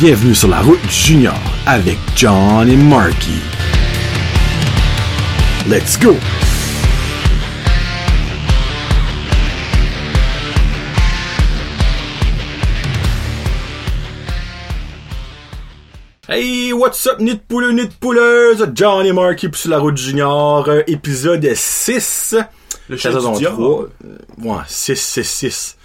Bienvenue 0.00 0.32
sur 0.32 0.46
la 0.46 0.60
route 0.60 0.78
junior 0.88 1.34
avec 1.66 1.98
John 2.14 2.68
et 2.68 2.76
Marky. 2.76 3.40
Let's 5.68 5.98
go! 5.98 6.14
Hey, 16.28 16.72
what's 16.72 17.04
up, 17.08 17.18
nid 17.18 17.40
pouleux, 17.48 17.72
nid 17.72 17.90
pouleuse? 17.98 18.64
John 18.74 19.04
et 19.04 19.12
Marky 19.12 19.48
sur 19.52 19.70
la 19.70 19.80
route 19.80 19.96
junior, 19.96 20.68
euh, 20.68 20.82
épisode 20.86 21.44
6. 21.52 22.36
Le 22.88 22.96
chef 22.96 23.14
saison 23.14 23.32
du 23.32 23.38
diable. 23.40 23.56
3. 23.56 23.86
Euh, 24.04 24.18
ouais, 24.44 24.62
6, 24.68 24.96
6, 24.96 25.24
6. 25.24 25.77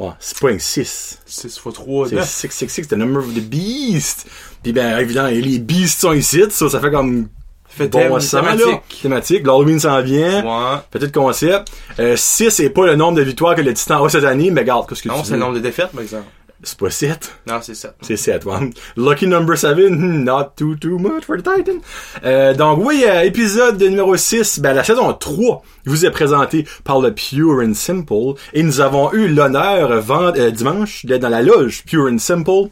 Ouais, 0.00 0.12
c'est 0.18 0.38
pas 0.38 0.48
un 0.48 0.58
6. 0.58 1.18
6 1.26 1.44
x 1.46 1.60
3, 1.74 2.08
C'est 2.08 2.14
9. 2.14 2.24
666, 2.28 2.88
the 2.88 2.92
number 2.94 3.18
of 3.22 3.34
the 3.34 3.40
beast. 3.40 4.26
Puis 4.62 4.72
ben, 4.72 4.98
évidemment, 4.98 5.28
les 5.28 5.58
beasts 5.58 6.00
sont 6.00 6.12
ici, 6.12 6.42
ça, 6.50 6.68
ça 6.70 6.80
fait 6.80 6.90
comme 6.90 7.28
Fait 7.68 7.86
bon 7.88 7.98
thème, 7.98 8.20
sang, 8.20 8.40
là. 8.42 8.56
thématique. 8.56 9.02
Thématique. 9.02 9.46
L'Halloween 9.46 9.78
s'en 9.78 10.00
vient. 10.02 10.42
Ouais. 10.44 10.78
Petit 10.90 11.12
concept. 11.12 11.68
Euh, 11.98 12.16
6 12.16 12.50
c'est 12.50 12.70
pas 12.70 12.86
le 12.86 12.96
nombre 12.96 13.18
de 13.18 13.22
victoires 13.22 13.54
que 13.54 13.60
le 13.60 13.74
Titan 13.74 14.02
a 14.04 14.08
cette 14.08 14.24
année, 14.24 14.50
mais 14.50 14.62
regarde, 14.62 14.88
qu'est-ce 14.88 15.02
que 15.02 15.08
Non, 15.08 15.20
tu 15.20 15.26
c'est 15.26 15.32
le 15.34 15.38
nombre 15.40 15.54
de 15.54 15.60
défaites, 15.60 15.90
par 15.92 16.00
exemple. 16.02 16.24
C'est 16.62 16.76
pas 16.78 16.90
7. 16.90 17.32
Non, 17.46 17.60
c'est 17.62 17.74
7. 17.74 17.94
C'est 18.02 18.16
7, 18.16 18.44
ouais. 18.44 18.70
Lucky 18.96 19.26
number 19.26 19.56
7, 19.56 19.76
not 19.90 20.52
too 20.56 20.74
too 20.76 20.98
much 20.98 21.24
for 21.24 21.36
the 21.38 21.42
Titan. 21.42 21.78
Euh, 22.24 22.52
donc 22.54 22.80
oui, 22.84 23.04
euh, 23.08 23.22
épisode 23.22 23.80
numéro 23.82 24.14
6, 24.16 24.60
ben 24.60 24.74
la 24.74 24.84
saison 24.84 25.12
3 25.14 25.62
vous 25.86 26.04
est 26.04 26.10
présentée 26.10 26.66
par 26.84 27.00
le 27.00 27.14
Pure 27.14 27.62
and 27.64 27.72
Simple 27.74 28.34
et 28.52 28.62
nous 28.62 28.80
avons 28.82 29.10
eu 29.14 29.28
l'honneur 29.28 29.90
euh, 29.90 30.00
vend- 30.00 30.34
euh, 30.36 30.50
dimanche 30.50 31.06
d'être 31.06 31.22
dans 31.22 31.30
la 31.30 31.40
loge 31.42 31.82
Pure 31.86 32.10
and 32.12 32.18
Simple. 32.18 32.68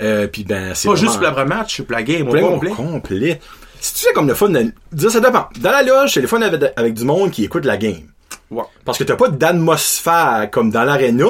Euh, 0.00 0.26
puis 0.26 0.44
ben 0.44 0.74
c'est 0.74 0.88
Pas 0.88 0.94
vraiment- 0.94 1.12
juste 1.12 1.22
pour 1.22 1.38
le 1.38 1.44
match, 1.44 1.76
c'est 1.76 1.82
pour 1.84 1.92
la 1.96 2.02
game 2.02 2.28
au 2.28 2.32
complet. 2.32 2.70
complet. 2.70 3.40
Si 3.80 3.94
tu 3.94 4.00
sais 4.00 4.12
comme 4.12 4.26
le 4.26 4.34
fun, 4.34 4.48
de- 4.50 5.08
ça 5.08 5.20
dépend. 5.20 5.48
Dans 5.60 5.70
la 5.70 5.82
loge, 5.84 6.14
c'est 6.14 6.20
le 6.20 6.26
fun 6.26 6.42
avec, 6.42 6.72
avec 6.76 6.94
du 6.94 7.04
monde 7.04 7.30
qui 7.30 7.44
écoute 7.44 7.64
la 7.64 7.76
game. 7.76 8.08
Ouais. 8.50 8.64
Parce 8.84 8.98
que 8.98 9.04
t'as 9.04 9.14
pas 9.16 9.28
d'atmosphère 9.28 10.48
comme 10.50 10.70
dans 10.70 10.82
l'arena, 10.84 11.26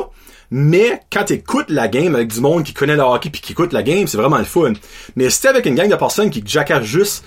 mais 0.50 1.00
quand 1.12 1.24
t'écoutes 1.24 1.70
la 1.70 1.88
game 1.88 2.14
avec 2.14 2.28
du 2.28 2.40
monde 2.40 2.64
qui 2.64 2.72
connaît 2.74 2.96
le 2.96 3.02
hockey 3.02 3.30
puis 3.30 3.40
qui 3.40 3.52
écoute 3.52 3.72
la 3.72 3.82
game, 3.82 4.06
c'est 4.06 4.16
vraiment 4.16 4.38
le 4.38 4.44
fun. 4.44 4.72
Mais 5.16 5.28
si 5.30 5.42
t'es 5.42 5.48
avec 5.48 5.66
une 5.66 5.74
gang 5.74 5.88
de 5.90 5.96
personnes 5.96 6.30
qui 6.30 6.42
jackassent 6.44 6.84
juste, 6.84 7.24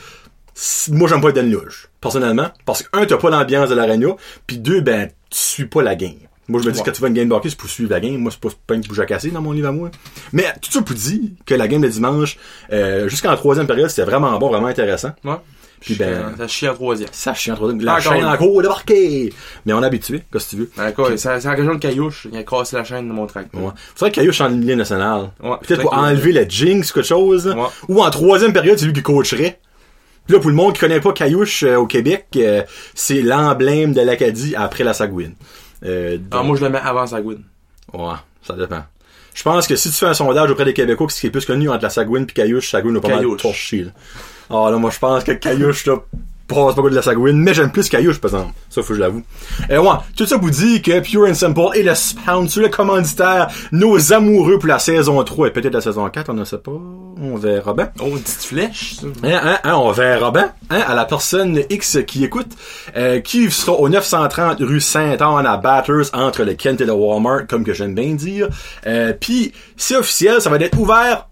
moi 0.89 1.08
j'aime 1.08 1.22
pas 1.22 1.30
être 1.30 1.36
dans 1.36 1.42
une 1.44 1.52
loge, 1.52 1.89
personnellement. 2.02 2.49
Parce 2.66 2.83
que 2.83 2.89
un, 2.94 3.05
t'as 3.05 3.17
pas 3.17 3.30
l'ambiance 3.30 3.69
de 3.69 3.75
l'arena, 3.75 4.16
puis 4.47 4.58
deux, 4.58 4.81
ben, 4.81 5.09
tu 5.30 5.38
suis 5.38 5.66
pas 5.66 5.81
la 5.81 5.95
game. 5.95 6.16
Moi, 6.47 6.59
je 6.61 6.67
me 6.67 6.72
dis 6.73 6.80
Ouais. 6.80 6.83
que 6.83 6.89
quand 6.89 6.95
tu 6.95 7.02
vas 7.02 7.05
à 7.05 7.09
une 7.09 7.16
game 7.16 7.30
de 7.30 7.33
hockey, 7.33 7.49
c'est 7.49 7.58
pour 7.58 7.69
suivre 7.69 7.92
la 7.92 8.02
game. 8.02 8.17
Moi, 8.17 8.30
c'est 8.31 8.39
pas 8.42 8.49
pas 8.67 8.73
une 8.75 8.83
pour 8.83 8.94
jacasser 8.95 9.30
dans 9.31 9.42
mon 9.42 9.53
livre 9.53 9.69
à 9.69 9.72
moi. 9.72 9.89
Mais 10.33 10.45
tout 10.61 10.69
ça 10.69 10.81
pour 10.81 10.95
dire 10.95 11.19
que 11.45 11.53
la 11.55 11.67
game 11.69 11.80
de 11.81 11.88
dimanche, 11.88 12.38
euh, 12.73 13.08
jusqu'en 13.08 13.33
troisième 13.38 13.67
période, 13.67 13.89
c'était 13.89 14.03
vraiment 14.03 14.38
bon, 14.38 14.49
vraiment 14.49 14.67
intéressant. 14.67 15.11
Ouais. 15.23 15.36
Puis 15.81 15.95
Puis 15.95 16.05
ben- 16.05 16.35
Ça 16.37 16.47
chie 16.47 16.69
en 16.69 16.73
troisième. 16.75 17.09
Ça 17.11 17.33
chie 17.33 17.51
en 17.51 17.55
troisième. 17.55 17.81
La 17.81 17.99
chaîne 17.99 18.23
en 18.23 18.37
cours 18.37 18.61
débarqué. 18.61 19.33
Mais 19.65 19.73
on 19.73 19.81
est 19.81 19.85
habitué, 19.85 20.21
qu'est-ce 20.31 20.45
que 20.45 20.49
tu 20.51 20.55
veux? 20.57 20.71
D'accord, 20.77 21.07
c'est 21.17 21.17
c'est 21.17 21.47
en 21.47 21.55
région 21.55 21.73
de 21.73 21.79
Caillouche. 21.79 22.27
Il 22.31 22.37
a 22.37 22.43
cassé 22.43 22.75
la 22.77 22.83
chaîne 22.83 23.07
de 23.07 23.13
mon 23.13 23.25
tracteur. 23.25 23.59
Ouais. 23.61 23.71
Faudrait 23.95 24.11
que 24.11 24.15
Caillouche 24.15 24.39
en 24.41 24.47
ligne 24.49 24.75
nationale. 24.75 25.31
Ouais, 25.43 25.57
Peut-être 25.65 25.81
pour 25.81 25.93
enlever 25.93 26.31
le 26.33 26.43
jinx, 26.47 26.91
quelque 26.91 27.03
chose. 27.07 27.47
Ouais. 27.47 27.65
Ou 27.89 28.02
en 28.03 28.09
troisième 28.11 28.53
période, 28.53 28.77
c'est 28.77 28.85
lui 28.85 28.93
qui 28.93 29.02
coacherait. 29.02 29.59
Puis 30.27 30.35
là, 30.35 30.39
pour 30.39 30.52
le 30.52 30.55
monde 30.55 30.73
qui 30.73 30.79
connaît 30.81 31.02
pas 31.02 31.13
Caillouche 31.13 31.63
euh, 31.63 31.77
au 31.77 31.87
Québec, 31.87 32.27
euh, 32.35 32.61
c'est 32.93 33.21
l'emblème 33.23 33.91
de 33.93 34.02
l'Acadie 34.02 34.55
après 34.55 34.83
la 34.83 34.93
Sagouine. 34.93 35.33
Euh, 35.83 36.20
Ah, 36.30 36.43
moi, 36.43 36.55
je 36.58 36.64
le 36.64 36.70
mets 36.70 36.77
avant 36.77 37.08
Sagouine. 37.08 37.41
Ouais, 37.91 38.14
ça 38.47 38.53
dépend. 38.53 38.83
Je 39.33 39.41
pense 39.43 39.65
que 39.65 39.75
si 39.75 39.89
tu 39.89 39.95
fais 39.95 40.05
un 40.05 40.14
sondage 40.14 40.52
auprès 40.52 40.65
des 40.65 40.73
Québécois, 40.73 41.08
ce 41.09 41.20
qui 41.21 41.27
est 41.27 41.31
plus 41.31 41.45
connu 41.45 41.70
entre 41.70 41.83
la 41.83 41.89
Sagouine 41.89 42.25
puis 42.27 42.36
Caillouche, 42.36 42.70
Sagouine 42.70 42.97
a 42.97 43.02
pas 43.02 43.08
mal 43.08 43.17
Caillouche. 43.17 43.41
torché, 43.41 43.83
là. 43.86 43.91
Ah, 44.52 44.70
là, 44.70 44.78
moi, 44.78 44.89
je 44.89 45.00
pense 45.00 45.23
que 45.23 45.32
Caillouche, 45.32 45.86
là, 45.86 45.95
passe 46.48 46.76
pas 46.76 46.82
de 46.82 46.95
la 46.95 47.02
Sagouine, 47.02 47.38
mais 47.38 47.54
j'aime 47.54 47.72
plus 47.72 47.88
Caillouche, 47.88 48.20
par 48.20 48.32
exemple. 48.32 48.54
Ça, 48.70 48.82
faut 48.82 48.89
que 48.89 48.95
je 48.95 49.00
l'avoue. 49.00 49.22
Euh, 49.70 49.80
ouais, 49.80 49.95
tout 50.17 50.26
ça 50.26 50.36
vous 50.36 50.50
dit 50.50 50.82
que 50.82 51.00
Pure 51.00 51.28
and 51.30 51.34
Simple 51.34 51.62
est 51.76 51.84
le 51.84 51.95
sponsor, 51.95 52.64
le 52.64 52.70
commanditaire, 52.70 53.48
nos 53.72 54.12
amoureux 54.12 54.60
pour 54.60 54.67
la 54.67 54.80
saison 54.80 55.23
3 55.23 55.48
et 55.48 55.52
peut-être 55.52 55.73
la 55.73 55.82
saison 55.82 56.08
4, 56.10 56.30
on 56.30 56.34
ne 56.34 56.44
sait 56.44 56.58
pas. 56.58 56.72
On 56.72 57.38
verra 57.38 57.73
bien. 57.73 57.92
Oh, 58.02 58.08
une 58.08 58.20
petite 58.20 58.44
flèche, 58.44 58.95
ça. 58.95 59.08
Hein, 59.23 59.39
hein, 59.44 59.60
hein, 59.64 59.76
on 59.76 59.92
verra 59.92 60.32
bien, 60.32 60.52
hein, 60.70 60.82
à 60.86 60.95
la 60.95 61.06
personne 61.06 61.62
X 61.70 62.00
qui 62.06 62.26
écoute, 62.26 62.50
euh, 62.98 63.22
qui 63.22 63.50
sera 63.50 63.73
au 63.73 63.88
930 63.88 64.58
rue 64.60 64.82
Saint-Anne 64.82 65.45
à 65.45 65.58
Batters, 65.58 66.14
entre 66.14 66.44
le 66.44 66.56
Kent 66.56 66.82
et 66.82 66.86
le 66.86 66.94
Walmart, 66.94 67.48
comme 67.48 67.64
que 67.64 67.73
j'aime 67.73 67.95
bien 67.95 68.14
dire. 68.16 68.50
Euh, 68.86 69.14
Puis, 69.18 69.54
c'est 69.78 69.95
officiel, 69.95 70.42
ça 70.42 70.50
va 70.50 70.58
être 70.58 70.78
ouvert 70.78 71.28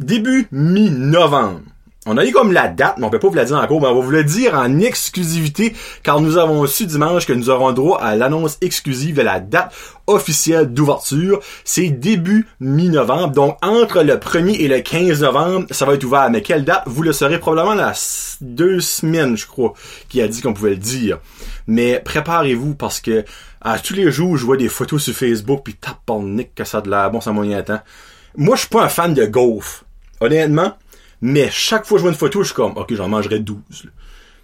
début 0.00 0.48
mi-novembre. 0.50 1.60
On 2.04 2.16
a 2.16 2.26
eu 2.26 2.32
comme 2.32 2.52
la 2.52 2.66
date, 2.66 2.96
mais 2.98 3.04
on 3.06 3.10
peut 3.10 3.20
pas 3.20 3.28
vous 3.28 3.34
la 3.34 3.44
dire 3.44 3.56
encore, 3.58 3.80
mais 3.80 3.86
on 3.86 3.94
va 3.94 4.00
vous 4.04 4.10
le 4.10 4.24
dire 4.24 4.54
en 4.54 4.80
exclusivité, 4.80 5.72
car 6.02 6.20
nous 6.20 6.36
avons 6.36 6.66
su 6.66 6.84
dimanche 6.84 7.26
que 7.26 7.32
nous 7.32 7.48
aurons 7.48 7.70
droit 7.70 8.00
à 8.00 8.16
l'annonce 8.16 8.58
exclusive 8.60 9.14
de 9.14 9.22
la 9.22 9.38
date 9.38 9.72
officielle 10.08 10.66
d'ouverture. 10.72 11.38
C'est 11.64 11.90
début 11.90 12.48
mi-novembre, 12.58 13.32
donc 13.32 13.56
entre 13.62 14.02
le 14.02 14.14
1er 14.16 14.56
et 14.62 14.66
le 14.66 14.80
15 14.80 15.20
novembre, 15.22 15.66
ça 15.70 15.84
va 15.86 15.94
être 15.94 16.02
ouvert. 16.02 16.28
Mais 16.28 16.42
quelle 16.42 16.64
date? 16.64 16.82
Vous 16.86 17.02
le 17.04 17.12
saurez 17.12 17.38
probablement 17.38 17.90
s- 17.90 18.36
deux 18.40 18.80
semaines, 18.80 19.36
je 19.36 19.46
crois, 19.46 19.72
qui 20.08 20.20
a 20.20 20.26
dit 20.26 20.42
qu'on 20.42 20.54
pouvait 20.54 20.70
le 20.70 20.76
dire. 20.76 21.20
Mais 21.68 22.00
préparez-vous, 22.04 22.74
parce 22.74 23.00
que 23.00 23.24
à 23.60 23.78
tous 23.78 23.94
les 23.94 24.10
jours, 24.10 24.36
je 24.36 24.44
vois 24.44 24.56
des 24.56 24.68
photos 24.68 25.04
sur 25.04 25.14
Facebook, 25.14 25.60
puis 25.62 25.74
tape 25.74 25.98
nick 26.20 26.52
que 26.56 26.64
ça 26.64 26.78
a 26.78 26.80
de 26.80 26.90
l'air 26.90 27.12
bon, 27.12 27.20
ça 27.20 27.30
moyen 27.30 27.62
temps. 27.62 27.80
Moi, 28.36 28.56
je 28.56 28.62
suis 28.62 28.68
pas 28.70 28.82
un 28.82 28.88
fan 28.88 29.14
de 29.14 29.24
golf. 29.24 29.84
Honnêtement. 30.20 30.72
Mais 31.22 31.48
chaque 31.50 31.86
fois 31.86 31.96
que 31.96 32.00
je 32.00 32.02
vois 32.02 32.12
une 32.12 32.18
photo, 32.18 32.42
je 32.42 32.48
suis 32.48 32.54
comme, 32.54 32.76
ok, 32.76 32.94
j'en 32.94 33.08
mangerai 33.08 33.38
12. 33.38 33.56
là. 33.84 33.90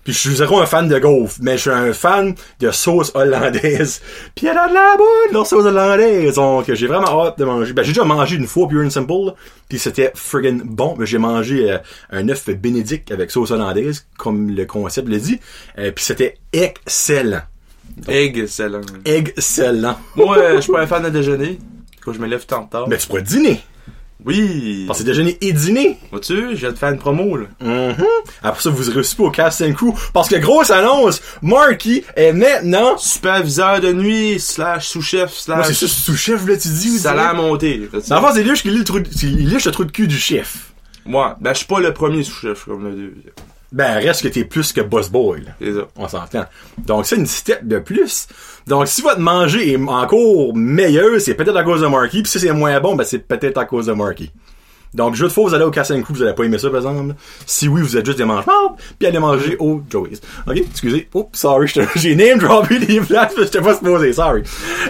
Puis 0.09 0.15
je 0.15 0.21
suis 0.21 0.37
zéro 0.37 0.59
un 0.59 0.65
fan 0.65 0.89
de 0.89 0.99
golf, 0.99 1.37
mais 1.43 1.59
je 1.59 1.62
suis 1.62 1.71
un 1.71 1.93
fan 1.93 2.34
de 2.61 2.71
sauce 2.71 3.12
hollandaise. 3.15 4.00
Puis 4.34 4.47
elle 4.47 4.56
a 4.56 4.66
de 4.66 4.72
la 4.72 4.97
bonne, 4.97 5.34
leur 5.34 5.47
sauce 5.47 5.67
hollandaise. 5.67 6.37
Donc, 6.37 6.72
j'ai 6.72 6.87
vraiment 6.87 7.27
hâte 7.27 7.38
de 7.38 7.44
manger. 7.44 7.75
Ben, 7.75 7.83
j'ai 7.83 7.93
déjà 7.93 8.05
mangé 8.05 8.37
une 8.37 8.47
fois 8.47 8.67
Pure 8.69 8.87
and 8.87 8.88
Simple, 8.88 9.27
là, 9.27 9.34
puis 9.69 9.78
c'était 9.78 10.11
friggin' 10.15 10.62
bon. 10.65 10.94
Mais 10.99 11.05
j'ai 11.05 11.19
mangé 11.19 11.71
euh, 11.71 11.78
un 12.09 12.27
œuf 12.31 12.49
bénédicte 12.49 13.12
avec 13.12 13.31
sauce 13.31 13.50
hollandaise, 13.50 14.06
comme 14.17 14.49
le 14.49 14.65
concept 14.65 15.09
le 15.09 15.19
dit. 15.19 15.41
Euh, 15.78 15.93
puis 15.93 16.03
c'était 16.03 16.38
excellent. 16.55 17.43
Là. 18.87 18.99
Excellent. 19.05 19.99
Moi, 20.17 20.38
euh, 20.38 20.56
je 20.56 20.61
suis 20.62 20.72
pas 20.72 20.81
un 20.81 20.87
fan 20.87 21.03
de 21.03 21.11
déjeuner. 21.11 21.59
Quand 22.03 22.15
je 22.15 22.21
me 22.21 22.27
lève 22.27 22.47
tant 22.47 22.65
tard. 22.65 22.88
Mais 22.88 22.97
tu 22.97 23.09
pourrais 23.09 23.21
dîner. 23.21 23.61
Oui. 24.25 24.84
Parce 24.87 24.99
que 25.01 25.05
déjeuner 25.05 25.39
et 25.41 25.53
dîner. 25.53 25.99
Vois-tu, 26.11 26.51
je 26.51 26.56
viens 26.56 26.73
de 26.73 26.77
faire 26.77 26.91
une 26.91 26.99
promo, 26.99 27.37
là. 27.37 27.47
Mhm. 27.61 28.05
Après 28.43 28.61
ça, 28.62 28.71
vous 28.71 28.93
reçu 28.93 29.15
pas 29.17 29.25
au 29.25 29.31
casting 29.31 29.75
crew. 29.75 29.93
Parce 30.12 30.29
que 30.29 30.37
grosse 30.37 30.71
annonce, 30.71 31.23
Marky 31.41 32.05
est 32.17 32.33
maintenant... 32.33 32.99
Superviseur 32.99 33.81
de 33.81 33.93
nuit, 33.93 34.41
slash 34.41 34.89
sous-chef, 34.89 35.47
Moi, 35.49 35.62
c'est 35.65 35.75
slash... 35.75 35.91
ça, 35.91 36.03
sous-chef, 36.05 36.47
là, 36.47 36.56
tu 36.56 36.69
dis. 36.69 36.99
salaire 36.99 37.34
monté. 37.34 37.89
Dans 38.09 38.17
le 38.17 38.27
fond, 38.27 38.33
c'est 38.34 38.43
lui 38.43 38.55
qui 38.55 38.71
liche 38.71 39.65
le 39.65 39.73
trou 39.73 39.84
de 39.84 39.93
cul 39.93 40.09
du 40.09 40.19
chef. 40.19 40.73
Moi, 41.06 41.37
ben, 41.41 41.53
je 41.53 41.59
suis 41.59 41.67
pas 41.67 41.81
le 41.81 41.95
premier 41.95 42.23
sous-chef, 42.25 42.65
comme 42.65 42.85
le 42.85 42.91
deuxième. 42.91 43.33
Ben, 43.71 43.99
reste 43.99 44.23
que 44.23 44.29
t'es 44.29 44.45
plus 44.45 44.73
que 44.73 44.81
boss 44.81 45.11
boy, 45.11 45.43
là. 45.43 45.51
C'est 45.61 45.75
ça. 45.75 45.89
On 45.97 46.09
s'entend. 46.09 46.45
Donc, 46.79 47.05
c'est 47.06 47.17
une 47.17 47.27
step 47.27 47.67
de 47.67 47.79
plus. 47.79 48.27
Donc, 48.67 48.89
si 48.89 49.03
votre 49.03 49.21
manger 49.21 49.73
est 49.73 49.77
encore 49.77 50.55
meilleur, 50.55 51.21
c'est 51.21 51.34
peut-être 51.34 51.56
à 51.56 51.65
cause 51.65 51.83
de 51.83 51.87
Marky. 51.87 52.23
Puis 52.23 52.31
si 52.31 52.41
c'est 52.41 52.53
moins 52.53 52.81
bon, 52.81 52.97
ben, 52.97 53.05
c'est 53.05 53.19
peut-être 53.19 53.59
à 53.59 53.67
cause 53.67 53.87
de 53.87 53.93
Marky. 53.93 54.31
Donc, 54.95 55.17
jeu 55.17 55.29
de 55.29 55.33
faux, 55.33 55.47
vous 55.47 55.55
allez 55.55 55.65
au 55.65 55.71
casting 55.71 56.03
crew, 56.03 56.15
vous 56.15 56.23
allez 56.23 56.34
pas 56.34 56.45
aimer 56.45 56.59
ça, 56.59 56.71
par 56.71 56.79
exemple. 56.79 57.15
Si 57.44 57.69
oui, 57.69 57.82
vous 57.82 57.97
êtes 57.97 58.06
juste 58.06 58.17
des 58.17 58.25
mange 58.25 58.44
puis 58.99 59.06
allez 59.06 59.19
manger 59.19 59.56
au 59.59 59.82
Joey's. 59.88 60.20
Ok, 60.47 60.56
excusez. 60.56 61.09
Oups, 61.12 61.38
sorry, 61.38 61.70
j'ai 61.97 62.17
name 62.17 62.38
droppé 62.38 62.79
des 62.79 63.00
mais 63.00 63.06
j'étais 63.37 63.61
pas 63.61 63.75
supposé, 63.75 64.15
sorry. 64.15 64.43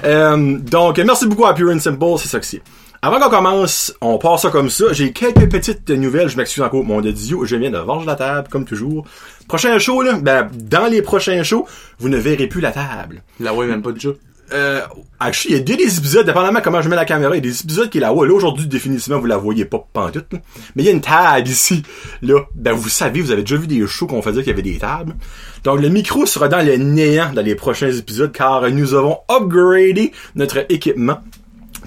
Euh, 0.05 0.59
donc, 0.59 0.99
merci 0.99 1.27
beaucoup 1.27 1.47
à 1.47 1.55
Pure 1.55 1.73
and 1.73 1.81
Simple, 1.81 2.17
c'est 2.19 2.29
ça 2.29 2.39
que 2.39 2.47
c'est. 2.47 2.63
Avant 3.01 3.21
qu'on 3.21 3.31
commence, 3.31 3.95
on 4.01 4.19
passe 4.19 4.43
ça 4.43 4.51
comme 4.51 4.71
ça. 4.71 4.93
J'ai 4.93 5.13
quelques 5.13 5.49
petites 5.49 5.89
nouvelles. 5.89 6.29
Je 6.29 6.37
m'excuse 6.37 6.65
encore 6.65 6.81
pour 6.81 6.85
mon 6.85 6.99
audio. 6.99 7.45
Je 7.45 7.55
viens 7.55 7.71
de 7.71 7.79
varger 7.79 8.07
la 8.07 8.17
table, 8.17 8.49
comme 8.49 8.65
toujours. 8.65 9.07
Prochain 9.47 9.79
show, 9.79 10.03
là, 10.03 10.15
ben, 10.21 10.51
dans 10.53 10.87
les 10.91 11.01
prochains 11.01 11.45
shows, 11.45 11.65
vous 12.01 12.09
ne 12.09 12.17
verrez 12.17 12.49
plus 12.49 12.61
la 12.61 12.73
table. 12.73 13.23
Là, 13.39 13.55
ouais, 13.55 13.67
même 13.67 13.83
pas 13.83 13.91
jeu. 13.97 14.19
Euh, 14.53 14.81
actually, 15.21 15.55
il 15.55 15.59
y 15.59 15.61
a 15.61 15.63
deux 15.63 15.77
des 15.77 15.99
épisodes, 15.99 16.27
dépendamment 16.27 16.61
comment 16.61 16.81
je 16.83 16.89
mets 16.89 16.97
la 16.97 17.05
caméra, 17.05 17.37
il 17.37 17.37
y 17.37 17.39
a 17.39 17.53
des 17.53 17.61
épisodes 17.61 17.89
qui 17.89 17.99
est 17.99 18.01
là-haut. 18.01 18.25
Là, 18.25 18.35
aujourd'hui, 18.35 18.67
définitivement, 18.67 19.21
vous 19.21 19.27
la 19.27 19.37
voyez 19.37 19.65
pas 19.65 19.87
pantoute, 19.93 20.33
là. 20.33 20.41
Mais 20.75 20.83
il 20.83 20.87
y 20.87 20.89
a 20.89 20.93
une 20.93 21.01
table 21.01 21.47
ici. 21.47 21.85
Là, 22.23 22.41
ben, 22.57 22.73
vous 22.73 22.89
savez, 22.89 23.21
vous 23.21 23.31
avez 23.31 23.43
déjà 23.43 23.57
vu 23.57 23.69
des 23.69 23.87
shows 23.87 24.09
qu'on 24.09 24.23
faisait 24.23 24.41
qu'il 24.41 24.51
y 24.51 24.53
avait 24.53 24.63
des 24.63 24.79
tables. 24.79 25.15
Donc, 25.63 25.81
le 25.81 25.89
micro 25.89 26.27
sera 26.27 26.49
dans 26.49 26.67
le 26.67 26.77
néant 26.79 27.31
dans 27.33 27.43
les 27.43 27.55
prochains 27.55 27.93
épisodes, 27.93 28.33
car 28.33 28.69
nous 28.71 28.95
avons 28.95 29.19
upgradé 29.31 30.11
notre 30.35 30.67
équipement. 30.69 31.21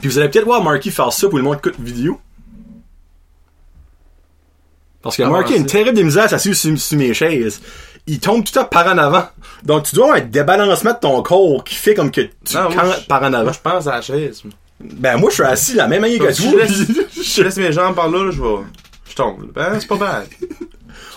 Puis 0.01 0.09
vous 0.09 0.18
allez 0.19 0.30
peut-être 0.30 0.45
voir 0.45 0.63
Marky 0.63 0.92
faire 0.92 1.13
ça 1.13 1.30
pour 1.30 1.38
le 1.38 1.44
monde 1.44 1.57
écoute 1.57 1.75
vidéo. 1.80 2.19
Parce 5.01 5.18
que 5.18 5.24
Ah, 5.24 5.30
Marky 5.30 5.53
a 5.53 5.57
une 5.57 5.65
terrible 5.65 5.98
de 5.98 6.03
misère 6.03 6.30
s'assurer 6.30 6.53
sur, 6.56 6.77
sur 6.80 6.98
mes 6.98 7.13
chaises. 7.13 7.62
Il 8.07 8.19
tombe 8.19 8.44
tout 8.44 8.51
temps 8.53 8.65
par 8.65 8.88
en 8.88 8.98
avant. 8.98 9.25
Donc 9.63 9.83
tu 9.83 9.95
dois 9.95 10.06
avoir 10.06 10.18
un 10.21 10.25
débalancement 10.25 10.94
de 10.94 11.00
ton 11.00 11.21
corps 11.21 11.63
qui 11.63 11.75
fait 11.75 11.94
comme 11.94 12.12
que 12.12 12.21
tu 12.21 12.56
Non, 12.56 12.63
moi, 12.71 12.83
cantes 12.83 12.95
je- 13.01 13.07
par 13.07 13.21
en 13.24 13.33
avant. 13.33 13.44
Moi, 13.44 13.53
je 13.53 13.59
pense 13.59 13.88
à 13.88 13.92
la 13.95 14.01
chaise. 14.01 14.44
Ben, 14.80 15.18
moi, 15.18 15.30
je 15.30 15.36
suis 15.36 15.44
assis 15.44 15.74
la 15.75 15.88
même 15.88 16.01
manière 16.01 16.19
que 16.19 16.24
toi. 16.36 16.51
je 16.51 16.57
laisse, 16.57 17.33
je 17.36 17.44
laisse 17.44 17.57
mes 17.57 17.71
jambes 17.71 17.95
par 17.95 18.09
là, 18.09 18.24
là, 18.25 18.31
je 18.31 18.42
vais. 18.42 18.63
Je 19.09 19.15
tombe. 19.15 19.51
Ben, 19.53 19.80
c'est 19.80 19.88
pas 19.88 19.98
bad. 19.98 20.27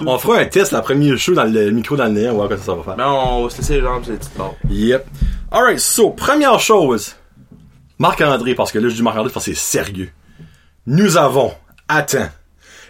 On 0.05 0.19
fera 0.19 0.39
un 0.41 0.45
test 0.47 0.73
la 0.73 0.83
première 0.83 1.17
show 1.17 1.35
dans 1.35 1.45
le 1.45 1.71
micro 1.71 1.97
dans 1.97 2.05
le 2.07 2.11
nez, 2.11 2.29
on 2.29 2.33
va 2.33 2.47
voir 2.47 2.49
que 2.49 2.57
ça 2.59 2.75
va 2.75 2.83
faire. 2.83 2.97
Ben, 2.97 3.07
on 3.09 3.45
va 3.45 3.51
se 3.51 3.59
laisser 3.59 3.75
les 3.77 3.81
jambes 3.83 4.03
sur 4.03 4.13
les 4.13 4.19
petites 4.19 4.37
barres. 4.37 4.55
Yep. 4.69 5.07
Alright, 5.51 5.79
so, 5.79 6.11
première 6.11 6.59
chose. 6.61 7.15
Marc-André, 7.99 8.55
parce 8.55 8.73
que 8.73 8.79
là, 8.79 8.88
je 8.88 8.94
dis 8.94 9.02
Marc-André 9.02 9.32
parce 9.32 9.46
que 9.46 9.55
c'est 9.55 9.61
sérieux. 9.61 10.11
Nous 10.87 11.17
avons, 11.17 11.52
attends, 11.88 12.29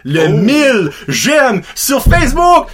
le 0.03 0.25
Oh. 0.25 0.29
1000 0.29 0.91
j'aime 1.07 1.61
sur 1.75 2.01
Facebook! 2.03 2.67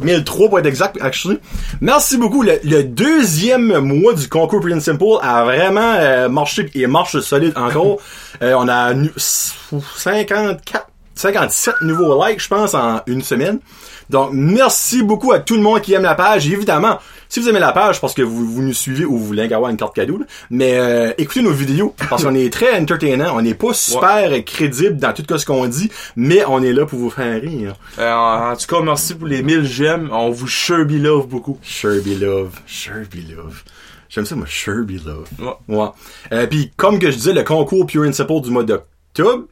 1003 0.00 0.48
pour 0.48 0.58
être 0.58 0.66
exact, 0.66 0.98
actually. 1.00 1.38
Merci 1.80 2.16
beaucoup. 2.16 2.42
Le, 2.42 2.58
le 2.64 2.82
deuxième 2.82 3.78
mois 3.78 4.14
du 4.14 4.28
concours 4.28 4.60
Pretty 4.60 4.80
Simple 4.80 5.04
a 5.22 5.44
vraiment 5.44 5.94
euh, 5.94 6.28
marché 6.28 6.68
et 6.74 6.86
marche 6.86 7.18
solide 7.20 7.52
encore. 7.56 7.98
Euh, 8.42 8.54
on 8.58 8.66
a 8.66 8.92
nu- 8.92 9.12
54, 9.16 10.88
57 11.14 11.74
nouveaux 11.82 12.26
likes, 12.26 12.40
je 12.42 12.48
pense, 12.48 12.74
en 12.74 13.00
une 13.06 13.22
semaine. 13.22 13.60
Donc, 14.12 14.30
merci 14.34 15.02
beaucoup 15.02 15.32
à 15.32 15.38
tout 15.38 15.56
le 15.56 15.62
monde 15.62 15.80
qui 15.80 15.94
aime 15.94 16.02
la 16.02 16.14
page. 16.14 16.46
Et 16.46 16.52
évidemment, 16.52 16.98
si 17.30 17.40
vous 17.40 17.48
aimez 17.48 17.60
la 17.60 17.72
page, 17.72 17.98
parce 17.98 18.12
que 18.12 18.20
vous, 18.20 18.44
vous 18.44 18.62
nous 18.62 18.74
suivez 18.74 19.06
ou 19.06 19.16
vous 19.16 19.24
voulez 19.24 19.50
avoir 19.52 19.70
une 19.70 19.78
carte 19.78 19.96
cadeau, 19.96 20.18
là, 20.18 20.26
mais 20.50 20.74
euh, 20.78 21.12
écoutez 21.16 21.40
nos 21.40 21.50
vidéos, 21.50 21.94
parce 22.10 22.22
qu'on 22.22 22.34
est 22.34 22.52
très 22.52 22.78
entertainant. 22.78 23.34
On 23.34 23.40
n'est 23.40 23.54
pas 23.54 23.72
super 23.72 24.44
crédible 24.44 24.98
dans 24.98 25.14
tout 25.14 25.38
ce 25.38 25.46
qu'on 25.46 25.66
dit, 25.66 25.90
mais 26.14 26.44
on 26.46 26.62
est 26.62 26.74
là 26.74 26.84
pour 26.84 26.98
vous 26.98 27.08
faire 27.08 27.40
rire. 27.40 27.74
Euh, 27.98 28.12
en, 28.12 28.54
tout 28.54 28.66
cas, 28.66 28.82
merci 28.82 29.14
pour 29.14 29.26
les 29.26 29.42
1000 29.42 29.64
j'aime. 29.64 30.10
On 30.12 30.28
vous 30.28 30.46
Sherby 30.46 30.98
love 30.98 31.26
beaucoup. 31.26 31.58
Sherby 31.62 32.16
Love. 32.16 32.60
Sherby 32.66 33.22
Love. 33.34 33.62
J'aime 34.10 34.26
ça, 34.26 34.36
moi, 34.36 34.46
Sherby 34.46 34.98
Love. 34.98 35.26
Ouais. 35.38 35.74
Ouais. 35.74 35.88
Euh, 36.32 36.46
Puis, 36.46 36.70
comme 36.76 36.98
que 36.98 37.10
je 37.10 37.16
disais, 37.16 37.32
le 37.32 37.44
concours 37.44 37.86
Pure 37.86 38.04
and 38.06 38.12
Simple 38.12 38.42
du 38.42 38.50
mois 38.50 38.62
d'octobre, 38.62 39.44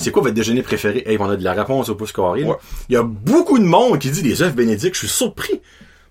c'est 0.00 0.10
quoi 0.10 0.22
votre 0.22 0.34
déjeuner 0.34 0.62
préféré? 0.62 1.02
Hey, 1.06 1.16
on 1.20 1.28
a 1.28 1.36
de 1.36 1.44
la 1.44 1.52
réponse 1.52 1.88
au 1.88 1.94
pouce 1.94 2.12
carré. 2.12 2.44
Ouais. 2.44 2.56
Il 2.88 2.94
y 2.94 2.96
a 2.96 3.02
beaucoup 3.02 3.58
de 3.58 3.64
monde 3.64 3.98
qui 3.98 4.10
dit 4.10 4.22
des 4.22 4.42
œufs 4.42 4.54
bénédicts. 4.54 4.94
Je 4.94 5.00
suis 5.00 5.08
surpris. 5.08 5.60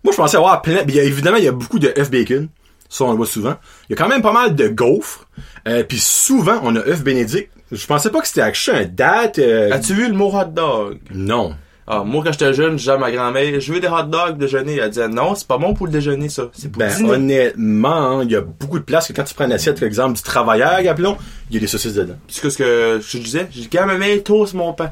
Moi, 0.03 0.11
je 0.13 0.17
pensais 0.17 0.37
avoir 0.37 0.61
plein... 0.61 0.83
Il 0.87 0.95
y 0.95 0.99
a, 0.99 1.03
évidemment, 1.03 1.37
il 1.37 1.43
y 1.43 1.47
a 1.47 1.51
beaucoup 1.51 1.79
de 1.79 1.93
œufs 1.97 2.09
bacon. 2.09 2.47
Ça, 2.87 3.03
on 3.03 3.11
le 3.11 3.17
voit 3.17 3.25
souvent. 3.25 3.55
Il 3.89 3.93
y 3.93 3.93
a 3.93 3.97
quand 3.97 4.07
même 4.09 4.21
pas 4.21 4.31
mal 4.33 4.55
de 4.55 4.67
gaufres. 4.67 5.27
Euh, 5.67 5.83
Puis 5.83 5.99
souvent, 5.99 6.59
on 6.63 6.75
a 6.75 6.79
œufs 6.79 7.03
bénédicts. 7.03 7.49
Je 7.71 7.85
pensais 7.85 8.09
pas 8.09 8.21
que 8.21 8.27
c'était 8.27 8.41
actually 8.41 8.79
un 8.79 8.85
date. 8.85 9.37
euh, 9.39 9.71
As-tu 9.71 9.93
vu 9.93 10.07
le 10.07 10.13
mot 10.13 10.31
hot 10.33 10.45
dog? 10.45 10.99
Non. 11.13 11.55
Ah, 11.91 12.03
moi, 12.05 12.21
quand 12.23 12.31
j'étais 12.31 12.53
jeune, 12.53 12.73
je 12.73 12.77
disais 12.77 12.91
à 12.91 12.97
ma 12.97 13.11
grand-mère, 13.11 13.59
je 13.59 13.73
veux 13.73 13.79
des 13.79 13.87
hot 13.87 14.03
dogs 14.03 14.37
déjeuner. 14.37 14.77
Elle 14.77 14.89
disait, 14.91 15.07
non, 15.07 15.33
c'est 15.33 15.47
pas 15.47 15.57
bon 15.57 15.73
pour 15.73 15.87
le 15.87 15.91
déjeuner, 15.91 16.29
ça. 16.29 16.51
C'est 16.53 16.71
pour 16.71 16.79
Ben, 16.81 16.95
dîner. 16.95 17.09
honnêtement, 17.09 18.19
hein, 18.19 18.23
il 18.23 18.31
y 18.31 18.35
a 18.35 18.41
beaucoup 18.41 18.77
de 18.77 18.83
places 18.83 19.07
que 19.07 19.13
quand 19.13 19.23
tu 19.23 19.33
prends 19.33 19.45
une 19.45 19.53
assiette, 19.53 19.79
par 19.79 19.87
exemple, 19.87 20.15
du 20.15 20.21
travailleur, 20.21 20.77
appelons, 20.87 21.17
il 21.49 21.55
y 21.55 21.57
a 21.57 21.59
des 21.61 21.65
saucisses 21.67 21.95
dedans. 21.95 22.13
Que 22.41 22.49
ce 22.51 22.57
que 22.59 23.01
je 23.01 23.17
disais, 23.17 23.47
j'ai 23.51 23.61
dit, 23.61 23.69
quand 23.69 23.87
ma 23.87 23.97
mère 23.97 24.21
toast 24.23 24.53
mon 24.53 24.71
pain. 24.73 24.91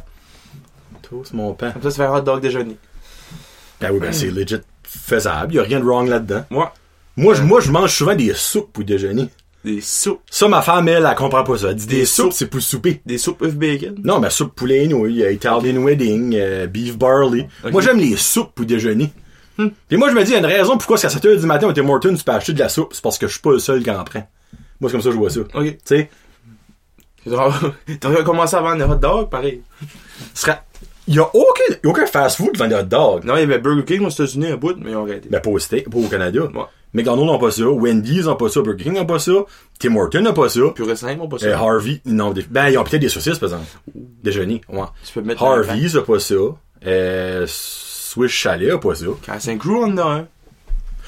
Toast 1.07 1.33
mon 1.33 1.53
pain. 1.53 1.69
Comme 1.71 1.83
ça, 1.83 1.91
ça 1.91 1.97
fait 1.97 2.09
un 2.09 2.15
hot 2.15 2.21
dog 2.21 2.41
déjeuner. 2.41 2.77
Ben 3.79 3.91
oui, 3.91 3.99
ben 3.99 4.11
c'est 4.11 4.31
legit 4.31 4.57
faisable. 4.81 5.53
Il 5.53 5.57
y 5.57 5.59
a 5.59 5.63
rien 5.63 5.79
de 5.79 5.85
wrong 5.85 6.09
là-dedans. 6.09 6.45
Moi, 6.49 6.73
Moi, 7.15 7.35
je, 7.35 7.43
moi, 7.43 7.61
je 7.61 7.69
mange 7.71 7.91
souvent 7.93 8.15
des 8.15 8.33
soupes 8.33 8.73
pour 8.73 8.83
déjeuner. 8.83 9.29
Des 9.63 9.81
soupes. 9.81 10.21
Ça, 10.29 10.47
ma 10.47 10.61
femme, 10.61 10.87
elle, 10.87 11.05
elle 11.09 11.15
comprend 11.15 11.43
pas 11.43 11.57
ça. 11.57 11.69
Elle 11.69 11.75
dit 11.75 11.87
des, 11.87 11.99
Des 11.99 12.05
soupes, 12.05 12.33
c'est 12.33 12.47
pour 12.47 12.61
souper. 12.61 13.01
Des 13.05 13.17
soupes 13.17 13.41
œuf 13.41 13.55
bacon? 13.55 13.95
Non, 14.03 14.19
mais 14.19 14.29
soupe 14.29 14.55
poulet 14.55 14.85
et 14.85 14.87
nouilles, 14.87 15.25
Italian 15.31 15.83
wedding, 15.83 16.35
euh, 16.35 16.67
beef 16.67 16.97
barley. 16.97 17.47
Moi, 17.71 17.81
j'aime 17.81 17.97
les 17.99 18.15
soupes 18.15 18.53
pour 18.53 18.65
déjeuner. 18.65 19.11
Puis 19.87 19.97
moi, 19.97 20.09
je 20.09 20.15
me 20.15 20.23
dis, 20.23 20.31
il 20.31 20.33
y 20.33 20.35
a 20.35 20.39
une 20.39 20.45
raison 20.45 20.77
pourquoi, 20.77 20.97
c'est 20.97 21.07
à 21.07 21.09
7h 21.09 21.39
du 21.39 21.45
matin, 21.45 21.67
au 21.67 21.73
Tim 21.73 21.89
Hortons, 21.89 22.15
tu 22.15 22.23
peux 22.23 22.31
acheter 22.31 22.53
de 22.53 22.59
la 22.59 22.69
soupe. 22.69 22.93
C'est 22.93 23.01
parce 23.01 23.17
que 23.17 23.27
je 23.27 23.33
suis 23.33 23.41
pas 23.41 23.51
le 23.51 23.59
seul 23.59 23.83
qui 23.83 23.89
en 23.89 24.03
prend. 24.03 24.27
Moi, 24.79 24.89
c'est 24.89 24.91
comme 24.91 25.01
ça 25.01 25.09
que 25.09 25.15
je 25.15 25.19
vois 25.19 25.29
ça. 25.29 25.39
Ok. 25.39 25.65
Tu 25.65 25.77
sais, 25.83 26.09
T'aurais 27.99 28.23
commencé 28.23 28.55
à 28.55 28.61
vendre 28.61 28.77
des 28.77 28.91
hot 28.91 28.95
dogs, 28.95 29.29
pareil. 29.29 29.61
ce 30.33 30.41
serait... 30.41 30.61
Il 31.09 31.15
y 31.15 31.19
a 31.19 31.29
aucun, 31.33 32.05
fast-food 32.05 32.51
qui 32.51 32.59
vend 32.59 32.67
des 32.67 32.75
hot 32.75 32.83
dogs. 32.83 33.23
Non, 33.23 33.35
il 33.37 33.39
y 33.39 33.43
avait 33.43 33.59
Burger 33.59 33.85
King 33.85 34.05
aux 34.05 34.09
États-Unis 34.09 34.47
un 34.47 34.57
bout, 34.57 34.75
mais 34.77 34.91
ils 34.91 34.95
ont 34.95 35.03
arrêté. 35.03 35.29
Ben, 35.29 35.39
pas 35.39 35.49
au, 35.49 35.57
pas 35.57 35.97
au 35.97 36.07
Canada. 36.09 36.41
Ouais. 36.41 36.63
McDonald's 36.93 37.31
n'a 37.31 37.37
pas 37.37 37.51
ça, 37.51 37.63
Wendy's 37.69 38.25
n'a 38.25 38.35
pas 38.35 38.49
ça, 38.49 38.61
Burger 38.61 38.83
King 38.85 38.93
n'a 38.93 39.05
pas 39.05 39.19
ça, 39.19 39.31
Tim 39.79 39.95
Hortons 39.95 40.21
n'a 40.21 40.33
pas 40.33 40.49
ça, 40.49 40.61
Pur 40.73 40.89
et 40.89 40.95
simple, 40.95 41.19
on 41.21 41.27
pas 41.27 41.37
ça. 41.37 41.47
euh, 41.47 41.55
Harvey, 41.55 42.01
non, 42.05 42.31
des- 42.31 42.43
ben, 42.49 42.69
ils 42.69 42.77
ont 42.77 42.83
peut-être 42.83 43.01
des 43.01 43.09
saucisses, 43.09 43.37
par 43.39 43.49
exemple. 43.49 43.65
Déjeuner, 44.23 44.61
ouais. 44.69 44.83
tu 45.05 45.13
peux 45.13 45.21
mettre 45.21 45.43
un 45.43 45.57
Harvey's 45.61 45.95
n'a 45.95 46.01
pas 46.01 46.19
ça, 46.19 46.35
euh, 46.85 47.45
Swiss 47.47 48.31
Chalet 48.31 48.69
n'a 48.69 48.77
pas 48.77 48.95
ça. 48.95 49.05
Un 49.51 49.57
crew, 49.57 49.71
on 49.83 49.91
en 49.93 49.97
a 49.97 50.03
un. 50.03 50.27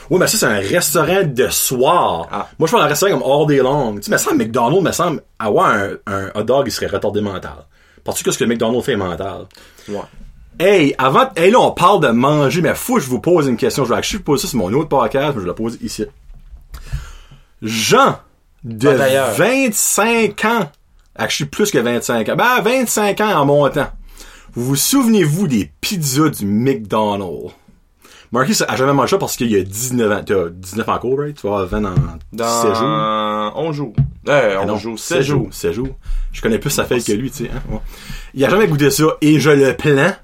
Oui, 0.10 0.18
mais 0.20 0.28
ça, 0.28 0.38
c'est 0.38 0.46
un 0.48 0.58
restaurant 0.60 1.24
de 1.24 1.48
soir. 1.50 2.28
Ah. 2.32 2.50
Moi, 2.58 2.66
je 2.68 2.72
parle 2.72 2.84
d'un 2.84 2.90
restaurant 2.90 3.20
comme 3.20 3.32
All 3.32 3.48
Day 3.48 3.58
Long. 3.62 3.96
Tu 3.96 4.04
sais, 4.04 4.12
mais 4.12 4.18
ça, 4.18 4.34
McDonald's, 4.34 4.82
me 4.84 4.92
semble, 4.92 5.22
avoir 5.38 5.70
un, 5.70 5.90
un 6.08 6.32
hot 6.34 6.44
dog, 6.44 6.64
il 6.68 6.72
serait 6.72 6.88
retardé 6.88 7.22
mental. 7.22 7.66
Parce 8.04 8.24
que 8.24 8.32
ce 8.32 8.38
que 8.40 8.44
McDonald's 8.46 8.84
fait 8.86 8.94
est 8.94 8.98
mental? 8.98 9.46
Ouais. 9.88 10.00
Hey, 10.62 10.94
avant, 10.98 11.30
hey, 11.38 11.52
là, 11.52 11.60
on 11.60 11.72
parle 11.72 12.02
de 12.02 12.10
manger, 12.10 12.62
mais 12.62 12.76
faut 12.76 12.96
que 12.96 13.02
je 13.02 13.08
vous 13.10 13.22
pose 13.22 13.48
une 13.48 13.56
question. 13.56 13.86
Je 13.86 13.90
vais 13.90 13.96
actually 13.96 14.22
poser 14.22 14.42
ça 14.42 14.50
sur 14.50 14.60
mon 14.60 14.72
autre 14.74 14.90
podcast, 14.90 15.34
mais 15.36 15.42
je 15.42 15.48
la 15.48 15.54
poser 15.54 15.78
ici. 15.82 16.06
Jean, 17.62 18.20
de 18.66 18.90
Pas 18.90 18.96
d'ailleurs. 18.98 19.32
25 19.36 20.46
ans, 20.46 20.70
actually 21.16 21.50
plus 21.50 21.72
que 21.72 21.78
25 21.78 22.28
ans, 22.30 22.36
ben, 22.36 22.62
25 22.62 23.22
ans 23.22 23.40
en 23.40 23.46
montant. 23.46 23.88
Vous 24.54 24.66
vous 24.66 24.76
souvenez-vous 24.76 25.48
des 25.48 25.72
pizzas 25.80 26.30
du 26.30 26.46
McDonald's? 26.46 27.54
Marquis 28.32 28.62
a 28.68 28.76
jamais 28.76 28.94
mangé 28.94 29.12
ça 29.12 29.18
parce 29.18 29.36
qu'il 29.38 29.50
y 29.50 29.56
a 29.56 29.64
19 29.64 30.12
ans. 30.12 30.22
T'as 30.26 30.50
19 30.50 30.88
en 30.90 31.00
cours, 31.00 31.20
right? 31.20 31.36
Tu 31.36 31.48
vas 31.48 31.60
avoir 31.62 31.68
20 31.68 31.82
dans, 31.82 31.94
Dans 32.34 32.62
16 32.62 32.78
jours. 32.78 33.54
11 33.56 33.76
jours. 33.76 33.94
Euh, 34.28 34.56
Ah 34.58 34.62
11 34.62 34.68
non, 34.68 34.78
jours, 34.78 35.00
16 35.00 35.18
16 35.18 35.26
jours. 35.26 35.48
16 35.52 35.72
jours. 35.72 35.88
Je 36.32 36.42
connais 36.42 36.60
plus 36.60 36.70
sa 36.70 36.84
fête 36.86 37.04
que 37.04 37.14
lui, 37.14 37.32
tu 37.32 37.46
sais. 37.46 37.50
Hein? 37.52 37.62
Ouais. 37.72 37.80
Il 38.36 38.46
a 38.46 38.50
jamais 38.50 38.68
goûté 38.68 38.92
ça 38.92 39.06
et 39.22 39.40
je 39.40 39.50
le 39.50 39.74
plains. 39.76 40.16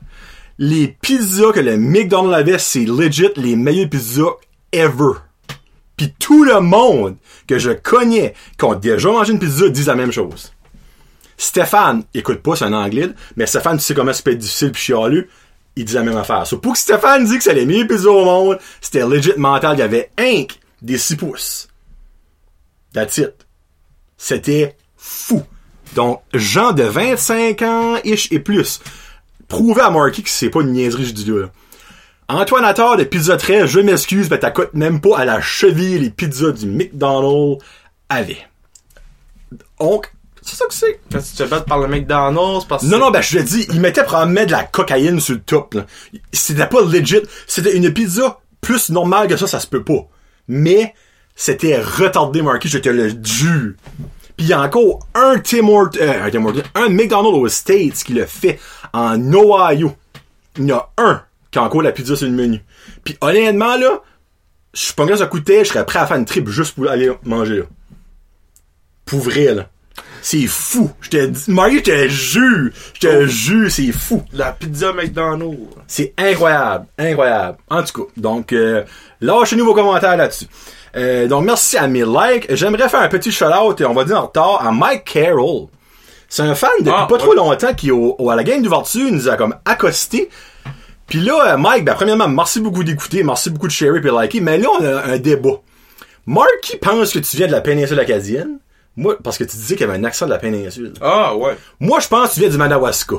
Les 0.57 0.87
pizzas 0.87 1.51
que 1.51 1.59
le 1.59 1.77
McDonald's 1.77 2.35
avait, 2.35 2.57
c'est 2.57 2.85
legit 2.85 3.29
les 3.35 3.55
meilleures 3.55 3.89
pizzas 3.89 4.35
ever. 4.71 5.19
Puis 5.97 6.13
tout 6.19 6.43
le 6.43 6.59
monde 6.59 7.17
que 7.47 7.57
je 7.57 7.71
connais 7.71 8.33
qui 8.57 8.65
ont 8.65 8.75
déjà 8.75 9.09
mangé 9.09 9.31
une 9.31 9.39
pizza 9.39 9.69
disent 9.69 9.87
la 9.87 9.95
même 9.95 10.11
chose. 10.11 10.51
Stéphane, 11.37 12.03
écoute 12.13 12.41
pas, 12.41 12.55
c'est 12.55 12.65
un 12.65 12.73
anglais, 12.73 13.09
mais 13.35 13.45
Stéphane, 13.45 13.77
tu 13.77 13.83
sais 13.83 13.93
comment 13.93 14.13
c'est 14.13 14.23
peut 14.23 14.31
être 14.31 14.37
difficile 14.37 14.71
pis 14.71 14.81
chialeux, 14.81 15.27
il 15.75 15.85
dit 15.85 15.93
la 15.93 16.03
même 16.03 16.17
affaire. 16.17 16.47
So, 16.47 16.57
pour 16.57 16.73
que 16.73 16.79
Stéphane 16.79 17.25
dise 17.25 17.37
que 17.37 17.43
c'est 17.43 17.53
les 17.53 17.65
meilleures 17.65 17.87
pizzas 17.87 18.09
au 18.09 18.23
monde, 18.23 18.59
c'était 18.79 19.05
legit 19.05 19.33
mental. 19.37 19.75
Il 19.75 19.79
y 19.79 19.83
avait 19.83 20.11
un 20.17 20.43
des 20.81 20.97
6 20.97 21.17
pouces. 21.17 21.67
That's 22.93 23.17
it. 23.17 23.33
C'était 24.17 24.77
fou. 24.95 25.43
Donc, 25.95 26.21
gens 26.33 26.71
de 26.71 26.83
25 26.83 27.61
ans, 27.63 27.95
ish 28.03 28.31
et 28.31 28.39
plus. 28.39 28.81
Prouvez 29.55 29.83
à 29.83 29.89
Marky 29.89 30.21
que 30.21 30.29
c'est 30.29 30.49
pas 30.49 30.59
une 30.59 30.73
niaiserie, 30.73 31.05
je 31.05 31.13
dis 31.13 31.31
là. 31.31 31.47
Antoine 32.27 32.65
Attard 32.65 32.97
de 32.97 33.05
Pizza 33.05 33.37
13, 33.37 33.69
je 33.69 33.79
m'excuse, 33.79 34.29
mais 34.29 34.37
t'accotes 34.37 34.73
même 34.73 34.99
pas 34.99 35.17
à 35.17 35.23
la 35.23 35.39
cheville 35.39 35.97
les 35.97 36.09
pizzas 36.09 36.51
du 36.51 36.65
McDonald's 36.65 37.63
avait. 38.09 38.45
Donc, 39.79 40.11
c'est 40.41 40.57
ça 40.57 40.65
que 40.65 40.73
c'est. 40.73 40.99
Quand 41.09 41.19
tu 41.19 41.37
te 41.37 41.43
battre 41.43 41.63
par 41.63 41.79
le 41.79 41.87
McDonald's, 41.87 42.65
parce 42.65 42.83
que. 42.83 42.89
Non, 42.89 42.99
non, 42.99 43.11
ben, 43.11 43.21
je 43.21 43.37
te 43.37 43.43
dis, 43.43 43.65
il 43.71 43.79
mettait 43.79 44.03
probablement 44.03 44.45
de 44.45 44.51
la 44.51 44.63
cocaïne 44.63 45.21
sur 45.21 45.35
le 45.35 45.41
top, 45.41 45.75
là. 45.75 45.85
C'était 46.33 46.67
pas 46.67 46.81
legit. 46.81 47.21
C'était 47.47 47.77
une 47.77 47.93
pizza 47.93 48.41
plus 48.59 48.89
normale 48.89 49.29
que 49.29 49.37
ça, 49.37 49.47
ça 49.47 49.61
se 49.61 49.67
peut 49.67 49.85
pas. 49.85 50.05
Mais, 50.49 50.93
c'était 51.33 51.79
retardé, 51.79 52.41
Marky, 52.41 52.67
je 52.67 52.79
te 52.79 52.89
le 52.89 53.07
jure. 53.23 53.75
Puis 54.37 54.47
il 54.47 54.49
y 54.49 54.53
a 54.53 54.61
encore 54.61 55.07
un 55.13 55.39
Tim 55.39 55.67
Hortons, 55.69 55.99
euh, 56.01 56.29
un 56.75 56.89
McDonald's 56.89 57.37
aux 57.37 57.47
States 57.47 58.03
qui 58.03 58.13
le 58.13 58.25
fait 58.25 58.59
en 58.93 59.17
Ohio. 59.33 59.93
Il 60.57 60.67
y 60.67 60.73
en 60.73 60.77
a 60.77 60.91
un 60.97 61.21
qui 61.51 61.59
a 61.59 61.63
encore 61.63 61.81
la 61.81 61.91
pizza 61.91 62.15
sur 62.15 62.27
le 62.27 62.33
menu. 62.33 62.61
Puis 63.03 63.17
honnêtement, 63.21 63.77
là, 63.77 64.01
je 64.73 64.81
suis 64.81 64.93
pas 64.93 65.05
que 65.05 65.15
ça 65.15 65.27
coûtait, 65.27 65.63
je 65.63 65.69
serais 65.69 65.85
prêt 65.85 65.99
à 65.99 66.07
faire 66.07 66.17
une 66.17 66.25
trip 66.25 66.49
juste 66.49 66.75
pour 66.75 66.89
aller 66.89 67.11
manger, 67.23 67.59
là. 67.59 67.63
Pour 69.05 69.19
vrai, 69.19 69.53
là. 69.53 69.69
C'est 70.21 70.47
fou. 70.47 70.91
Je 71.01 71.09
te 71.09 71.25
dis, 71.27 71.51
Mario, 71.51 71.77
je 71.77 71.83
te 71.83 72.07
jure. 72.07 72.71
Je 72.95 72.99
te 72.99 73.27
jure, 73.27 73.69
c'est 73.69 73.91
fou. 73.91 74.23
La 74.33 74.51
pizza 74.51 74.91
McDonald's. 74.91 75.59
C'est 75.87 76.13
incroyable. 76.17 76.87
Incroyable. 76.97 77.59
En 77.69 77.83
tout 77.83 78.05
cas, 78.05 78.11
donc, 78.17 78.51
euh, 78.51 78.83
lâchez-nous 79.21 79.63
vos 79.63 79.75
commentaires 79.75 80.17
là-dessus. 80.17 80.47
Euh, 80.95 81.27
donc, 81.27 81.45
merci 81.45 81.77
à 81.77 81.87
mes 81.87 82.03
likes. 82.05 82.47
J'aimerais 82.49 82.87
faire 82.89 83.01
un 83.01 83.09
petit 83.09 83.31
shout-out, 83.31 83.79
et 83.81 83.85
on 83.85 83.93
va 83.93 84.03
dire 84.05 84.17
en 84.17 84.23
retard, 84.27 84.65
à 84.65 84.71
Mike 84.71 85.03
Carroll. 85.05 85.67
C'est 86.29 86.43
un 86.43 86.55
fan 86.55 86.69
depuis 86.79 86.91
Ah, 86.95 87.05
pas 87.07 87.15
ouais. 87.15 87.19
trop 87.19 87.33
longtemps 87.33 87.73
qui, 87.73 87.91
au, 87.91 88.15
au- 88.17 88.29
à 88.29 88.35
la 88.35 88.43
game 88.43 88.61
d'ouverture, 88.61 89.11
nous 89.11 89.29
a 89.29 89.35
comme 89.35 89.55
accosté. 89.65 90.29
Puis 91.07 91.19
là, 91.19 91.53
euh, 91.53 91.57
Mike, 91.57 91.85
ben, 91.85 91.93
premièrement, 91.93 92.27
merci 92.27 92.59
beaucoup 92.59 92.83
d'écouter, 92.83 93.23
merci 93.23 93.49
beaucoup 93.51 93.67
de 93.67 93.71
share 93.71 93.95
et 93.95 93.99
de 94.01 94.09
liker, 94.09 94.41
mais 94.41 94.57
là, 94.57 94.69
on 94.79 94.83
a 94.83 95.03
un 95.03 95.17
débat. 95.17 95.59
Mark, 96.25 96.49
qui 96.63 96.77
pense 96.77 97.11
que 97.13 97.19
tu 97.19 97.37
viens 97.37 97.47
de 97.47 97.51
la 97.51 97.61
péninsule 97.61 97.99
acadienne? 97.99 98.57
Moi, 98.97 99.15
parce 99.23 99.37
que 99.37 99.43
tu 99.43 99.55
disais 99.57 99.75
qu'il 99.75 99.85
y 99.85 99.89
avait 99.89 99.99
un 99.99 100.03
accent 100.05 100.25
de 100.25 100.31
la 100.31 100.39
péninsule. 100.39 100.93
Ah, 101.01 101.35
ouais. 101.35 101.55
Moi, 101.79 101.99
je 101.99 102.07
pense 102.07 102.29
que 102.29 102.33
tu 102.35 102.39
viens 102.39 102.49
du 102.49 102.57
Madawaska. 102.57 103.17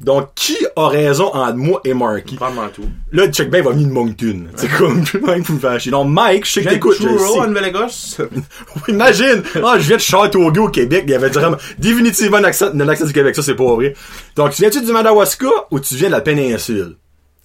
Donc, 0.00 0.34
qui 0.34 0.56
a 0.76 0.88
raison 0.88 1.26
entre 1.34 1.56
moi 1.56 1.80
et 1.84 1.94
Marky? 1.94 2.36
Vraiment 2.36 2.68
tout. 2.68 2.88
Là, 3.12 3.28
check 3.28 3.50
ben, 3.50 3.58
il 3.58 3.64
va 3.64 3.70
venir 3.70 3.88
de 3.88 3.92
Moncton. 3.92 4.46
C'est 4.56 4.70
comme, 4.70 5.04
Mike 5.22 5.46
vous 5.46 5.58
faire 5.58 5.80
chier. 5.80 5.90
Donc, 5.90 6.08
Mike, 6.08 6.46
je 6.46 6.52
sais 6.52 6.64
que 6.64 6.68
t'écoutes, 6.68 6.96
Truro, 6.96 7.40
en. 7.40 7.46
Nouvelle-Écosse. 7.46 8.20
Imagine! 8.88 9.42
Ah, 9.62 9.74
je 9.78 9.86
viens 9.86 9.96
de 9.96 10.02
Châteauguay 10.02 10.60
au 10.60 10.68
Québec, 10.68 11.04
il 11.06 11.12
y 11.12 11.14
avait 11.14 11.28
vraiment, 11.28 11.56
définitivement 11.78 12.38
un 12.38 12.44
accent, 12.44 12.70
un 12.74 12.88
accent 12.88 13.06
du 13.06 13.12
Québec, 13.12 13.34
ça 13.34 13.42
c'est 13.42 13.54
pas 13.54 13.74
vrai. 13.74 13.94
Donc, 14.36 14.52
tu 14.52 14.62
viens-tu 14.62 14.82
du 14.82 14.92
Madawaska 14.92 15.48
ou 15.70 15.80
tu 15.80 15.94
viens 15.94 16.08
de 16.08 16.12
la 16.12 16.20
péninsule? 16.20 16.96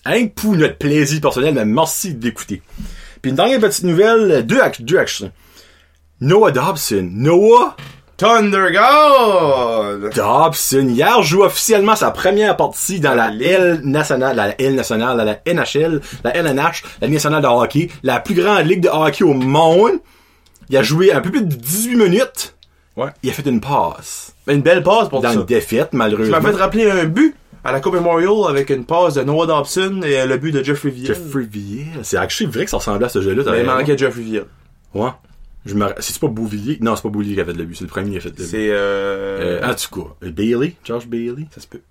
Hein, 0.06 0.28
pour 0.28 0.56
notre 0.56 0.78
plaisir 0.78 1.22
personnel, 1.22 1.54
mais 1.54 1.66
merci 1.66 2.14
d'écouter. 2.14 2.62
Puis 3.22 3.32
une 3.32 3.36
dernière 3.36 3.60
petite 3.60 3.84
nouvelle, 3.84 4.46
deux, 4.46 4.60
deux 4.80 4.98
actions. 4.98 5.32
Noah 6.22 6.52
Dobson. 6.52 7.10
Noah 7.14 7.76
Thunder 8.20 8.68
God! 8.74 10.14
Dobson, 10.14 10.90
hier, 10.90 11.22
joue 11.24 11.44
officiellement 11.44 11.96
sa 11.96 12.12
première 12.12 12.58
partie 12.58 13.00
dans 13.00 13.16
la 13.16 13.32
L 13.34 13.80
nationale, 13.86 14.36
la 14.36 14.60
L 14.62 14.76
nationale, 14.76 15.18
la 15.18 15.54
NHL, 15.54 16.02
la 16.26 16.36
LNH, 16.36 16.84
la 17.00 17.08
Ligue 17.08 17.14
nationale 17.14 17.42
de 17.42 17.48
hockey, 17.48 17.90
la 18.04 18.20
plus 18.20 18.36
grande 18.36 18.66
ligue 18.68 18.82
de 18.82 18.90
hockey 18.90 19.24
au 19.24 19.34
monde. 19.34 20.00
Il 20.70 20.76
a 20.76 20.84
joué 20.84 21.14
un 21.14 21.22
peu 21.22 21.32
plus 21.32 21.42
de 21.46 21.56
18 21.56 21.96
minutes. 21.96 22.56
Ouais. 22.98 23.08
Il 23.24 23.30
a 23.30 23.34
fait 23.34 23.46
une 23.50 23.62
passe. 23.62 24.36
Une 24.48 24.62
belle 24.62 24.84
passe 24.84 25.08
pour 25.08 25.22
Dans 25.22 25.30
ça. 25.30 25.36
une 25.36 25.46
défaite, 25.46 25.92
Tu 25.92 25.96
malheureusement. 25.96 26.42
m'as 26.42 26.52
fait 26.52 26.58
rappeler 26.58 26.92
un 26.92 27.06
but 27.06 27.36
à 27.64 27.72
la 27.72 27.80
Coupe 27.80 27.94
Memorial 27.94 28.50
avec 28.50 28.70
une 28.70 28.84
passe 28.84 29.14
de 29.14 29.24
Noah 29.24 29.46
Dobson 29.48 30.02
et 30.04 30.26
le 30.26 30.38
but 30.38 30.52
de 30.52 30.62
Jeffrey 30.62 30.90
Viel. 30.90 31.08
Jeffrey 31.08 31.44
Villiers. 31.50 31.86
C'est 32.04 32.18
actually 32.18 32.52
vrai 32.52 32.66
que 32.66 32.72
ça 32.72 32.78
ressemblait 32.78 33.06
à 33.06 33.10
ce 33.10 33.22
jeu-là. 33.22 33.44
Mais 33.50 33.62
il 33.62 33.66
manquait 33.66 33.98
Jeffrey 33.98 34.24
Viel. 34.24 34.44
Ouais. 34.94 35.10
Je 35.66 35.76
me... 35.76 35.88
C'est 36.00 36.20
pas 36.20 36.28
Bouvillier? 36.28 36.78
Non, 36.82 36.96
c'est 36.96 37.04
pas 37.04 37.10
Bouvillier 37.10 37.36
qui 37.36 37.42
a 37.42 37.46
fait 37.46 37.54
le 37.54 37.66
but. 37.66 37.76
C'est 37.76 37.84
le 37.84 37.90
premier 37.90 38.12
qui 38.12 38.18
a 38.18 38.22
fait 38.22 38.30
le 38.30 38.36
but. 38.36 38.44
C'est 38.46 38.70
euh... 38.70 39.60
Euh, 39.62 39.72
en 39.72 39.76
tout 39.76 40.02
cas, 40.22 40.28
Bailey, 40.30 40.76
Josh 40.84 41.08
Bailey. 41.08 41.48
ça 41.54 41.62
se 41.62 41.68
peut. 41.68 41.82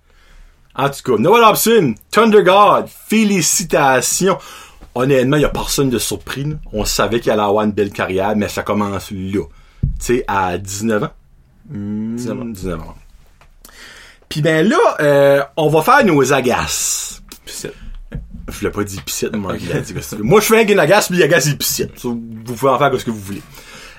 En 0.75 0.89
tout 0.89 1.01
cas, 1.03 1.21
Noah 1.21 1.41
Dobson, 1.41 1.95
Thunder 2.11 2.43
God, 2.43 2.87
félicitations. 2.87 4.37
Honnêtement, 4.95 5.37
il 5.37 5.41
y 5.41 5.45
a 5.45 5.49
personne 5.49 5.89
de 5.89 5.99
surpris. 5.99 6.45
là. 6.45 6.55
On 6.73 6.85
savait 6.85 7.19
qu'il 7.19 7.31
allait 7.31 7.41
avoir 7.41 7.63
une 7.63 7.71
belle 7.71 7.91
carrière, 7.91 8.35
mais 8.35 8.47
ça 8.47 8.63
commence 8.63 9.11
là. 9.11 9.43
Tu 9.81 9.89
sais, 9.99 10.23
à 10.27 10.57
19 10.57 11.03
ans? 11.03 11.11
Hmm, 11.69 12.15
19 12.15 12.39
ans. 12.39 12.45
19 12.45 12.79
ans. 12.81 12.95
Puis 14.29 14.41
ben 14.41 14.67
là, 14.67 14.77
euh, 14.99 15.43
on 15.57 15.69
va 15.69 15.81
faire 15.81 16.05
nos 16.05 16.33
agaces. 16.33 17.21
Je 18.49 18.65
l'ai 18.65 18.71
pas 18.71 18.83
dit 18.83 18.99
piscite, 19.01 19.35
moi. 19.35 19.53
il 19.59 19.71
a 19.71 19.79
dit 19.79 19.93
moi, 20.21 20.41
je 20.41 20.45
fais 20.45 20.73
un 20.73 20.77
agace, 20.77 21.09
puis 21.09 21.21
agace, 21.23 21.45
il 21.47 21.57
piscite. 21.57 21.97
So, 21.99 22.09
Vous 22.11 22.53
pouvez 22.55 22.71
en 22.71 22.77
faire 22.77 22.99
ce 22.99 23.05
que 23.05 23.11
vous 23.11 23.19
voulez. 23.19 23.41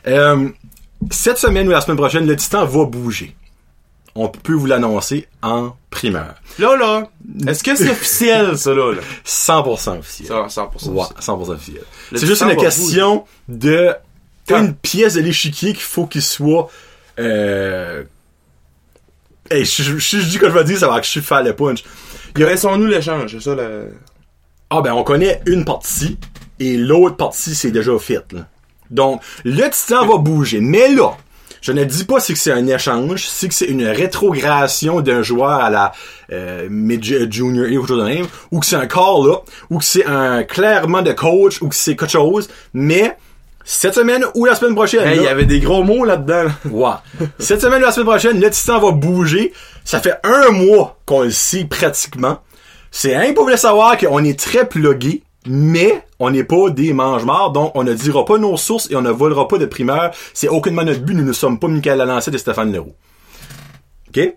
Euh, 0.07 0.49
cette 1.11 1.39
semaine 1.39 1.69
ou 1.69 1.71
la 1.71 1.81
semaine 1.81 1.97
prochaine, 1.97 2.27
le 2.27 2.37
Titan 2.37 2.65
va 2.65 2.85
bouger. 2.85 3.35
On 4.15 4.29
peut 4.29 4.55
vous 4.55 4.67
l'annoncer 4.67 5.29
en 5.41 5.73
primeur. 5.89 6.35
Là, 6.59 6.77
là, 6.77 7.09
est-ce 7.47 7.63
que 7.63 7.77
c'est 7.77 7.91
officiel, 7.91 8.59
ça, 8.59 8.75
là? 8.75 8.93
là? 8.93 9.01
100% 9.25 9.99
officiel. 9.99 10.29
Ça, 10.29 10.63
100%. 10.63 10.89
Ouais, 10.89 11.05
100% 11.21 11.51
officiel. 11.51 11.85
C'est 12.15 12.27
juste 12.27 12.43
une 12.43 12.57
question 12.57 13.25
de 13.49 13.95
Quand? 14.49 14.59
une 14.59 14.75
pièce 14.75 15.15
de 15.15 15.21
l'échiquier 15.21 15.73
qu'il 15.73 15.83
faut 15.83 16.07
qu'il 16.07 16.23
soit 16.23 16.69
euh... 17.19 18.03
Hey, 19.51 19.65
je, 19.65 19.83
je, 19.83 19.99
je, 19.99 20.19
je 20.19 20.29
dis 20.29 20.39
que 20.39 20.49
je 20.49 20.53
vais 20.55 20.65
dire, 20.65 20.79
ça 20.79 20.89
va 20.89 21.01
que 21.01 21.07
je 21.07 21.11
suis 21.11 21.21
faire 21.21 21.43
le 21.43 21.55
punch. 21.55 21.83
Connaissons-nous 22.35 22.87
l'échange, 22.87 23.33
c'est 23.33 23.41
ça, 23.41 23.55
le... 23.55 23.93
Ah 24.71 24.81
ben 24.83 24.93
on 24.93 25.03
connaît 25.03 25.41
une 25.47 25.65
partie 25.65 26.17
et 26.61 26.77
l'autre 26.77 27.17
partie 27.17 27.55
c'est 27.55 27.71
déjà 27.73 27.99
fait. 27.99 28.33
Là. 28.33 28.47
Donc 28.91 29.21
le 29.45 29.69
titan 29.69 30.07
va 30.07 30.17
bouger, 30.19 30.61
mais 30.61 30.89
là, 30.95 31.17
je 31.61 31.73
ne 31.73 31.85
dis 31.85 32.05
pas 32.05 32.21
si 32.21 32.37
c'est 32.37 32.53
un 32.53 32.67
échange, 32.67 33.27
si 33.29 33.49
c'est 33.51 33.67
une 33.67 33.87
rétrogradation 33.87 35.01
d'un 35.01 35.23
joueur 35.23 35.51
à 35.61 35.71
la 35.71 35.93
euh, 36.33 36.69
mid 36.71 37.03
junior 37.05 37.67
et 37.67 37.77
ou 37.77 37.87
chose 37.87 37.99
de 37.99 38.05
même, 38.09 38.27
ou 38.51 38.61
que 38.61 38.67
c'est 38.67 38.77
un 38.77 38.87
call 38.87 39.27
là, 39.27 39.37
ou 39.71 39.79
que 39.79 39.85
c'est 39.85 40.07
un 40.07 40.43
clairement 40.45 41.03
de 41.03 41.13
coach, 41.13 41.61
ou 41.63 41.69
que 41.69 41.75
c'est 41.75 41.97
quelque 41.97 42.11
chose, 42.13 42.49
mais 42.73 43.17
cette 43.65 43.95
semaine 43.95 44.25
ou 44.35 44.47
la 44.47 44.55
semaine 44.55 44.75
prochaine. 44.75 45.07
Hey, 45.07 45.19
il 45.19 45.23
y 45.23 45.29
avait 45.29 45.45
des 45.45 45.61
gros 45.61 45.83
mots 45.85 46.05
là-dedans. 46.05 46.45
là. 46.45 46.51
Ouais. 46.71 47.27
Cette 47.39 47.61
semaine 47.61 47.83
ou 47.83 47.87
la 47.87 47.93
semaine 47.93 48.07
prochaine, 48.07 48.41
le 48.41 48.51
Titan 48.51 48.81
va 48.81 48.91
bouger. 48.93 49.53
Ça 49.85 50.01
fait 50.01 50.15
un 50.25 50.51
mois 50.51 50.99
qu'on 51.07 51.23
le 51.23 51.31
sait 51.31 51.65
pratiquement. 51.65 52.39
C'est 52.91 53.15
un 53.15 53.33
pour 53.33 53.49
le 53.49 53.57
savoir 53.57 53.97
qu'on 53.99 54.25
est 54.25 54.39
très 54.39 54.69
plugué, 54.69 55.23
mais 55.47 56.05
on 56.19 56.31
n'est 56.31 56.45
pas 56.45 56.71
des 56.71 56.93
mange-morts, 56.93 57.53
donc 57.53 57.73
on 57.75 57.85
ne 57.85 57.95
dira 57.95 58.25
pas 58.25 58.37
nos 58.39 58.57
sources 58.57 58.91
et 58.91 58.97
on 58.97 59.03
ne 59.03 59.11
volera 59.11 59.47
pas 59.49 59.59
de 59.59 59.67
primeurs. 59.67 60.11
C'est 60.35 60.49
aucunement 60.49 60.83
notre 60.85 61.01
but. 61.01 61.15
Nous 61.15 61.25
ne 61.25 61.33
sommes 61.33 61.59
pas 61.59 61.69
Michael 61.69 61.99
Lalancette 61.99 62.35
et 62.35 62.39
Stéphane 62.39 62.73
Leroux. 62.73 62.95
OK? 64.09 64.35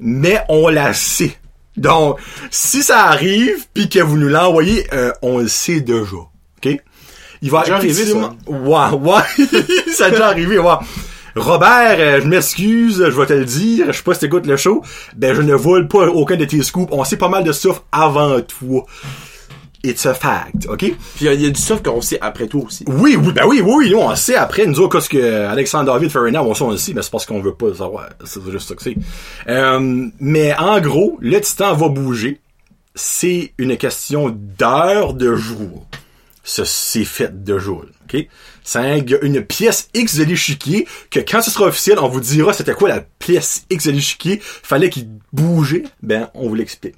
Mais 0.00 0.40
on 0.48 0.68
la 0.68 0.92
sait. 0.92 1.36
Donc, 1.76 2.18
si 2.50 2.82
ça 2.82 3.04
arrive, 3.06 3.66
puis 3.72 3.88
que 3.88 4.00
vous 4.00 4.18
nous 4.18 4.28
l'envoyez, 4.28 4.86
euh, 4.92 5.12
on 5.22 5.38
le 5.38 5.48
sait 5.48 5.80
déjà. 5.80 6.16
OK? 6.16 6.76
Il 7.40 7.50
va 7.50 7.62
déjà 7.62 7.78
effectivement- 7.82 8.36
Ouais, 8.46 9.12
ouais. 9.12 9.46
ça 9.94 10.06
a 10.06 10.10
déjà 10.10 10.26
arrivé, 10.28 10.58
ouais. 10.58 10.74
Robert, 11.36 11.96
euh, 11.98 12.20
je 12.20 12.26
m'excuse, 12.28 12.96
je 12.98 13.18
vais 13.20 13.26
te 13.26 13.32
le 13.32 13.44
dire, 13.44 13.86
je 13.88 13.92
sais 13.92 14.02
pas 14.02 14.14
si 14.14 14.20
t'écoutes 14.20 14.46
le 14.46 14.56
show, 14.56 14.82
ben 15.16 15.34
je 15.34 15.42
ne 15.42 15.54
vole 15.54 15.88
pas 15.88 16.06
aucun 16.08 16.36
de 16.36 16.44
tes 16.44 16.62
scoops, 16.62 16.88
on 16.92 17.04
sait 17.04 17.16
pas 17.16 17.28
mal 17.28 17.44
de 17.44 17.52
stuff 17.52 17.82
avant 17.92 18.40
toi. 18.42 18.84
It's 19.84 20.06
a 20.06 20.14
fact, 20.14 20.66
ok? 20.68 20.78
Puis 20.78 20.94
il 21.22 21.24
y, 21.24 21.28
a- 21.28 21.32
il 21.34 21.42
y 21.42 21.46
a 21.46 21.50
du 21.50 21.60
stuff 21.60 21.82
qu'on 21.82 22.00
sait 22.00 22.18
après 22.20 22.46
toi 22.46 22.62
aussi. 22.66 22.84
Oui, 22.86 23.16
oui, 23.20 23.32
ben 23.32 23.44
oui, 23.46 23.60
oui, 23.64 23.86
oui, 23.88 23.94
on 23.96 24.14
sait 24.14 24.36
après, 24.36 24.64
nous 24.66 24.78
autres, 24.78 24.96
qu'est-ce 24.98 25.08
que 25.08 25.46
Alexandre 25.46 25.92
David 25.92 26.08
Farina, 26.10 26.40
on 26.44 26.54
sait, 26.54 26.62
on 26.62 26.70
le 26.70 26.76
sait, 26.76 26.92
mais 26.94 27.02
c'est 27.02 27.10
parce 27.10 27.26
qu'on 27.26 27.40
veut 27.40 27.54
pas 27.54 27.66
le 27.66 27.74
savoir. 27.74 28.10
C'est 28.24 28.40
juste 28.50 28.68
ça 28.68 28.74
que 28.76 28.82
c'est. 28.82 28.94
Euh, 29.48 30.06
mais 30.20 30.54
en 30.56 30.80
gros, 30.80 31.18
le 31.20 31.40
titan 31.40 31.74
va 31.74 31.88
bouger. 31.88 32.40
C'est 32.94 33.54
une 33.58 33.76
question 33.76 34.28
d'heures 34.58 35.14
de 35.14 35.34
jour. 35.34 35.84
C'est 36.44 37.04
fait 37.04 37.42
de 37.42 37.58
jour, 37.58 37.84
ok? 38.04 38.26
Un- 38.74 39.02
une 39.22 39.42
pièce 39.42 39.88
X 39.94 40.16
de 40.16 40.24
l'échiquier 40.24 40.86
que 41.10 41.20
quand 41.20 41.42
ce 41.42 41.50
sera 41.50 41.66
officiel, 41.66 41.98
on 41.98 42.08
vous 42.08 42.20
dira 42.20 42.52
c'était 42.52 42.74
quoi 42.74 42.88
la 42.88 43.00
pièce 43.18 43.64
X 43.70 43.86
de 43.86 43.92
l'échiquier. 43.92 44.40
Fallait 44.42 44.90
qu'il 44.90 45.08
bougeait. 45.32 45.82
Ben, 46.02 46.28
on 46.34 46.48
vous 46.48 46.54
l'explique. 46.54 46.94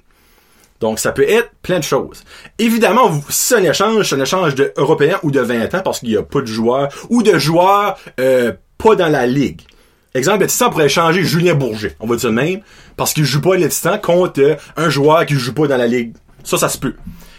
Donc, 0.81 0.99
ça 0.99 1.11
peut 1.13 1.27
être 1.27 1.51
plein 1.61 1.79
de 1.79 1.83
choses. 1.83 2.23
Évidemment, 2.59 3.21
c'est 3.29 3.55
un 3.55 3.63
échange, 3.63 4.09
c'est 4.09 4.15
un 4.15 4.21
échange 4.21 4.55
de 4.55 4.73
européen 4.77 5.17
ou 5.23 5.31
de 5.31 5.39
20 5.39 5.73
ans 5.73 5.81
parce 5.83 5.99
qu'il 5.99 6.09
n'y 6.09 6.17
a 6.17 6.23
pas 6.23 6.41
de 6.41 6.45
joueurs 6.47 6.89
ou 7.09 7.23
de 7.23 7.37
joueurs 7.39 7.97
euh, 8.19 8.51
pas 8.77 8.95
dans 8.95 9.07
la 9.07 9.25
ligue. 9.25 9.61
Exemple, 10.13 10.45
le 10.45 10.69
pourrait 10.69 10.85
échanger 10.85 11.23
Julien 11.23 11.55
Bourget, 11.55 11.95
on 11.99 12.07
va 12.07 12.15
dire 12.15 12.29
le 12.29 12.35
même, 12.35 12.61
parce 12.95 13.13
qu'il 13.13 13.25
joue 13.25 13.41
pas 13.41 13.55
le 13.55 13.67
Titan 13.67 13.97
contre 13.97 14.57
un 14.77 14.89
joueur 14.89 15.25
qui 15.25 15.33
joue 15.35 15.53
pas 15.53 15.67
dans 15.67 15.77
la 15.77 15.87
ligue. 15.87 16.13
Ça, 16.43 16.57
ça 16.57 16.69
se 16.69 16.77
peut. 16.77 16.95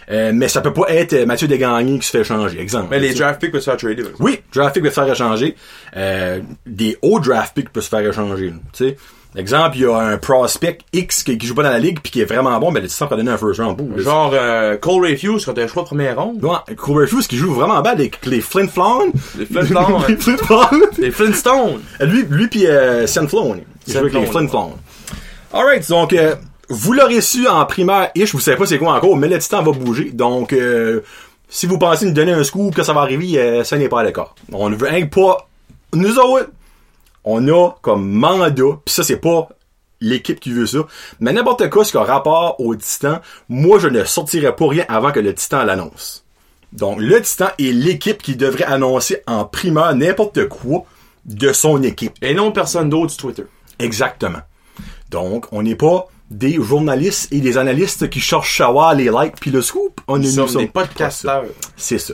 Euh, 0.09 0.31
mais 0.33 0.47
ça 0.47 0.61
peut 0.61 0.71
pas 0.73 0.85
être 0.89 1.13
euh, 1.13 1.25
Mathieu 1.25 1.47
Desgagnés 1.47 1.99
qui 1.99 2.05
se 2.05 2.11
fait 2.11 2.21
échanger, 2.21 2.59
exemple. 2.61 2.87
Mais 2.91 2.99
les 2.99 3.13
draft 3.13 3.41
picks 3.41 3.51
peuvent 3.51 3.59
se 3.61 3.69
faire 3.69 3.77
trader. 3.77 4.03
Oui, 4.19 4.39
draft 4.53 4.73
pick 4.73 4.83
peut 4.83 4.89
se 4.89 4.93
faire 4.95 5.11
échanger. 5.11 5.55
Euh, 5.97 6.39
des 6.65 6.97
hauts 7.01 7.19
draft 7.19 7.53
picks 7.53 7.69
peuvent 7.69 7.83
se 7.83 7.89
faire 7.89 7.99
échanger. 8.07 8.53
Tu 8.71 8.85
sais, 8.85 8.97
exemple, 9.35 9.75
il 9.75 9.81
y 9.81 9.85
a 9.85 9.97
un 9.97 10.17
prospect 10.17 10.77
X 10.93 11.23
qui, 11.23 11.37
qui 11.37 11.45
joue 11.45 11.55
pas 11.55 11.63
dans 11.63 11.71
la 11.71 11.79
ligue 11.79 11.99
puis 12.01 12.11
qui 12.11 12.21
est 12.21 12.25
vraiment 12.25 12.57
bon, 12.57 12.71
ben 12.71 12.81
le 12.81 12.87
Titan 12.87 13.07
peut 13.07 13.17
donner 13.17 13.31
un 13.31 13.37
first 13.37 13.59
round. 13.59 13.75
Boum, 13.75 13.95
le- 13.97 14.01
Genre 14.01 14.31
euh, 14.33 14.77
Cole 14.77 15.11
Refuse 15.11 15.43
quand 15.45 15.53
t'as 15.53 15.63
un 15.63 15.67
choix 15.67 15.83
de 15.83 15.87
première 15.89 16.15
ronde. 16.21 16.41
Ouais, 16.43 16.75
Cooper 16.77 17.05
Fuse 17.07 17.27
qui 17.27 17.35
joue 17.35 17.53
vraiment 17.53 17.81
bien 17.81 17.91
avec 17.91 18.25
les 18.25 18.39
Flint 18.39 18.69
Flon. 18.69 19.11
Les 19.37 19.45
Flint 19.45 19.65
Flon, 19.65 19.99
les. 20.07 20.15
Flint 20.15 20.37
Flon. 20.37 20.61
Les 20.99 21.11
Flintstones. 21.11 21.81
Lui, 21.99 22.23
lui 22.29 22.47
pis 22.47 22.65
euh, 22.65 23.05
Sean 23.07 23.27
Flon. 23.27 23.59
Il 23.85 23.93
joue 23.93 23.99
avec 23.99 24.13
les 24.13 24.25
Flint 24.25 24.47
Flon. 24.47 24.71
Alright, 25.53 25.87
donc, 25.89 26.13
euh, 26.13 26.35
vous 26.69 26.93
l'aurez 26.93 27.21
su 27.21 27.47
en 27.47 27.65
primaire 27.65 28.11
ish, 28.15 28.33
vous 28.33 28.39
savez 28.39 28.57
pas 28.57 28.65
c'est 28.65 28.77
quoi 28.77 28.93
encore, 28.93 29.15
mais 29.17 29.27
le 29.27 29.39
titan 29.39 29.63
va 29.63 29.71
bouger. 29.71 30.11
Donc, 30.11 30.53
euh, 30.53 31.01
si 31.49 31.65
vous 31.65 31.77
pensez 31.77 32.05
nous 32.05 32.13
donner 32.13 32.33
un 32.33 32.43
scoop 32.43 32.75
que 32.75 32.83
ça 32.83 32.93
va 32.93 33.01
arriver, 33.01 33.39
euh, 33.39 33.63
ça 33.63 33.77
n'est 33.77 33.89
pas 33.89 34.03
le 34.03 34.11
cas. 34.11 34.29
On 34.51 34.69
ne 34.69 34.75
veut 34.75 34.87
rien 34.87 35.07
que 35.07 35.15
pas. 35.15 35.47
Nous 35.93 36.19
autres, 36.19 36.49
on 37.23 37.47
a 37.47 37.71
comme 37.81 38.09
mandat, 38.09 38.79
pis 38.85 38.93
ça 38.93 39.03
c'est 39.03 39.17
pas 39.17 39.49
l'équipe 39.99 40.39
qui 40.39 40.51
veut 40.51 40.67
ça, 40.67 40.79
mais 41.19 41.33
n'importe 41.33 41.69
quoi 41.69 41.83
ce 41.83 41.91
qui 41.91 41.97
a 41.97 42.03
rapport 42.03 42.59
au 42.59 42.75
titan, 42.75 43.19
moi 43.49 43.79
je 43.79 43.87
ne 43.87 44.03
sortirai 44.03 44.55
pas 44.55 44.67
rien 44.67 44.85
avant 44.89 45.11
que 45.11 45.19
le 45.19 45.33
titan 45.33 45.63
l'annonce. 45.63 46.23
Donc, 46.73 46.99
le 46.99 47.21
Titan 47.21 47.47
est 47.59 47.71
l'équipe 47.71 48.21
qui 48.21 48.35
devrait 48.35 48.65
annoncer 48.65 49.21
en 49.25 49.45
primeur 49.45 49.95
n'importe 49.95 50.47
quoi 50.47 50.85
de 51.25 51.53
son 51.53 51.81
équipe. 51.83 52.13
Et 52.21 52.33
non 52.33 52.51
personne 52.51 52.89
d'autre 52.89 53.11
sur 53.11 53.21
Twitter. 53.21 53.45
Exactement. 53.79 54.41
Donc, 55.09 55.45
on 55.51 55.63
n'est 55.63 55.75
pas 55.75 56.07
des 56.29 56.61
journalistes 56.61 57.31
et 57.31 57.39
des 57.39 57.57
analystes 57.57 58.09
qui 58.09 58.19
cherchent 58.19 58.61
à 58.61 58.67
avoir 58.67 58.93
les 58.93 59.05
likes 59.05 59.35
puis 59.39 59.51
le 59.51 59.61
scoop. 59.61 60.01
On 60.07 60.17
ne 60.17 60.27
Nous 60.27 60.35
nous 60.35 60.47
sommes 60.47 60.67
pas 60.67 60.85
podcasteurs. 60.85 61.45
C'est 61.75 61.99
ça. 61.99 62.13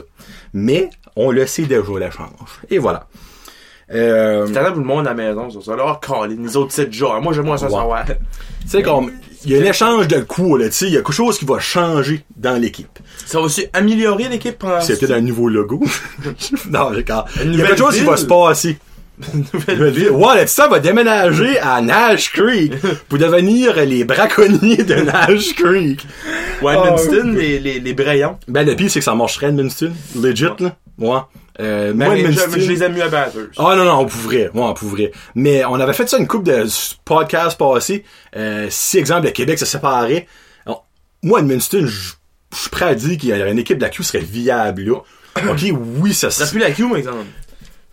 Mais, 0.52 0.90
on 1.16 1.30
le 1.30 1.46
sait 1.46 1.62
déjà, 1.62 1.82
l'échange. 1.98 2.60
Et 2.70 2.78
voilà. 2.78 3.06
Euh, 3.92 4.46
as 4.54 4.70
tout 4.70 4.78
le 4.78 4.84
monde 4.84 5.06
à 5.06 5.10
la 5.10 5.14
maison 5.14 5.50
sur 5.50 5.62
ça. 5.62 5.74
Alors, 5.74 6.00
calé, 6.00 6.36
les 6.36 6.56
autres 6.56 6.72
sites 6.72 6.92
genre. 6.92 7.20
Moi, 7.20 7.32
j'aime 7.32 7.44
moins 7.44 7.58
ça 7.58 7.68
savoir. 7.68 8.06
tu 8.06 8.14
sais, 8.66 8.82
comme, 8.82 9.10
il 9.44 9.52
y 9.52 9.56
a 9.56 9.60
un 9.60 9.64
échange 9.64 10.08
de 10.08 10.20
coups, 10.20 10.60
là, 10.60 10.66
tu 10.68 10.74
sais, 10.74 10.86
il 10.86 10.92
y 10.92 10.96
a 10.96 11.00
quelque 11.00 11.12
chose 11.12 11.38
qui 11.38 11.44
va 11.44 11.58
changer 11.58 12.24
dans 12.36 12.60
l'équipe. 12.60 12.98
Ça 13.26 13.38
va 13.38 13.44
aussi 13.44 13.66
améliorer 13.72 14.28
l'équipe 14.28 14.58
pendant 14.58 14.80
C'est 14.80 14.98
peut-être 14.98 15.12
un 15.12 15.20
nouveau 15.20 15.48
logo. 15.48 15.82
non, 16.70 16.92
j'ai 16.94 17.04
Il 17.44 17.56
y 17.56 17.62
a 17.62 17.66
quelque 17.66 17.78
chose 17.78 17.94
qui 17.94 18.04
va 18.04 18.16
se 18.16 18.26
passer. 18.26 18.78
Nouvelle 19.52 19.90
ville. 19.90 20.10
Ouais, 20.10 20.40
le 20.42 20.46
ça 20.46 20.68
va 20.68 20.80
déménager 20.80 21.58
à 21.60 21.80
Nash 21.80 22.32
Creek 22.32 22.72
pour 23.08 23.18
devenir 23.18 23.76
les 23.84 24.04
braconniers 24.04 24.82
de 24.82 24.94
Nash 24.96 25.54
Creek. 25.54 26.06
Edmundston, 26.60 27.32
les, 27.34 27.58
les, 27.58 27.80
les 27.80 27.92
Brayons. 27.92 28.38
Ben, 28.48 28.66
le 28.66 28.74
pire, 28.74 28.90
c'est 28.90 28.98
que 28.98 29.04
ça 29.04 29.14
marcherait, 29.14 29.48
Edmundston. 29.48 29.92
Legit, 30.16 30.48
là. 30.58 30.76
Ouais. 30.98 31.18
Euh, 31.60 31.92
Ben, 31.92 32.06
moi, 32.06 32.16
je, 32.16 32.68
les 32.68 32.82
aime 32.82 32.94
mieux 32.94 33.02
à 33.04 33.08
Batters. 33.08 33.50
Ah 33.56 33.74
non, 33.76 33.84
non, 33.84 34.00
on. 34.00 34.28
Ouais, 34.28 34.50
on. 34.54 34.74
Mais 35.36 35.64
on 35.64 35.74
avait 35.74 35.92
fait 35.92 36.08
ça 36.08 36.18
une 36.18 36.26
couple 36.26 36.46
de 36.46 36.66
podcasts 37.04 37.56
passés. 37.58 38.04
Euh, 38.36 38.66
si, 38.70 38.98
exemple, 38.98 39.26
le 39.26 39.30
Québec 39.32 39.58
se 39.58 39.66
séparait. 39.66 40.26
Alors, 40.66 40.86
moi, 41.22 41.40
Edmundston, 41.40 41.86
je 41.86 42.12
suis 42.52 42.70
prêt 42.70 42.86
à 42.86 42.94
dire 42.94 43.16
qu'il 43.18 43.28
y 43.30 43.32
aurait 43.32 43.52
une 43.52 43.58
équipe 43.60 43.78
de 43.78 43.84
la 43.84 43.90
Q 43.90 44.02
serait 44.02 44.18
viable, 44.18 44.82
là. 44.82 44.96
OK, 45.50 45.64
oui, 46.00 46.12
ça 46.14 46.30
Ça 46.30 46.46
serait 46.46 46.46
serait... 46.46 46.58
plus 46.58 46.68
la 46.68 46.70
Q, 46.72 46.88
par 46.88 46.96
exemple. 46.98 47.24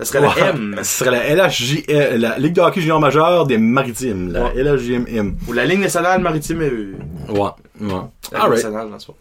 Ça 0.01 0.05
serait 0.05 0.21
la 0.21 0.49
M. 0.49 0.75
Ce 0.83 0.83
serait 1.05 1.11
la 1.11 1.47
LHJ, 1.47 1.83
euh, 1.89 2.17
la 2.17 2.37
Ligue 2.39 2.53
de 2.53 2.61
hockey 2.61 2.81
junior 2.81 2.99
majeur 2.99 3.45
des 3.45 3.57
maritimes. 3.57 4.31
La 4.31 4.45
Ouais. 4.45 4.63
LHJMM. 4.63 5.35
Ou 5.47 5.53
la 5.53 5.65
Ligue 5.65 5.79
nationale 5.79 6.21
maritime. 6.21 6.61
euh, 6.61 6.93
Ouais, 7.29 7.39
ouais. 7.81 7.89
La 8.31 8.39
Ligue 8.39 8.49
nationale, 8.49 8.87
pas. 8.89 9.13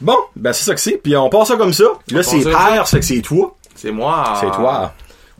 Bon, 0.00 0.16
ben 0.36 0.52
c'est 0.52 0.64
ça 0.64 0.74
que 0.74 0.80
c'est. 0.80 0.98
Puis 0.98 1.16
on 1.16 1.28
passe 1.28 1.48
ça 1.48 1.56
comme 1.56 1.72
ça. 1.72 1.84
Là, 2.10 2.22
c'est 2.22 2.42
ça 2.42 2.52
ça. 2.52 2.58
père, 2.68 2.86
c'est 2.86 3.00
que 3.00 3.04
c'est 3.06 3.20
toi. 3.22 3.54
C'est 3.74 3.90
moi. 3.90 4.34
C'est 4.40 4.50
toi. 4.50 4.92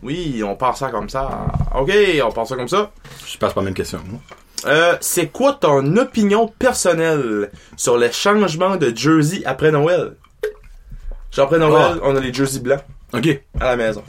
Oui, 0.03 0.43
on 0.45 0.57
passe 0.57 0.79
ça 0.79 0.91
comme 0.91 1.09
ça. 1.09 1.47
Ok, 1.75 1.91
on 2.25 2.33
passe 2.33 2.49
ça 2.49 2.57
comme 2.57 2.69
ça. 2.69 2.91
Je 3.27 3.39
passe 3.39 3.53
pas 3.53 3.61
la 3.61 3.67
même 3.67 3.75
question. 3.75 3.99
moi. 4.09 4.21
Euh, 4.67 4.97
c'est 5.01 5.27
quoi 5.29 5.53
ton 5.53 5.97
opinion 5.97 6.49
personnelle 6.59 7.51
sur 7.77 7.97
les 7.99 8.11
changements 8.13 8.77
de 8.77 8.93
jersey 8.97 9.43
après 9.45 9.71
Noël? 9.71 10.15
Genre 11.31 11.47
après 11.47 11.59
Noël, 11.59 11.93
Ah. 11.97 12.03
on 12.03 12.17
a 12.17 12.21
les 12.21 12.33
jerseys 12.33 12.61
blancs 12.61 12.81
OK. 13.15 13.41
à 13.61 13.65
la 13.67 13.77
maison. 13.77 14.03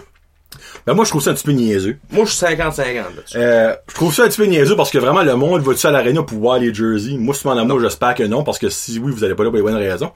Ben 0.85 0.93
moi, 0.93 1.03
je 1.05 1.09
trouve 1.09 1.21
ça 1.21 1.31
un 1.31 1.33
petit 1.33 1.43
peu 1.43 1.51
niaiseux. 1.51 1.97
Moi, 2.11 2.25
je 2.25 2.31
suis 2.31 2.45
50-50 2.45 2.55
là-dessus. 2.95 3.37
Euh, 3.37 3.75
je 3.89 3.93
trouve 3.93 4.13
ça 4.13 4.23
un 4.23 4.27
petit 4.27 4.37
peu 4.37 4.45
niaiseux 4.45 4.75
parce 4.75 4.89
que 4.89 4.97
vraiment 4.97 5.21
le 5.23 5.35
monde 5.35 5.61
va-tu 5.61 5.85
à 5.85 5.91
l'aréna 5.91 6.23
pour 6.23 6.39
voir 6.39 6.57
les 6.59 6.73
jerseys? 6.73 7.17
Moi, 7.17 7.35
souvent 7.35 7.65
moi, 7.65 7.77
j'espère 7.81 8.15
que 8.15 8.23
non, 8.23 8.43
parce 8.43 8.57
que 8.57 8.69
si 8.69 8.97
oui, 8.99 9.11
vous 9.11 9.23
allez 9.23 9.35
pas 9.35 9.43
là 9.43 9.49
pour 9.49 9.57
les 9.57 9.63
bonnes 9.63 9.75
raisons. 9.75 10.11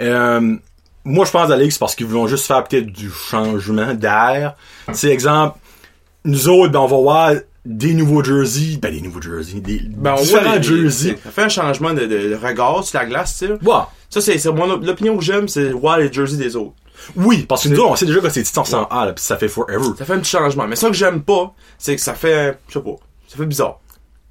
Euh, 0.00 0.56
moi, 1.04 1.24
je 1.24 1.30
pense 1.30 1.50
à 1.50 1.56
Ligue, 1.56 1.70
c'est 1.70 1.78
parce 1.78 1.94
qu'ils 1.94 2.06
voulont 2.06 2.26
juste 2.26 2.46
faire 2.46 2.62
peut-être 2.64 2.86
du 2.86 3.10
changement 3.10 3.94
d'air. 3.94 4.54
C'est 4.92 5.08
exemple, 5.08 5.58
nous 6.24 6.48
autres, 6.48 6.70
ben, 6.72 6.80
on 6.80 6.86
va 6.86 6.96
voir 6.98 7.32
des 7.64 7.94
nouveaux 7.94 8.22
jerseys, 8.22 8.78
ben, 8.80 8.92
des 8.92 9.00
nouveaux 9.00 9.22
jerseys, 9.22 9.60
des 9.60 9.80
Ben, 9.86 10.12
on 10.12 10.14
voit 10.16 10.22
différents 10.24 10.62
jerseys. 10.62 11.16
Ça 11.24 11.30
fait 11.30 11.42
un 11.42 11.48
changement 11.48 11.94
de, 11.94 12.02
de- 12.02 12.28
de 12.30 12.38
regard 12.40 12.84
sur 12.84 12.98
la 12.98 13.06
glace, 13.06 13.38
tu 13.38 13.46
sais. 13.46 13.52
Ouais. 13.52 13.82
Ça, 14.10 14.20
c'est 14.20 14.38
c'est 14.38 14.52
mon 14.52 14.78
que 15.16 15.24
j'aime, 15.24 15.48
c'est 15.48 15.70
voir 15.70 15.98
les 15.98 16.12
jerseys 16.12 16.36
des 16.36 16.54
autres. 16.56 16.74
Oui, 17.16 17.44
parce 17.48 17.64
que 17.64 17.68
nous 17.70 17.82
on 17.82 17.96
sait 17.96 18.06
déjà 18.06 18.20
que 18.20 18.28
c'est 18.28 18.42
Titan 18.42 18.62
100A, 18.62 19.06
là, 19.06 19.12
pis 19.12 19.22
ça 19.22 19.36
fait 19.36 19.48
forever. 19.48 19.88
Ça 19.98 20.04
fait 20.04 20.12
un 20.14 20.18
petit 20.20 20.30
changement. 20.30 20.66
Mais 20.66 20.76
ça 20.76 20.88
que 20.88 20.94
j'aime 20.94 21.22
pas, 21.22 21.54
c'est 21.78 21.96
que 21.96 22.02
ça 22.02 22.14
fait, 22.14 22.58
je 22.68 22.74
sais 22.74 22.80
pas, 22.84 22.96
ça 23.28 23.36
fait 23.36 23.46
bizarre. 23.46 23.80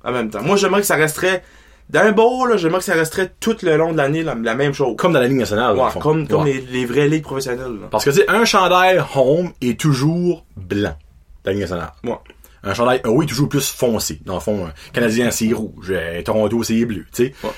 En 0.04 0.12
même 0.12 0.30
temps. 0.30 0.42
Moi, 0.42 0.56
j'aimerais 0.56 0.82
que 0.82 0.88
ça 0.88 0.96
resterait, 0.96 1.44
d'un 1.90 2.12
beau, 2.14 2.46
là, 2.46 2.56
j'aimerais 2.58 2.80
que 2.80 2.86
ça 2.86 2.94
resterait 2.94 3.34
tout 3.40 3.58
le 3.64 3.76
long 3.76 3.92
de 3.92 3.98
l'année 3.98 4.24
la, 4.24 4.34
la 4.36 4.56
même 4.56 4.74
chose. 4.74 4.96
Comme 4.98 5.12
dans 5.14 5.20
la 5.20 5.28
Ligue 5.28 5.38
nationale, 5.40 5.76
Ouais, 5.78 5.90
fond. 5.92 6.00
comme, 6.00 6.28
comme 6.28 6.44
Ouais. 6.44 6.54
les, 6.54 6.62
les 6.62 6.86
vraies 6.86 7.10
ligues 7.10 7.24
professionnelles. 7.24 7.80
là. 7.82 7.88
Parce 7.92 8.06
que, 8.06 8.12
tu 8.12 8.18
sais, 8.18 8.30
un 8.30 8.46
chandail 8.46 9.04
home 9.16 9.52
est 9.62 9.78
toujours 9.80 10.46
blanc. 10.56 10.96
dans 11.44 11.50
La 11.50 11.52
Ligue 11.52 11.62
nationale. 11.62 11.92
Ouais. 12.06 12.16
Un 12.64 12.74
chandail 12.74 13.02
oui 13.06 13.26
toujours 13.26 13.48
plus 13.50 13.70
foncé. 13.72 14.20
Dans 14.26 14.34
le 14.36 14.40
fond, 14.42 14.66
un 14.68 14.72
Canadien, 14.94 15.32
c'est 15.32 15.52
rouge. 15.54 15.88
euh, 15.92 16.22
Toronto, 16.24 16.62
c'est 16.64 16.84
bleu, 16.86 17.06
tu 17.14 17.26
sais. 17.26 17.34
Ouais. 17.44 17.50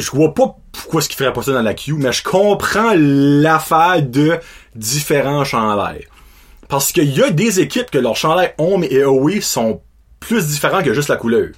Je 0.00 0.10
vois 0.10 0.34
pas 0.34 0.56
pourquoi 0.72 1.02
ce 1.02 1.08
qu'ils 1.08 1.18
ferait 1.18 1.32
pas 1.32 1.42
ça 1.42 1.52
dans 1.52 1.62
la 1.62 1.74
Q, 1.74 1.94
mais 1.94 2.12
je 2.12 2.22
comprends 2.22 2.94
l'affaire 2.96 4.02
de 4.02 4.38
différents 4.74 5.44
chandails. 5.44 6.06
Parce 6.68 6.92
qu'il 6.92 7.16
y 7.16 7.22
a 7.22 7.30
des 7.30 7.60
équipes 7.60 7.90
que 7.90 7.98
leurs 7.98 8.16
chandails 8.16 8.54
home 8.58 8.84
et 8.84 9.02
away 9.02 9.40
sont 9.40 9.82
plus 10.20 10.46
différents 10.46 10.82
que 10.82 10.94
juste 10.94 11.08
la 11.08 11.16
couleur. 11.16 11.48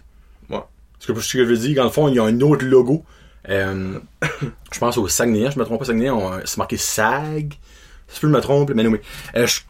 Ouais. 0.49 0.63
Ce 0.99 1.13
que, 1.13 1.21
je 1.21 1.43
veux 1.43 1.57
dire, 1.57 1.77
dans 1.77 1.85
le 1.85 1.91
fond, 1.91 2.09
il 2.09 2.15
y 2.15 2.19
a 2.19 2.25
un 2.25 2.41
autre 2.41 2.65
logo. 2.65 3.05
Euh, 3.49 3.99
je 4.73 4.79
pense 4.79 4.97
au 4.97 5.09
Saguenay, 5.09 5.51
je 5.51 5.59
me 5.59 5.65
trompe 5.65 5.81
pas, 5.81 5.85
Saguenay, 5.85 6.11
c'est 6.45 6.59
marqué 6.59 6.77
SAG. 6.77 7.55
Si 8.09 8.21
je 8.21 8.27
me 8.27 8.40
trompe, 8.40 8.73
mais 8.75 8.83
non, 8.83 8.90
mais, 8.90 9.01
euh, 9.37 9.47
je, 9.47 9.61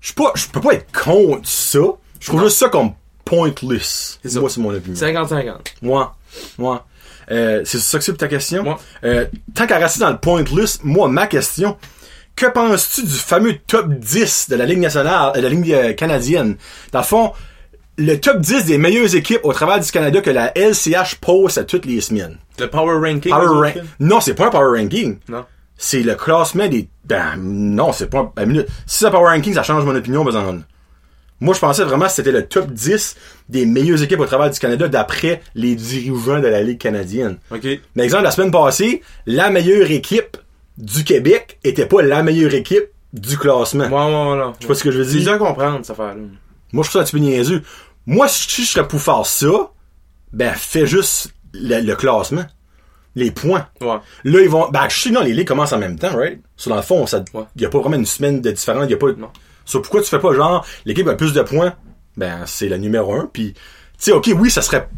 je 0.00 0.12
pas, 0.12 0.32
je 0.34 0.46
peux 0.48 0.60
pas 0.60 0.74
être 0.74 0.86
contre 0.92 1.48
ça. 1.48 1.80
Je 2.20 2.26
trouve 2.26 2.44
juste 2.44 2.58
ça 2.58 2.68
comme 2.68 2.92
pointless. 3.24 4.20
Moi, 4.34 4.50
c'est 4.50 4.60
mon 4.60 4.74
opinion. 4.74 4.94
50-50. 4.94 5.56
Moi, 5.82 6.16
moi. 6.58 6.86
Euh, 7.30 7.62
c'est 7.64 7.78
ça 7.78 7.98
que 7.98 8.04
c'est 8.04 8.12
pour 8.12 8.18
ta 8.18 8.28
question? 8.28 8.62
Ouais. 8.66 8.74
Euh, 9.04 9.26
tant 9.54 9.66
qu'à 9.66 9.78
rester 9.78 10.00
dans 10.00 10.10
le 10.10 10.18
pointless, 10.18 10.80
moi, 10.82 11.08
ma 11.08 11.26
question, 11.26 11.76
que 12.36 12.46
penses-tu 12.46 13.02
du 13.02 13.14
fameux 13.14 13.56
top 13.66 13.88
10 13.90 14.48
de 14.50 14.56
la 14.56 14.64
Ligue 14.64 14.78
nationale, 14.80 15.32
euh, 15.36 15.40
de 15.40 15.42
la 15.42 15.48
Ligue 15.48 15.94
canadienne? 15.96 16.56
Dans 16.92 17.00
le 17.00 17.04
fond, 17.04 17.32
le 17.98 18.14
top 18.16 18.38
10 18.40 18.64
des 18.64 18.78
meilleures 18.78 19.14
équipes 19.14 19.40
au 19.42 19.52
travers 19.52 19.80
du 19.80 19.90
Canada 19.90 20.20
que 20.20 20.30
la 20.30 20.52
LCH 20.56 21.16
pose 21.20 21.58
à 21.58 21.64
toutes 21.64 21.84
les 21.84 22.00
semaines. 22.00 22.38
Le 22.58 22.68
power 22.68 22.94
ranking. 22.94 23.30
Power 23.32 23.46
rank-? 23.72 23.82
Non, 24.00 24.20
c'est 24.20 24.34
pas 24.34 24.46
un 24.46 24.50
power 24.50 24.80
ranking. 24.80 25.18
Non. 25.28 25.44
C'est 25.76 26.02
le 26.02 26.14
classement 26.14 26.66
des... 26.68 26.88
Ben, 27.04 27.36
non, 27.36 27.92
c'est 27.92 28.08
pas 28.08 28.18
un... 28.20 28.32
ben, 28.34 28.46
minute. 28.46 28.66
Si 28.86 28.98
c'est 28.98 29.06
un 29.06 29.10
power 29.10 29.30
ranking, 29.34 29.54
ça 29.54 29.62
change 29.62 29.84
mon 29.84 29.94
opinion, 29.94 30.22
en- 30.22 30.60
Moi, 31.40 31.54
je 31.54 31.60
pensais 31.60 31.84
vraiment 31.84 32.06
que 32.06 32.12
c'était 32.12 32.32
le 32.32 32.46
top 32.46 32.70
10 32.72 33.16
des 33.48 33.64
meilleures 33.64 34.02
équipes 34.02 34.18
au 34.20 34.26
travers 34.26 34.50
du 34.50 34.58
Canada 34.58 34.88
d'après 34.88 35.40
les 35.54 35.74
dirigeants 35.76 36.40
de 36.40 36.48
la 36.48 36.62
Ligue 36.62 36.78
canadienne. 36.78 37.38
Ok. 37.52 37.66
Mais 37.94 38.04
exemple, 38.04 38.24
la 38.24 38.30
semaine 38.32 38.50
passée, 38.50 39.02
la 39.26 39.48
meilleure 39.50 39.90
équipe 39.90 40.36
du 40.76 41.04
Québec 41.04 41.58
était 41.64 41.86
pas 41.86 42.02
la 42.02 42.22
meilleure 42.22 42.54
équipe 42.54 42.86
du 43.12 43.38
classement. 43.38 43.84
Ouais, 43.84 43.90
ouais, 43.90 44.44
ouais. 44.46 44.52
Je 44.58 44.62
sais 44.62 44.68
pas 44.68 44.74
ce 44.74 44.84
que 44.84 44.90
je 44.90 44.98
veux 44.98 45.04
C'est 45.04 45.12
dire. 45.18 45.22
dur 45.22 45.32
à 45.34 45.38
comprendre, 45.38 45.78
cette 45.82 45.90
affaire-là. 45.92 46.22
Moi, 46.72 46.84
je 46.84 46.90
trouve 46.90 46.92
ça 46.92 46.98
un 47.00 47.04
petit 47.04 47.12
peu 47.12 47.18
niaiseux. 47.18 47.62
Moi, 48.06 48.26
si 48.28 48.62
je 48.64 48.68
serais 48.70 48.86
pour 48.88 49.00
faire 49.00 49.24
ça, 49.24 49.70
ben, 50.32 50.52
fais 50.54 50.86
juste 50.86 51.32
le, 51.54 51.80
le 51.80 51.94
classement. 51.96 52.44
Les 53.14 53.30
points. 53.30 53.66
Ouais. 53.80 53.96
Là, 54.24 54.40
ils 54.40 54.48
vont. 54.48 54.68
Ben, 54.70 54.88
je 54.88 54.98
sais, 54.98 55.10
non, 55.10 55.22
les 55.22 55.32
ligues 55.32 55.48
commencent 55.48 55.72
en 55.72 55.78
même 55.78 55.98
temps, 55.98 56.14
right? 56.14 56.40
Sur 56.56 56.70
dans 56.70 56.76
le 56.76 56.82
fond, 56.82 57.06
ça. 57.06 57.24
Ouais. 57.34 57.42
Y 57.56 57.64
a 57.64 57.68
pas 57.68 57.78
vraiment 57.80 57.96
une 57.96 58.06
semaine 58.06 58.40
de 58.40 58.50
différence. 58.50 58.88
Y 58.90 58.94
a 58.94 58.96
pas. 58.96 59.12
Non. 59.16 59.30
So, 59.68 59.80
pourquoi 59.80 60.00
tu 60.02 60.08
fais 60.08 60.18
pas 60.18 60.32
genre, 60.34 60.64
l'équipe 60.86 61.06
a 61.08 61.14
plus 61.14 61.32
de 61.34 61.42
points? 61.42 61.74
Ben, 62.16 62.40
c'est 62.46 62.68
la 62.68 62.78
numéro 62.78 63.12
un. 63.14 63.28
Puis, 63.32 63.52
tu 63.52 63.60
sais, 63.98 64.12
ok, 64.12 64.30
oui, 64.38 64.50
ça 64.50 64.62
serait. 64.62 64.88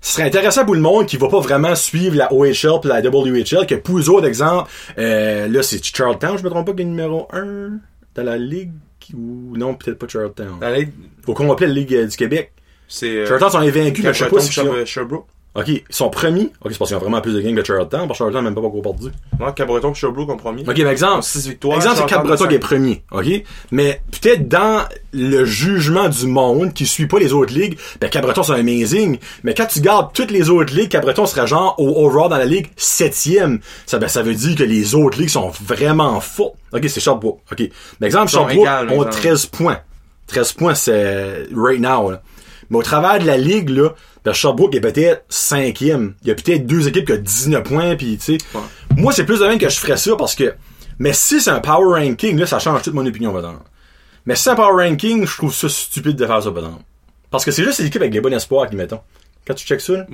Ce 0.00 0.14
serait 0.14 0.22
intéressant 0.22 0.64
pour 0.64 0.74
le 0.74 0.80
monde 0.80 1.04
qui 1.06 1.18
va 1.18 1.28
pas 1.28 1.40
vraiment 1.40 1.74
suivre 1.74 2.16
la 2.16 2.32
OHL 2.32 2.80
puis 2.80 2.88
la 2.88 3.02
WHL, 3.02 3.66
que 3.66 3.74
pour 3.74 3.98
eux 3.98 4.08
autres, 4.08 4.26
exemple, 4.26 4.70
euh, 4.98 5.46
là, 5.48 5.62
c'est 5.62 5.84
Charlottetown, 5.84 6.38
je 6.38 6.42
me 6.42 6.48
trompe 6.48 6.66
pas, 6.66 6.72
qui 6.72 6.80
est 6.80 6.86
numéro 6.86 7.28
1 7.34 7.72
dans 8.14 8.22
la 8.22 8.38
ligue, 8.38 8.72
ou 9.12 9.54
non, 9.58 9.74
peut-être 9.74 9.98
pas 9.98 10.08
Charlottetown. 10.08 10.58
Dans 10.58 10.68
la 10.70 10.78
ligue, 10.78 10.92
Au 11.26 11.34
complet, 11.34 11.66
la 11.66 11.74
Ligue 11.74 11.94
euh, 11.94 12.06
du 12.06 12.16
Québec. 12.16 12.52
c'est. 12.88 13.08
euh, 13.14 13.24
Charlottetown 13.26 13.50
sont 13.50 13.58
invaincus, 13.68 14.02
mais 14.02 14.14
je 14.14 14.24
sais 14.24 14.30
pas 14.30 14.40
si 14.40 14.52
Sherbrooke. 14.86 15.26
Ok, 15.56 15.66
ils 15.66 15.82
sont 15.90 16.10
premiers. 16.10 16.52
Ok, 16.62 16.70
c'est 16.70 16.78
parce 16.78 16.90
qu'ils 16.90 16.96
ont 16.96 17.00
vraiment 17.00 17.20
plus 17.20 17.34
de 17.34 17.40
games 17.40 17.56
que 17.56 17.64
Charlottetown, 17.64 18.06
parce 18.06 18.18
que 18.18 18.24
Charlottetown 18.24 18.44
n'a 18.44 18.50
même 18.50 18.54
pas 18.54 18.60
beaucoup 18.60 18.82
perdu. 18.82 19.08
Ouais, 19.40 19.52
Cabreton, 19.56 19.92
Sherbrooke 19.92 20.30
en 20.30 20.36
premier. 20.36 20.62
Ok, 20.62 20.78
mais 20.78 20.84
exemple, 20.84 21.24
6 21.24 21.48
victoires. 21.48 21.76
exemple, 21.76 21.96
c'est 21.98 22.06
Cap-Breton 22.06 22.46
qui 22.46 22.54
est 22.54 22.58
premier, 22.60 23.02
ok? 23.10 23.26
Mais 23.72 24.00
peut-être 24.12 24.46
dans 24.48 24.84
le 25.12 25.44
jugement 25.44 26.08
du 26.08 26.26
monde 26.28 26.72
qui 26.72 26.86
suit 26.86 27.08
pas 27.08 27.18
les 27.18 27.32
autres 27.32 27.52
ligues, 27.52 27.76
ben 28.00 28.08
Cap-Breton 28.08 28.44
c'est 28.44 28.52
amazing. 28.52 29.18
Mais 29.42 29.54
quand 29.54 29.66
tu 29.66 29.80
gardes 29.80 30.12
toutes 30.14 30.30
les 30.30 30.50
autres 30.50 30.72
ligues, 30.72 30.90
Cap-Breton 30.90 31.26
serait 31.26 31.48
genre 31.48 31.74
au 31.78 32.06
overall 32.06 32.30
dans 32.30 32.38
la 32.38 32.46
ligue 32.46 32.68
septième. 32.76 33.58
Ça, 33.86 33.98
ben, 33.98 34.06
ça 34.06 34.22
veut 34.22 34.34
dire 34.34 34.54
que 34.54 34.62
les 34.62 34.94
autres 34.94 35.18
ligues 35.18 35.30
sont 35.30 35.50
vraiment 35.64 36.20
fortes. 36.20 36.54
Ok, 36.72 36.84
c'est 36.88 37.00
Sherbrooke. 37.00 37.40
Ok. 37.50 37.68
Mais 38.00 38.06
exemple, 38.06 38.30
Sherbrooke 38.30 38.68
ont 38.68 39.04
exemple. 39.04 39.10
13 39.10 39.46
points. 39.46 39.80
13 40.28 40.52
points, 40.52 40.74
c'est 40.76 41.48
right 41.52 41.80
now. 41.80 42.12
là. 42.12 42.22
Mais 42.70 42.78
au 42.78 42.82
travers 42.82 43.18
de 43.18 43.26
la 43.26 43.36
ligue, 43.36 43.68
là, 43.68 43.90
ben 44.24 44.32
Sherbrooke 44.32 44.74
est 44.74 44.80
peut-être 44.80 45.24
cinquième. 45.28 46.14
Il 46.22 46.28
y 46.28 46.30
a 46.30 46.34
peut-être 46.34 46.66
deux 46.66 46.88
équipes 46.88 47.06
qui 47.06 47.12
ont 47.12 47.20
19 47.20 47.62
points, 47.64 47.96
puis 47.96 48.16
tu 48.16 48.38
sais. 48.38 48.38
Ouais. 48.54 48.60
Moi, 48.96 49.12
c'est 49.12 49.24
plus 49.24 49.40
de 49.40 49.46
même 49.46 49.58
que 49.58 49.68
je 49.68 49.78
ferais 49.78 49.96
ça 49.96 50.16
parce 50.16 50.34
que. 50.34 50.54
Mais 50.98 51.12
si 51.12 51.40
c'est 51.40 51.50
un 51.50 51.60
power 51.60 52.00
ranking, 52.00 52.38
là, 52.38 52.46
ça 52.46 52.58
change 52.58 52.82
toute 52.82 52.94
mon 52.94 53.06
opinion, 53.06 53.36
exemple. 53.36 53.64
Mais 54.26 54.36
si 54.36 54.44
c'est 54.44 54.50
un 54.50 54.54
power 54.54 54.86
ranking, 54.86 55.26
je 55.26 55.36
trouve 55.36 55.54
ça 55.54 55.68
stupide 55.68 56.16
de 56.16 56.26
faire 56.26 56.42
ça. 56.42 56.50
Parce 57.30 57.44
que 57.44 57.50
c'est 57.50 57.64
juste 57.64 57.78
les 57.78 57.86
équipes 57.86 58.02
avec 58.02 58.14
les 58.14 58.20
bons 58.20 58.32
espoirs 58.32 58.68
qui 58.68 58.76
mettons. 58.76 59.00
Quand 59.46 59.54
tu 59.54 59.66
checkes 59.66 59.80
ça, 59.80 59.92
là, 59.94 60.06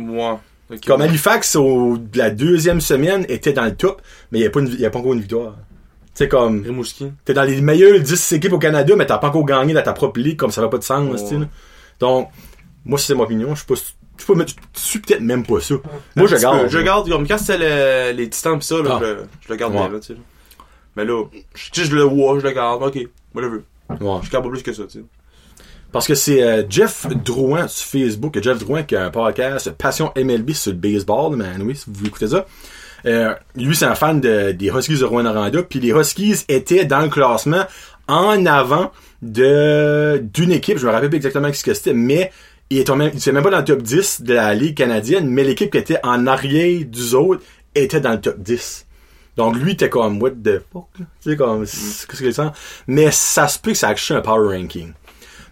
Ouais. 0.69 0.79
Comme 0.85 1.01
Halifax, 1.01 1.55
au, 1.55 1.97
la 2.15 2.31
deuxième 2.31 2.81
semaine, 2.81 3.25
était 3.29 3.53
dans 3.53 3.65
le 3.65 3.77
top, 3.77 4.03
mais 4.33 4.41
il 4.41 4.43
n'y 4.43 4.85
a, 4.85 4.91
pas 4.91 4.99
a 4.99 5.01
encore 5.01 5.13
une 5.13 5.21
victoire. 5.21 5.55
Tu 5.55 6.25
sais, 6.25 6.29
comme. 6.29 6.63
Rimouski. 6.63 7.13
T'es 7.25 7.35
dans 7.35 7.45
les 7.45 7.61
meilleures 7.61 8.01
10 8.01 8.33
équipes 8.33 8.53
au 8.53 8.59
Canada, 8.59 8.95
mais 8.97 9.07
t'as 9.07 9.19
pas 9.19 9.29
encore 9.29 9.45
gagné 9.45 9.75
dans 9.75 9.83
ta 9.83 9.93
propre 9.93 10.19
ligue, 10.19 10.37
comme 10.37 10.51
ça 10.51 10.61
va 10.61 10.69
pas 10.69 10.79
de 10.79 10.83
sens, 10.83 11.21
style. 11.21 11.49
Donc, 12.01 12.31
moi, 12.87 12.99
c'est 12.99 13.15
mon 13.15 13.25
opinion. 13.25 13.51
Je 13.55 13.59
suis 13.59 13.67
pas, 13.67 13.75
je 13.75 13.81
suis 14.25 14.35
pas, 14.35 14.45
je 14.75 14.81
suis 14.81 14.99
peut-être 15.01 15.21
même 15.21 15.45
pas 15.45 15.61
ça. 15.61 15.75
Moi, 16.17 16.27
je 16.27 16.37
garde. 16.37 16.69
Je 16.71 16.79
garde, 16.79 17.09
comme 17.11 17.27
quand 17.29 17.37
c'était 17.39 17.59
le- 17.59 18.17
les 18.17 18.31
titans 18.31 18.59
pis 18.59 18.67
ça, 18.67 18.77
là, 18.77 18.91
Ah. 18.95 18.99
je, 19.03 19.07
je 19.47 19.49
le 19.53 19.57
garde 19.57 19.75
Ouais. 19.75 19.81
bien, 19.81 19.89
là, 19.91 20.01
tu 20.01 20.07
sais. 20.07 20.13
là. 20.15 20.21
Mais 20.97 21.05
là, 21.05 21.25
je- 21.55 21.95
le 21.95 22.03
vois, 22.03 22.39
je 22.39 22.45
le 22.47 22.53
garde, 22.53 22.83
ok, 22.83 22.97
moi 23.35 23.43
le 23.43 23.49
veux. 23.49 23.65
Ouais. 23.91 24.21
Je 24.23 24.31
garde 24.31 24.45
pas 24.45 24.51
plus 24.51 24.63
que 24.63 24.73
ça, 24.73 24.85
tu 24.85 24.99
sais. 25.01 25.05
Parce 25.93 26.07
que 26.07 26.15
c'est 26.15 26.43
euh, 26.43 26.63
Jeff 26.69 27.07
Drouin 27.25 27.69
sur 27.69 27.87
Facebook, 27.87 28.39
Jeff 28.43 28.59
Drouin 28.59 28.83
qui 28.83 28.97
a 28.97 29.05
un 29.05 29.11
podcast 29.11 29.71
Passion 29.73 30.13
MLB 30.17 30.53
sur 30.53 30.73
le 30.73 30.79
baseball, 30.79 31.37
mais 31.37 31.47
oui, 31.61 31.77
si 31.77 31.85
vous 31.87 31.95
voulez 31.95 32.09
écouter 32.09 32.29
ça. 32.29 32.47
Euh, 33.07 33.35
lui, 33.55 33.77
c'est 33.77 33.85
un 33.85 33.95
fan 33.95 34.21
de- 34.21 34.51
des 34.53 34.67
Huskies 34.69 34.99
de 34.99 35.05
Rouen-Noranda, 35.05 35.63
puis 35.63 35.79
les 35.81 35.91
Huskies 35.91 36.45
étaient 36.49 36.85
dans 36.87 37.01
le 37.03 37.09
classement 37.09 37.65
en 38.09 38.45
avant 38.47 38.91
de 39.23 40.19
d'une 40.33 40.53
équipe, 40.53 40.79
je 40.79 40.87
me 40.87 40.93
rappelle 40.93 41.11
pas 41.11 41.17
exactement 41.17 41.53
ce 41.53 41.63
que 41.63 41.75
c'était, 41.75 41.93
mais 41.95 42.33
il 42.71 42.79
était 42.79 42.95
même, 42.97 43.11
il 43.13 43.19
était 43.19 43.33
même 43.33 43.43
pas 43.43 43.51
dans 43.51 43.59
le 43.59 43.65
top 43.65 43.83
10 43.83 44.23
de 44.23 44.35
la 44.35 44.55
Ligue 44.55 44.77
canadienne, 44.77 45.29
mais 45.29 45.45
l'équipe 45.45 45.71
qui 45.71 45.79
était 45.79 45.99
en 46.03 46.27
arrière 46.27 46.85
du 46.87 47.15
autres 47.15 47.43
était 47.75 48.01
dans 48.01 48.13
le 48.13 48.21
top 48.21 48.39
10. 48.39 48.87
Donc 49.37 49.57
lui, 49.57 49.73
était 49.73 49.91
comme, 49.91 50.21
what 50.23 50.31
the 50.31 50.61
fuck, 50.73 50.87
là? 50.99 51.07
Tu 51.23 51.31
sais, 51.31 51.37
comme, 51.37 51.67
c'est- 51.67 52.07
qu'est-ce 52.07 52.21
que 52.23 52.27
c'est 52.27 52.33
ça? 52.33 52.53
Mais 52.87 53.11
ça 53.11 53.49
se 53.49 53.59
peut 53.59 53.73
que 53.73 53.77
ça 53.77 53.89
achète 53.91 54.17
un 54.17 54.21
power 54.23 54.57
ranking. 54.57 54.93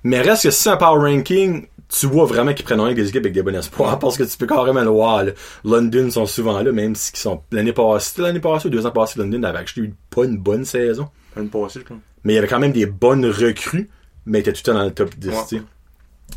Mais 0.03 0.21
reste 0.23 0.45
que 0.45 0.51
si 0.51 0.63
c'est 0.63 0.71
un 0.71 0.77
power 0.79 1.11
ranking, 1.13 1.67
tu 1.89 2.07
vois 2.07 2.25
vraiment 2.25 2.55
qu'ils 2.55 2.65
prennent 2.65 2.81
avec 2.81 2.97
des 2.97 3.09
équipes 3.09 3.23
avec 3.25 3.35
des 3.35 3.43
bons 3.43 3.55
espoirs, 3.57 3.99
parce 4.01 4.17
que 4.17 4.23
tu 4.25 4.37
peux 4.39 4.47
carrément 4.47 4.81
le 4.83 4.89
voir, 4.91 5.25
là. 5.25 5.33
London 5.65 6.11
sont 6.11 6.25
souvent 6.27 6.63
là, 6.63 6.73
même 6.73 6.95
si 6.95 7.13
ils 7.15 7.19
sont, 7.19 7.43
l'année 7.53 7.73
passée, 7.75 8.23
l'année 8.23 8.41
passée 8.41 8.69
ou 8.69 8.71
deux 8.71 8.87
ans 8.87 8.91
passés, 8.91 9.19
London 9.19 9.43
avait 9.43 9.59
acheté 9.59 9.83
eu 9.83 9.95
pas 10.11 10.25
une 10.25 10.39
bonne 10.39 10.65
saison. 10.65 11.09
Une 11.37 11.51
passée, 11.51 11.81
je 11.81 11.85
crois. 11.85 11.97
Mais 12.25 12.33
il 12.33 12.37
y 12.37 12.39
avait 12.39 12.49
quand 12.49 12.59
même 12.59 12.73
des 12.73 12.87
bonnes 12.87 13.27
recrues, 13.27 13.91
mais 14.25 14.41
était 14.41 14.53
tout 14.55 14.63
le 14.67 14.73
temps 14.73 14.79
dans 14.79 14.85
le 14.85 14.95
top 14.95 15.15
10, 15.17 15.29
Ouais. 15.29 15.63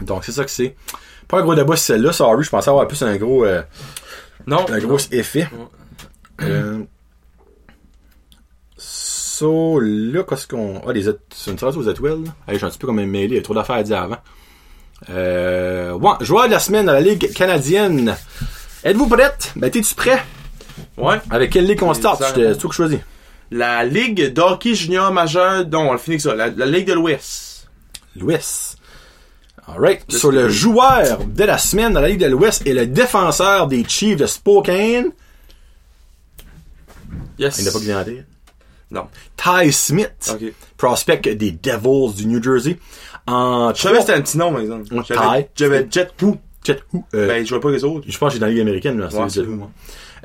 Donc 0.02 0.26
c'est 0.26 0.32
ça 0.32 0.44
que 0.44 0.52
c'est. 0.52 0.76
Pas 1.28 1.40
un 1.40 1.44
gros 1.44 1.56
débat 1.56 1.76
sur 1.76 1.86
celle-là, 1.86 2.14
sorry, 2.14 2.44
je 2.44 2.50
pensais 2.50 2.70
avoir 2.70 2.88
plus 2.88 3.02
un 3.04 3.16
gros, 3.18 3.44
euh, 3.46 3.62
Non. 4.46 4.66
un 4.70 4.80
gros 4.80 4.98
effet. 5.12 5.50
Euh, 6.42 6.84
so, 8.78 9.80
là, 9.80 10.24
qu'est-ce 10.24 10.48
qu'on... 10.48 10.82
Ah, 10.88 10.94
les... 10.94 11.04
C'est 11.04 11.52
une 11.52 11.58
trace 11.58 11.76
aux 11.76 11.90
étoiles? 11.90 12.24
Hey, 12.48 12.54
je 12.54 12.58
suis 12.58 12.66
un 12.66 12.70
petit 12.70 12.78
peu 12.78 12.88
comme 12.88 13.00
un 13.00 13.06
mêlé, 13.06 13.28
il 13.28 13.36
y 13.36 13.40
a 13.40 13.42
trop 13.42 13.54
d'affaires 13.54 13.76
à 13.78 13.84
dire 13.84 14.02
avant. 14.02 14.18
Euh... 15.10 15.92
Ouais, 15.94 16.14
joueur 16.22 16.46
de 16.48 16.52
la 16.52 16.60
semaine 16.60 16.86
dans 16.86 16.94
la 16.94 17.02
Ligue 17.02 17.32
canadienne. 17.34 18.16
Êtes-vous 18.84 19.08
prête? 19.08 19.52
Ben, 19.56 19.70
t'es-tu 19.70 19.96
prêt? 19.96 20.24
Ouais. 20.98 21.18
Avec 21.30 21.52
quelle 21.52 21.66
ligue 21.66 21.84
on 21.84 21.94
start? 21.94 22.22
C'est 22.24 22.58
toi 22.58 22.70
que 22.70 22.74
je 22.74 22.76
choisis. 22.78 23.00
La 23.52 23.84
Ligue 23.84 24.34
d'hockey 24.34 24.76
junior 24.76 25.12
majeur, 25.12 25.68
non, 25.68 25.90
on 25.90 25.92
le 25.94 25.98
finit 25.98 26.20
ça. 26.20 26.36
La, 26.36 26.50
la 26.50 26.66
Ligue 26.66 26.88
de 26.88 26.94
l'Ouest. 26.94 27.68
Louis. 28.16 28.38
Alright. 29.68 30.10
Sur 30.12 30.32
le 30.32 30.50
joueur 30.50 31.20
de 31.26 31.44
la 31.44 31.58
semaine 31.58 31.94
dans 31.94 32.00
la 32.02 32.08
Ligue 32.10 32.22
de 32.22 32.26
l'Ouest 32.28 32.66
et 32.66 32.74
le 32.74 32.88
défenseur 32.88 33.68
des 33.68 33.84
Chiefs 33.88 34.18
de 34.18 34.26
Spokane. 34.26 35.12
Yes. 37.38 37.60
Il 37.60 37.66
n'a 37.66 37.72
pas 37.72 38.04
tête. 38.06 38.26
Non. 38.90 39.08
Ty 39.36 39.72
Smith. 39.72 40.32
Ok. 40.32 40.54
Prospect 40.78 41.36
des 41.36 41.52
Devils 41.52 42.14
du 42.16 42.26
New 42.28 42.42
Jersey. 42.42 42.80
En 43.28 43.74
Je 43.74 43.82
savais 43.82 43.96
que 43.96 44.02
c'était 44.02 44.14
un 44.14 44.22
petit 44.22 44.38
nom, 44.38 44.52
par 44.52 44.62
exemple. 44.62 44.86
Ty. 45.04 45.48
j'avais 45.56 45.88
Jet 45.90 46.10
Who. 46.22 46.38
Chet 46.66 46.80
Who, 46.94 47.04
euh, 47.14 47.28
Ben, 47.28 47.46
je 47.46 47.50
vois 47.50 47.62
pas 47.62 47.72
les 47.72 47.84
autres. 47.84 48.06
je 48.10 48.18
pense 48.18 48.30
que 48.30 48.34
j'ai 48.36 48.40
dans 48.40 48.46
la 48.48 48.52
Ligue 48.52 48.62
américaine, 48.62 49.00
là, 49.00 49.08
Ouais. 49.14 49.46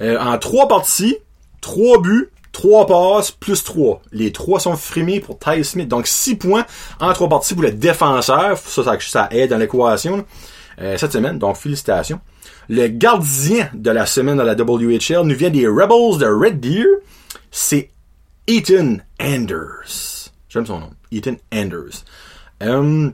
Euh, 0.00 0.18
en 0.18 0.38
trois 0.38 0.66
parties, 0.68 1.16
trois 1.60 2.00
buts, 2.00 2.30
trois 2.52 2.86
passes, 2.86 3.30
plus 3.30 3.64
trois. 3.64 4.00
Les 4.12 4.32
trois 4.32 4.60
sont 4.60 4.76
frimés 4.76 5.20
pour 5.20 5.38
Ty 5.38 5.64
Smith. 5.64 5.88
Donc, 5.88 6.06
six 6.06 6.36
points 6.36 6.64
en 7.00 7.12
trois 7.12 7.28
parties 7.28 7.54
pour 7.54 7.62
le 7.62 7.72
défenseur. 7.72 8.58
Ça, 8.58 8.98
ça, 9.00 9.28
aide 9.30 9.50
dans 9.50 9.58
l'équation. 9.58 10.24
Euh, 10.80 10.96
cette 10.96 11.12
semaine. 11.12 11.38
Donc, 11.38 11.56
félicitations. 11.56 12.20
Le 12.68 12.86
gardien 12.88 13.68
de 13.74 13.90
la 13.90 14.06
semaine 14.06 14.36
dans 14.36 14.44
la 14.44 14.54
WHL 14.54 15.22
nous 15.24 15.34
vient 15.34 15.50
des 15.50 15.66
Rebels 15.66 16.18
de 16.18 16.26
Red 16.26 16.60
Deer. 16.60 16.86
C'est 17.50 17.90
Ethan 18.46 18.98
Anders. 19.20 20.30
J'aime 20.48 20.66
son 20.66 20.80
nom. 20.80 20.90
Ethan 21.10 21.34
Anders. 21.52 22.04
Euh, 22.62 23.10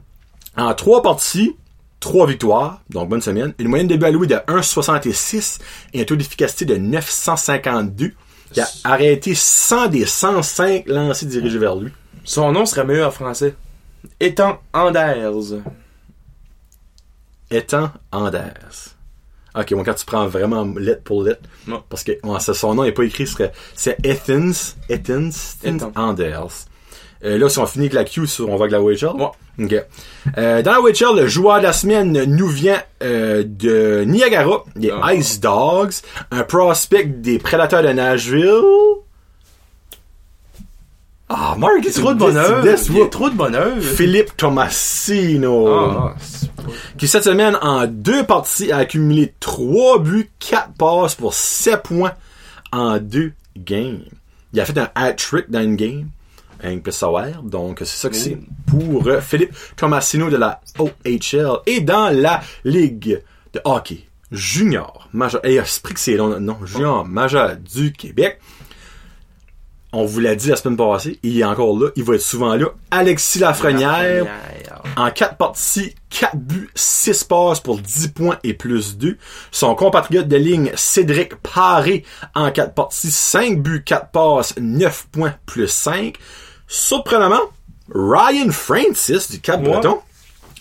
en 0.57 0.75
trois 0.75 1.03
parties, 1.03 1.57
trois 2.01 2.27
victoires, 2.27 2.83
donc 2.91 3.09
bonne 3.09 3.21
semaine. 3.21 3.55
Une 3.59 3.69
moyenne 3.69 3.89
de 3.89 3.97
but 3.97 4.07
alloué 4.07 4.27
de 4.27 4.35
1,66 4.35 5.59
et 5.95 6.03
un 6.03 6.05
taux 6.05 6.17
d'efficacité 6.17 6.65
de 6.65 6.77
952. 6.77 8.13
Il 8.57 8.61
a 8.61 8.69
arrêté 8.85 9.35
100 9.35 9.89
des 9.89 10.07
105 10.07 10.85
lancés 10.87 11.27
dirigés 11.27 11.59
vers 11.59 11.77
lui. 11.77 11.93
Son 12.25 12.53
nom 12.53 12.67
serait 12.67 12.85
meilleur 12.85 13.09
en 13.09 13.13
français. 13.13 13.55
Étant 14.21 14.61
Anders. 14.73 15.55
Étant 17.51 17.91
Anders. 18.13 18.95
Ok, 19.55 19.73
bon, 19.75 19.83
quand 19.83 19.95
tu 19.95 20.05
prends 20.05 20.27
vraiment 20.29 20.65
lettre 20.77 21.03
pour 21.03 21.23
lettre, 21.23 21.41
Non. 21.67 21.83
parce 21.89 22.05
que 22.05 22.13
ça, 22.39 22.55
son 22.55 22.75
nom 22.75 22.85
n'est 22.85 22.93
pas 22.93 23.05
écrit, 23.05 23.27
c'est 23.75 23.97
Ethans, 24.05 24.53
Ethans, 24.89 25.31
Ethan. 25.65 25.93
Anders. 25.97 26.67
Euh, 27.25 27.37
là, 27.39 27.49
si 27.49 27.59
on 27.59 27.67
finit 27.67 27.87
avec 27.87 27.95
la 27.95 28.05
Q, 28.05 28.27
sur- 28.27 28.49
on 28.49 28.57
va 28.57 28.65
avec 28.67 28.73
la 28.73 28.81
WHL. 28.81 29.17
Ouais. 29.21 29.87
Euh, 30.39 30.63
dans 30.63 30.73
la 30.73 30.81
WHL, 30.81 31.17
le 31.17 31.27
joueur 31.27 31.59
de 31.59 31.65
la 31.65 31.73
semaine 31.73 32.13
nous 32.27 32.47
vient 32.49 32.81
euh, 33.03 33.43
de 33.45 34.05
Niagara, 34.07 34.65
des 34.77 34.91
Ah. 35.03 35.15
Ice 35.15 35.41
Dogs, 35.41 35.93
un 36.31 36.45
prospect 36.45 37.05
des 37.05 37.39
Prédateurs 37.41 37.83
de 37.83 37.89
Nashville. 37.89 38.63
Ah, 41.31 41.55
Mark, 41.59 41.75
Il 41.81 41.85
y 41.85 41.89
a 41.89 41.93
trop 41.93 42.15
de 42.15 42.19
bonheur. 42.19 42.65
Il 42.89 42.97
y 42.97 43.03
a 43.03 43.07
trop 43.07 43.29
de 43.29 43.35
bonheur. 43.35 43.77
Philippe 43.83 44.35
Tomasino 44.37 45.69
Ah, 45.69 46.15
qui 46.97 47.07
cette 47.07 47.25
semaine 47.25 47.57
en 47.61 47.87
deux 47.87 48.25
parties 48.25 48.73
a 48.73 48.79
accumulé 48.79 49.35
3 49.41 49.99
buts, 49.99 50.31
4 50.39 50.71
passes 50.79 51.15
pour 51.17 51.35
7 51.35 51.83
points 51.83 52.13
en 52.73 52.99
deux 52.99 53.33
games. 53.57 54.01
Il 54.55 54.61
a 54.61 54.65
fait 54.65 54.79
un 54.79 54.89
hat-trick 54.95 55.51
dans 55.51 55.61
une 55.63 55.77
game. 55.77 56.09
Savoir. 56.91 57.43
Donc, 57.43 57.79
c'est 57.81 57.87
ça 57.87 58.09
que 58.09 58.17
c'est 58.17 58.39
pour 58.67 59.07
euh, 59.07 59.21
Philippe 59.21 59.55
Tomasino 59.77 60.31
de 60.31 60.37
la 60.37 60.61
OHL. 60.79 61.61
Et 61.67 61.81
dans 61.81 62.09
la 62.09 62.41
Ligue 62.65 63.23
de 63.53 63.61
hockey 63.65 64.09
junior 64.31 65.09
majeur. 65.13 65.45
Et 65.45 65.55
esprit 65.55 65.95
que 65.95 66.01
c'est 66.01 66.17
long, 66.17 66.39
non, 66.41 66.59
junior 66.65 67.05
majeur 67.05 67.57
du 67.57 67.93
Québec. 67.93 68.39
On 69.91 70.05
vous 70.05 70.21
l'a 70.21 70.35
dit 70.35 70.49
la 70.49 70.57
semaine 70.57 70.77
passée, 70.77 71.19
il 71.23 71.41
est 71.41 71.45
encore 71.45 71.79
là, 71.79 71.89
il 71.97 72.05
va 72.05 72.15
être 72.15 72.21
souvent 72.21 72.55
là. 72.55 72.67
Alexis 72.91 73.39
Lafrenière, 73.39 74.27
en 74.99 75.11
4 75.11 75.39
parties, 75.39 75.95
4 76.11 76.37
buts, 76.37 76.69
6 76.75 77.25
passes 77.25 77.61
pour 77.61 77.79
10 77.79 78.09
points 78.09 78.39
et 78.45 78.53
plus 78.53 78.99
2. 78.99 79.17
Son 79.51 79.75
compatriote 79.75 80.29
de 80.29 80.37
ligne, 80.37 80.73
Cédric 80.75 81.37
Paré, 81.37 82.05
en 82.35 82.51
4 82.51 82.75
parties, 82.75 83.11
5 83.11 83.63
buts, 83.63 83.83
4 83.83 84.11
passes, 84.11 84.55
9 84.59 85.07
points 85.11 85.35
plus 85.47 85.69
5. 85.69 86.19
Surprenamment, 86.69 87.41
Ryan 87.93 88.51
Francis 88.51 89.31
du 89.31 89.41
Cap-Breton, 89.41 89.99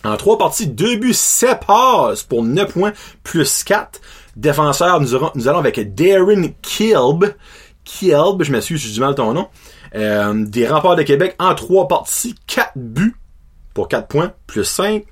en 0.03 0.15
3 0.17 0.37
parties, 0.37 0.67
2 0.67 0.95
buts, 0.95 1.13
7 1.13 1.59
passes 1.67 2.23
pour 2.23 2.43
9 2.43 2.71
points 2.71 2.93
plus 3.23 3.63
4. 3.63 3.99
Défenseur, 4.37 5.01
nous, 5.01 5.13
aurons- 5.15 5.31
nous 5.35 5.47
allons 5.47 5.59
avec 5.59 5.93
Darren 5.95 6.53
Kilb. 6.61 7.33
Kilb, 7.83 8.43
je 8.43 8.51
m'excuse, 8.51 8.79
j'ai 8.81 8.93
du 8.93 8.99
mal 8.99 9.15
ton 9.15 9.33
nom. 9.33 9.47
Euh, 9.95 10.33
des 10.45 10.67
remparts 10.67 10.95
de 10.95 11.03
Québec 11.03 11.35
en 11.39 11.53
3 11.55 11.87
parties, 11.87 12.35
4 12.47 12.71
buts 12.75 13.15
pour 13.73 13.87
4 13.87 14.07
points, 14.07 14.33
plus 14.45 14.63
5. 14.63 15.03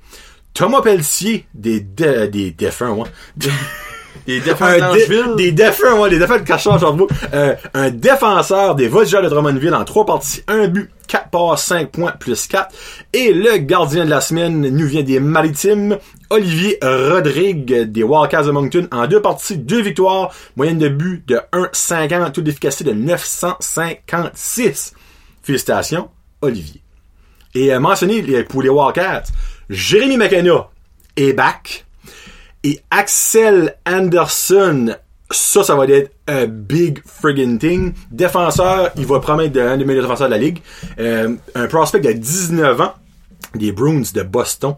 Thomas 0.54 0.80
Pelletier, 0.80 1.46
des, 1.52 1.80
dé- 1.80 2.28
des 2.28 2.50
défunts, 2.52 2.92
ouais. 2.92 3.08
Des 4.26 4.40
Un 4.40 4.44
défenses 4.44 4.72
dé- 4.74 4.80
d'Angeville. 4.80 5.34
des 5.36 5.52
défunts, 5.52 5.98
ouais, 6.00 6.10
des 6.10 6.18
défunts 6.18 6.38
de. 6.38 6.44
Euh, 7.34 7.54
un 7.74 7.90
défenseur 7.90 8.74
des 8.74 8.88
Voltigeurs 8.88 9.22
de 9.22 9.28
Drummondville 9.28 9.74
en 9.74 9.84
3 9.84 10.04
parties, 10.04 10.42
1 10.48 10.66
but, 10.68 10.90
4 11.06 11.30
passes, 11.30 11.64
5 11.64 11.90
points, 11.92 12.12
plus 12.12 12.46
4. 12.48 12.74
Et 13.12 13.32
le 13.32 13.58
gardien 13.58 14.04
de 14.04 14.10
la 14.10 14.20
semaine 14.20 14.60
nous 14.68 14.86
vient 14.86 15.02
des 15.04 15.20
Maritimes, 15.20 15.96
Olivier 16.30 16.78
Rodrigue 16.82 17.82
des 17.84 18.02
Wildcats 18.02 18.42
de 18.42 18.50
Moncton 18.50 18.88
en 18.90 19.06
2 19.06 19.22
parties, 19.22 19.58
2 19.58 19.80
victoires, 19.82 20.32
moyenne 20.56 20.78
de 20.78 20.88
but 20.88 21.22
de 21.28 21.40
1,50, 21.52 22.32
taux 22.32 22.40
d'efficacité 22.42 22.82
de 22.84 22.94
956. 22.94 24.92
Félicitations, 25.42 26.08
Olivier. 26.42 26.82
Et 27.54 27.72
euh, 27.72 27.78
mentionné 27.80 28.22
pour 28.44 28.62
les 28.62 28.68
Wildcats, 28.68 29.22
Jérémy 29.70 30.16
McKenna 30.16 30.68
est 31.16 31.32
back. 31.32 31.85
Et 32.64 32.80
Axel 32.90 33.76
Anderson, 33.86 34.96
ça, 35.30 35.64
ça 35.64 35.74
va 35.74 35.86
être 35.86 36.12
un 36.26 36.46
big 36.46 37.00
friggin' 37.04 37.58
thing. 37.58 37.92
Défenseur, 38.10 38.90
il 38.96 39.06
va 39.06 39.20
promettre 39.20 39.60
un 39.60 39.76
des 39.76 39.84
meilleurs 39.84 40.04
défenseurs 40.04 40.28
de 40.28 40.32
la 40.32 40.38
ligue. 40.38 40.60
Euh, 40.98 41.34
un 41.54 41.66
prospect 41.66 42.00
de 42.00 42.12
19 42.12 42.80
ans 42.80 42.94
des 43.54 43.72
Bruins 43.72 44.02
de 44.14 44.22
Boston 44.22 44.74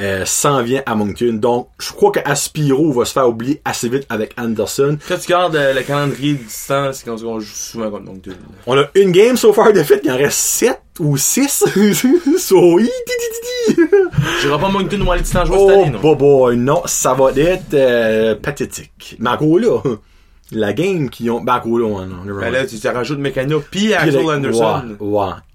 euh, 0.00 0.24
s'en 0.24 0.62
vient 0.62 0.82
à 0.86 0.94
Moncton. 0.94 1.34
Donc, 1.34 1.68
je 1.78 1.92
crois 1.92 2.10
que 2.10 2.20
Aspiro 2.24 2.90
va 2.92 3.04
se 3.04 3.12
faire 3.12 3.28
oublier 3.28 3.60
assez 3.64 3.88
vite 3.88 4.06
avec 4.08 4.32
Anderson. 4.38 4.96
Quand 5.06 5.18
tu 5.18 5.28
gardes 5.28 5.56
euh, 5.56 5.74
le 5.74 5.82
calendrier 5.82 6.32
de 6.34 6.42
distance, 6.42 6.96
c'est 6.96 7.04
quand 7.04 7.22
on 7.22 7.38
joue 7.38 7.54
souvent 7.54 7.90
contre 7.90 8.04
Moncton. 8.04 8.32
On 8.66 8.78
a 8.78 8.84
une 8.94 9.12
game 9.12 9.36
so 9.36 9.52
far 9.52 9.72
de 9.72 9.82
fait, 9.82 10.00
il 10.02 10.10
en 10.10 10.16
reste 10.16 10.38
7 10.38 10.80
ou 11.00 11.16
6. 11.16 11.64
so. 12.38 12.78
J'irai 14.40 14.58
pas 14.58 14.68
Moncton 14.68 15.00
ou 15.02 15.12
aller 15.12 15.22
distance 15.22 15.46
jouer 15.48 15.58
cette 15.58 15.68
Oh, 15.76 15.82
année, 15.82 15.90
non? 15.90 16.00
boy, 16.00 16.16
boy, 16.16 16.56
non, 16.56 16.82
ça 16.86 17.14
va 17.14 17.30
être 17.36 17.74
euh, 17.74 18.34
pathétique. 18.36 19.16
Mais 19.18 19.30
encore 19.30 19.58
là, 19.58 19.78
la 20.52 20.72
game 20.72 21.10
qui 21.10 21.30
ont... 21.30 21.42
Ouais, 21.44 22.06
non, 22.06 22.24
never 22.24 22.40
Ben 22.40 22.52
là, 22.52 22.66
tu 22.66 22.78
tu 22.78 22.88
rajoutes 22.88 23.18
Mécano 23.18 23.62
Puis 23.70 23.94
Axel 23.94 24.24
Anderson. 24.28 24.96
Ouais, 25.00 25.06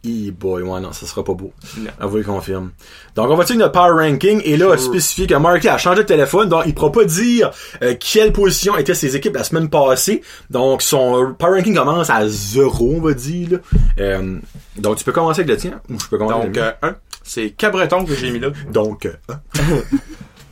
ouais, 0.05 0.29
e-boy, 0.29 0.61
ouais, 0.63 0.79
non, 0.79 0.91
ça 0.91 1.05
sera 1.05 1.23
pas 1.23 1.33
beau. 1.33 1.51
Non. 1.77 1.89
On 1.99 2.07
vous 2.07 2.17
le 2.17 2.23
confirme. 2.23 2.71
Donc, 3.15 3.29
on 3.29 3.35
va 3.35 3.43
dire 3.43 3.57
notre 3.57 3.71
power 3.73 4.07
ranking, 4.09 4.41
et 4.45 4.55
là, 4.57 4.77
Sure. 4.77 4.79
spécifié 4.79 5.27
que 5.27 5.35
Marky 5.35 5.67
a 5.67 5.77
changé 5.77 6.03
de 6.03 6.07
téléphone, 6.07 6.47
donc 6.49 6.63
il 6.65 6.73
pourra 6.75 6.91
pas 6.91 7.05
dire 7.05 7.51
euh, 7.81 7.95
quelle 7.99 8.31
position 8.31 8.77
étaient 8.77 8.93
ses 8.93 9.15
équipes 9.15 9.35
la 9.35 9.43
semaine 9.43 9.69
passée. 9.69 10.21
Donc, 10.49 10.81
son 10.81 11.33
power 11.37 11.57
ranking 11.59 11.75
commence 11.75 12.09
à 12.09 12.27
zéro, 12.27 12.95
on 12.97 13.01
va 13.01 13.13
dire. 13.13 13.49
là. 13.51 13.57
Euh, 13.99 14.37
donc, 14.77 14.97
tu 14.97 15.03
peux 15.03 15.11
commencer 15.11 15.41
avec 15.41 15.49
le 15.51 15.57
tien, 15.57 15.81
ou 15.89 15.99
je 15.99 16.05
peux 16.07 16.17
commencer 16.17 16.35
Donc, 16.35 16.43
avec 16.43 16.55
le 16.55 16.61
mien? 16.61 16.73
euh, 16.83 16.89
un. 16.89 16.95
C'est 17.27 17.49
Cabreton 17.51 18.05
que 18.05 18.13
j'ai 18.13 18.29
mis 18.31 18.39
là. 18.39 18.49
Donc, 18.71 19.07
euh, 19.07 19.13
hein? 19.29 19.39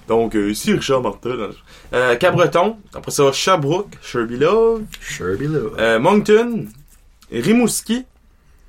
Donc, 0.08 0.36
euh, 0.36 0.52
ici 0.52 0.74
Richard 0.74 1.02
Martin. 1.02 1.36
là. 1.36 1.48
Euh, 1.94 2.16
Cabreton. 2.16 2.78
Après 2.94 3.12
ça, 3.12 3.32
Sherbrooke, 3.32 3.94
Sherby 4.02 4.38
Love. 4.38 4.84
Sherby 5.02 5.48
là. 5.48 5.60
Euh, 5.80 6.00
Moncton, 6.00 6.66
Rimouski, 7.32 8.06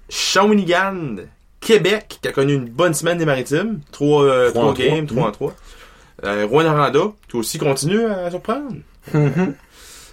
Shawinigan, 0.09 1.16
Québec, 1.61 2.18
qui 2.23 2.29
a 2.29 2.33
connu 2.33 2.55
une 2.55 2.68
bonne 2.68 2.94
semaine 2.94 3.18
des 3.18 3.25
maritimes. 3.25 3.81
Trois, 3.90 4.25
euh, 4.25 4.53
en 4.55 4.73
games, 4.73 5.07
trois. 5.07 5.29
en 5.29 5.33
trois. 5.33 5.55
Euh, 6.25 6.47
Rwanda, 6.49 6.92
qui 7.29 7.37
aussi 7.37 7.59
continue 7.59 8.05
à 8.05 8.31
surprendre. 8.31 8.77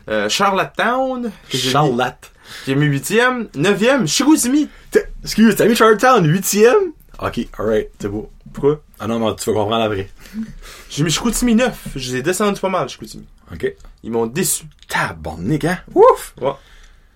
Euh, 0.09 0.27
Charlottetown, 0.29 1.23
que 1.49 1.57
j'ai 1.57 1.67
mis- 1.67 1.71
Charlotte. 1.71 2.31
qui 2.65 2.71
est 2.71 2.75
mis 2.75 2.87
huitième. 2.87 3.47
Neuvième, 3.55 4.07
Chicoutimi. 4.07 4.67
T'as- 4.89 5.01
Excuse, 5.23 5.55
t'as 5.55 5.65
mis 5.67 5.75
Charlottetown 5.75 6.25
huitième? 6.27 6.93
Ok, 7.21 7.41
alright, 7.57 7.89
c'est 7.99 8.07
beau. 8.09 8.29
Pourquoi? 8.53 8.81
Ah 8.99 9.07
non, 9.07 9.19
mais 9.19 9.35
tu 9.35 9.49
vas 9.49 9.55
comprendre 9.55 9.83
après. 9.83 10.09
J'ai 10.89 11.03
mis 11.03 11.11
Chicoutimi 11.11 11.55
neuf. 11.55 11.87
Je 11.95 12.11
les 12.11 12.17
ai 12.17 12.21
descendus 12.21 12.59
pas 12.59 12.69
mal, 12.69 12.89
Chicoutimi. 12.89 13.25
Ok. 13.53 13.73
Ils 14.03 14.11
m'ont 14.11 14.27
déçu. 14.27 14.65
Tabarnak, 14.87 15.65
hein? 15.65 15.79
Ouf! 15.93 16.33
Ouais. 16.41 16.51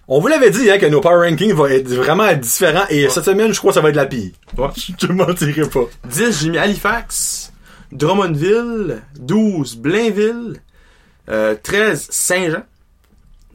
On 0.07 0.19
vous 0.19 0.27
l'avait 0.27 0.51
dit, 0.51 0.69
hein, 0.69 0.77
que 0.77 0.85
nos 0.85 1.01
power 1.01 1.27
rankings 1.27 1.53
vont 1.53 1.65
être 1.65 1.87
vraiment 1.87 2.31
différents, 2.33 2.85
et 2.89 3.09
cette 3.09 3.25
semaine, 3.25 3.51
je 3.51 3.57
crois 3.57 3.71
que 3.71 3.75
ça 3.75 3.81
va 3.81 3.89
être 3.89 3.95
la 3.95 4.05
pire. 4.05 4.31
Ouais. 4.55 4.67
Je 4.77 4.93
te 4.93 5.11
mentirai 5.11 5.67
pas. 5.67 5.85
10, 6.07 6.43
j'ai 6.43 6.49
mis 6.51 6.59
Halifax, 6.59 7.51
Drummondville, 7.91 9.01
12, 9.17 9.77
Blainville, 9.77 10.61
euh, 11.29 11.55
13, 11.61 12.07
Saint-Jean, 12.11 12.63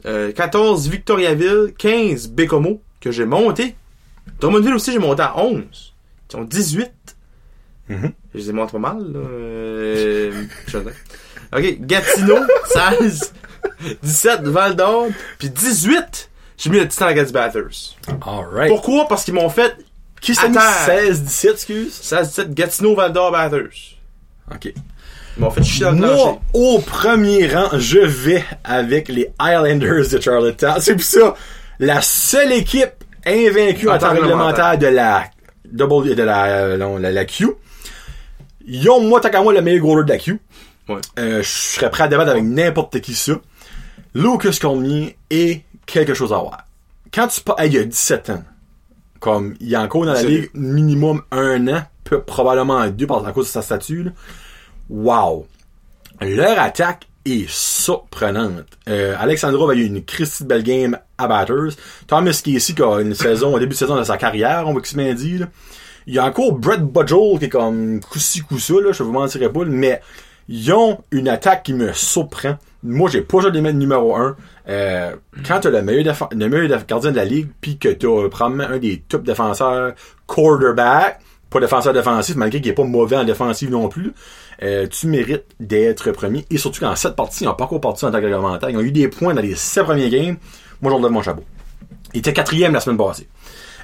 euh, 0.06 0.32
14, 0.32 0.88
Victoriaville, 0.88 1.72
15, 1.78 2.28
Bécomo, 2.30 2.82
que 3.00 3.12
j'ai 3.12 3.26
monté. 3.26 3.76
Drummondville 4.40 4.74
aussi, 4.74 4.90
j'ai 4.90 4.98
monté 4.98 5.22
à 5.22 5.38
11. 5.38 5.94
Ils 6.32 6.36
ont 6.36 6.44
18. 6.44 6.90
Mhm. 7.90 8.12
Je 8.34 8.38
les 8.38 8.50
ai 8.50 8.52
montrés 8.52 8.78
pas 8.80 8.92
mal, 8.94 9.02
là. 9.12 9.18
Euh, 9.18 10.32
ok, 11.52 11.76
Gatineau, 11.80 12.38
16, 13.00 13.32
17, 14.02 14.42
Val 14.44 14.76
d'Or, 14.76 15.08
puis 15.38 15.50
18, 15.50 16.30
j'ai 16.56 16.70
mis 16.70 16.78
le 16.78 16.88
Titan 16.88 17.06
Acadie 17.06 17.32
Bathurst. 17.32 17.96
Alright. 18.26 18.68
Pourquoi? 18.68 19.08
Parce 19.08 19.24
qu'ils 19.24 19.34
m'ont 19.34 19.48
fait 19.50 19.76
Qui 20.20 20.34
s'est 20.34 20.48
mis? 20.48 20.56
Attends. 20.56 20.86
16, 20.86 21.22
17, 21.22 21.50
excuse? 21.52 21.92
16, 21.94 22.28
17, 22.28 22.54
Gatineau, 22.54 22.94
Val 22.94 23.12
d'Or, 23.12 23.32
Bathurst. 23.32 23.96
Ok. 24.54 24.66
Ils 25.36 25.40
m'ont 25.40 25.50
fait 25.50 25.62
chier 25.64 25.86
dans. 25.86 25.94
Moi, 25.94 26.40
au 26.54 26.78
premier 26.80 27.48
rang, 27.52 27.70
je 27.78 27.98
vais 27.98 28.44
avec 28.62 29.08
les 29.08 29.32
Highlanders 29.38 30.08
de 30.10 30.20
Charlottetown. 30.20 30.76
C'est 30.80 30.94
pour 30.94 31.04
ça, 31.04 31.34
la 31.78 32.02
seule 32.02 32.52
équipe 32.52 33.04
invaincue 33.26 33.88
en 33.88 33.98
temps 33.98 34.12
réglementaire 34.12 34.76
de 34.78 34.86
la 34.88 35.24
double, 35.64 36.14
de 36.14 36.22
la, 36.22 36.46
euh, 36.46 36.76
non, 36.76 36.96
la, 36.98 37.10
la 37.10 37.24
Q. 37.24 37.46
Ils 38.72 38.88
ont, 38.88 39.00
moi, 39.00 39.20
tant 39.20 39.30
qu'à 39.30 39.42
moi, 39.42 39.52
le 39.52 39.62
meilleur 39.62 39.84
goaler 39.84 40.04
de 40.04 40.08
la 40.10 40.18
Q. 40.18 40.40
Ouais. 40.88 40.96
Euh, 41.18 41.42
je 41.42 41.48
serais 41.48 41.90
prêt 41.90 42.04
à 42.04 42.08
débattre 42.08 42.30
avec 42.30 42.44
n'importe 42.44 43.00
qui 43.00 43.14
ça. 43.14 43.32
Lucas 44.14 44.56
Cormier 44.60 45.16
est 45.28 45.62
quelque 45.86 46.14
chose 46.14 46.32
à 46.32 46.38
voir. 46.38 46.58
Quand 47.12 47.26
tu 47.26 47.40
pas, 47.40 47.56
il 47.66 47.72
y 47.74 47.78
a 47.78 47.84
17 47.84 48.30
ans. 48.30 48.44
Comme, 49.18 49.54
il 49.60 49.72
est 49.72 49.76
encore 49.76 50.06
dans 50.06 50.12
la 50.12 50.22
ligue 50.28 50.50
minimum 50.54 51.22
un 51.32 51.68
an, 51.68 51.82
peu- 52.04 52.22
probablement 52.22 52.86
deux 52.88 53.06
par 53.06 53.26
à 53.26 53.32
cause 53.32 53.46
de 53.46 53.50
sa 53.50 53.62
statue, 53.62 54.04
là. 54.04 54.10
Wow. 54.88 55.46
Leur 56.20 56.58
attaque 56.58 57.06
est 57.24 57.48
surprenante. 57.48 58.66
Euh, 58.88 59.14
Alexandrov 59.18 59.70
a 59.70 59.74
eu 59.74 59.84
une 59.84 60.04
Christie 60.04 60.44
de 60.44 60.48
belle 60.48 60.62
game 60.62 60.98
à 61.18 61.28
Batters. 61.28 61.74
Thomas 62.06 62.40
Casey 62.44 62.74
qui 62.74 62.82
a 62.82 62.98
une 63.00 63.14
saison, 63.14 63.56
un 63.56 63.58
début 63.60 63.72
de 63.74 63.78
saison 63.78 63.96
de 63.96 64.04
sa 64.04 64.16
carrière, 64.16 64.64
on 64.66 64.74
va 64.74 64.80
qu'il 64.80 64.98
se 64.98 65.12
dit. 65.14 65.38
là. 65.38 65.46
Il 66.06 66.14
y 66.14 66.18
a 66.18 66.24
encore 66.24 66.52
Brett 66.52 66.82
Budgel 66.82 67.38
qui 67.38 67.44
est 67.44 67.48
comme 67.48 68.00
coup-ci 68.00 68.40
coup-ça, 68.40 68.74
là, 68.82 68.92
je 68.92 69.02
vous 69.02 69.12
mentirai 69.12 69.50
pas, 69.50 69.64
mais 69.64 70.00
ils 70.48 70.72
ont 70.72 70.98
une 71.12 71.28
attaque 71.28 71.62
qui 71.62 71.74
me 71.74 71.92
surprend. 71.92 72.56
Moi, 72.82 73.08
j'ai 73.10 73.20
pas 73.20 73.40
joué 73.40 73.52
des 73.52 73.60
mettre 73.60 73.78
numéro 73.78 74.16
1. 74.16 74.36
Euh, 74.68 75.16
quand 75.46 75.60
t'as 75.60 75.70
le 75.70 75.82
meilleur, 75.82 76.28
le 76.32 76.48
meilleur 76.48 76.86
gardien 76.86 77.12
de 77.12 77.16
la 77.16 77.24
ligue, 77.24 77.48
puis 77.60 77.78
que 77.78 77.88
t'as 77.88 78.28
probablement 78.28 78.64
un 78.64 78.78
des 78.78 79.02
top 79.08 79.22
défenseurs 79.22 79.94
quarterback, 80.26 81.20
pas 81.50 81.60
défenseur 81.60 81.92
défensif, 81.92 82.36
malgré 82.36 82.60
qu'il 82.60 82.70
est 82.70 82.74
pas 82.74 82.84
mauvais 82.84 83.16
en 83.16 83.24
défensive 83.24 83.70
non 83.70 83.88
plus, 83.88 84.12
euh, 84.62 84.86
tu 84.88 85.06
mérites 85.06 85.46
d'être 85.60 86.10
premier. 86.12 86.44
Et 86.50 86.58
surtout 86.58 86.80
qu'en 86.80 86.96
7 86.96 87.14
parties, 87.14 87.44
ils 87.44 87.46
n'ont 87.46 87.54
pas 87.54 87.64
encore 87.64 87.80
parti 87.80 88.04
en 88.04 88.10
tant 88.10 88.20
réglementaire. 88.20 88.70
Ils 88.70 88.76
ont 88.76 88.80
eu 88.80 88.92
des 88.92 89.08
points 89.08 89.34
dans 89.34 89.42
les 89.42 89.54
7 89.54 89.84
premiers 89.84 90.10
games. 90.10 90.36
Moi, 90.80 90.90
j'en 90.90 91.00
lève 91.00 91.10
mon 91.10 91.22
chapeau. 91.22 91.44
Il 92.14 92.18
était 92.18 92.32
quatrième 92.32 92.72
la 92.72 92.80
semaine 92.80 92.96
passée. 92.96 93.28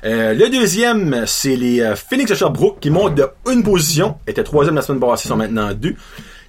Euh, 0.06 0.34
le 0.34 0.48
deuxième, 0.48 1.24
c'est 1.26 1.56
les 1.56 1.80
euh, 1.80 1.96
Phoenix 1.96 2.30
de 2.30 2.36
Sherbrooke 2.36 2.78
qui 2.78 2.90
montent 2.90 3.16
de 3.16 3.28
une 3.50 3.64
position. 3.64 4.18
Étaient 4.28 4.44
troisième 4.44 4.76
la 4.76 4.82
semaine 4.82 5.00
passée, 5.00 5.26
sont 5.26 5.36
maintenant 5.36 5.74
deux. 5.74 5.96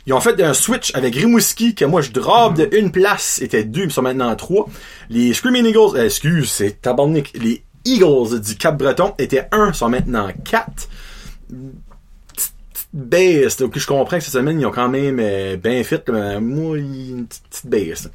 Ils 0.06 0.14
ont 0.14 0.20
fait 0.20 0.40
un 0.44 0.54
switch 0.54 0.94
avec 0.94 1.16
Rimouski, 1.16 1.74
que 1.74 1.84
moi 1.84 2.02
je 2.02 2.12
drop 2.12 2.54
de 2.54 2.70
une 2.78 2.92
place, 2.92 3.42
étaient 3.42 3.64
deux, 3.64 3.86
ils 3.86 3.92
sont 3.92 4.04
maintenant 4.04 4.36
trois. 4.36 4.70
Les 5.10 5.34
Screaming 5.34 5.66
Eagles, 5.66 5.98
euh, 5.98 6.06
excuse, 6.06 6.52
c'est 6.52 6.82
tabarnak, 6.82 7.32
les 7.34 7.64
Eagles 7.84 8.40
du 8.42 8.56
Cap-Breton 8.58 9.16
étaient 9.18 9.48
un, 9.52 9.74
sont 9.74 9.90
maintenant 9.90 10.30
quatre. 10.46 10.88
Petite 11.50 12.54
baisse, 12.94 13.58
donc 13.58 13.78
je 13.78 13.88
comprends 13.88 14.18
que 14.18 14.24
cette 14.24 14.34
semaine, 14.34 14.60
ils 14.60 14.68
ont 14.68 14.72
quand 14.72 14.90
même 14.90 15.56
bien 15.58 15.84
fait, 15.84 16.08
mais 16.10 16.40
moi, 16.40 16.78
une 16.78 17.26
petite 17.26 17.66
baisse. 17.66 18.10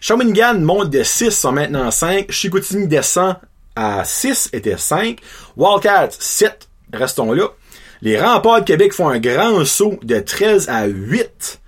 Shawinigan 0.00 0.58
monte 0.58 0.90
de 0.90 1.04
6, 1.04 1.30
sont 1.30 1.52
maintenant 1.52 1.88
5. 1.92 2.32
Chicoutimi 2.32 2.88
descend 2.88 3.36
à 3.76 4.04
6, 4.04 4.50
était 4.52 4.76
5. 4.76 5.18
Wildcats, 5.56 6.10
7, 6.18 6.68
restons 6.92 7.32
là. 7.32 7.48
Les 8.02 8.20
remparts 8.20 8.60
de 8.60 8.64
Québec 8.64 8.92
font 8.92 9.08
un 9.08 9.18
grand 9.18 9.64
saut 9.64 9.98
de 10.02 10.18
13 10.18 10.68
à 10.68 10.86
8 10.86 11.60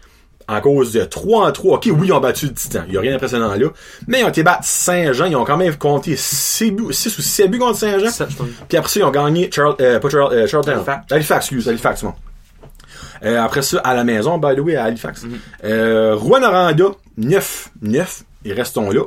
en 0.48 0.60
cause 0.60 0.92
de 0.92 1.04
3 1.04 1.48
en 1.48 1.52
3. 1.52 1.76
Ok, 1.76 1.88
oui, 1.92 2.08
ils 2.08 2.12
ont 2.12 2.20
battu 2.20 2.46
le 2.46 2.52
Titan. 2.54 2.82
Il 2.86 2.92
n'y 2.92 2.96
a 2.98 3.00
rien 3.00 3.12
d'impressionnant 3.12 3.54
là. 3.54 3.68
Mais 4.08 4.20
ils 4.20 4.24
ont 4.24 4.28
été 4.28 4.42
battre 4.42 4.64
Saint-Jean. 4.64 5.26
Ils 5.26 5.36
ont 5.36 5.44
quand 5.44 5.56
même 5.56 5.76
compté 5.76 6.16
6, 6.16 6.72
buts, 6.72 6.92
6 6.92 7.18
ou 7.18 7.22
7 7.22 7.50
buts 7.50 7.58
contre 7.58 7.78
Saint-Jean. 7.78 8.10
Puis 8.68 8.76
après 8.76 8.90
ça, 8.90 9.00
ils 9.00 9.04
ont 9.04 9.10
gagné 9.10 9.48
Charles, 9.50 9.76
euh, 9.80 10.00
pas 10.00 10.10
Charles, 10.10 10.34
euh. 10.34 10.46
Halifax. 10.66 11.12
Halifax, 11.12 11.44
excuse, 11.46 11.68
Halifax, 11.68 12.02
moi. 12.02 12.16
Euh, 13.24 13.40
après 13.40 13.62
ça, 13.62 13.78
à 13.78 13.94
la 13.94 14.04
maison, 14.04 14.36
by 14.36 14.54
the 14.54 14.60
way, 14.60 14.76
à 14.76 14.84
Halifax. 14.84 15.22
Mhm. 15.22 15.38
euh, 15.64 16.14
Rouen-Noranda, 16.16 16.90
9, 17.16 17.70
9, 17.80 18.24
et 18.44 18.52
restons 18.52 18.90
là. 18.90 19.02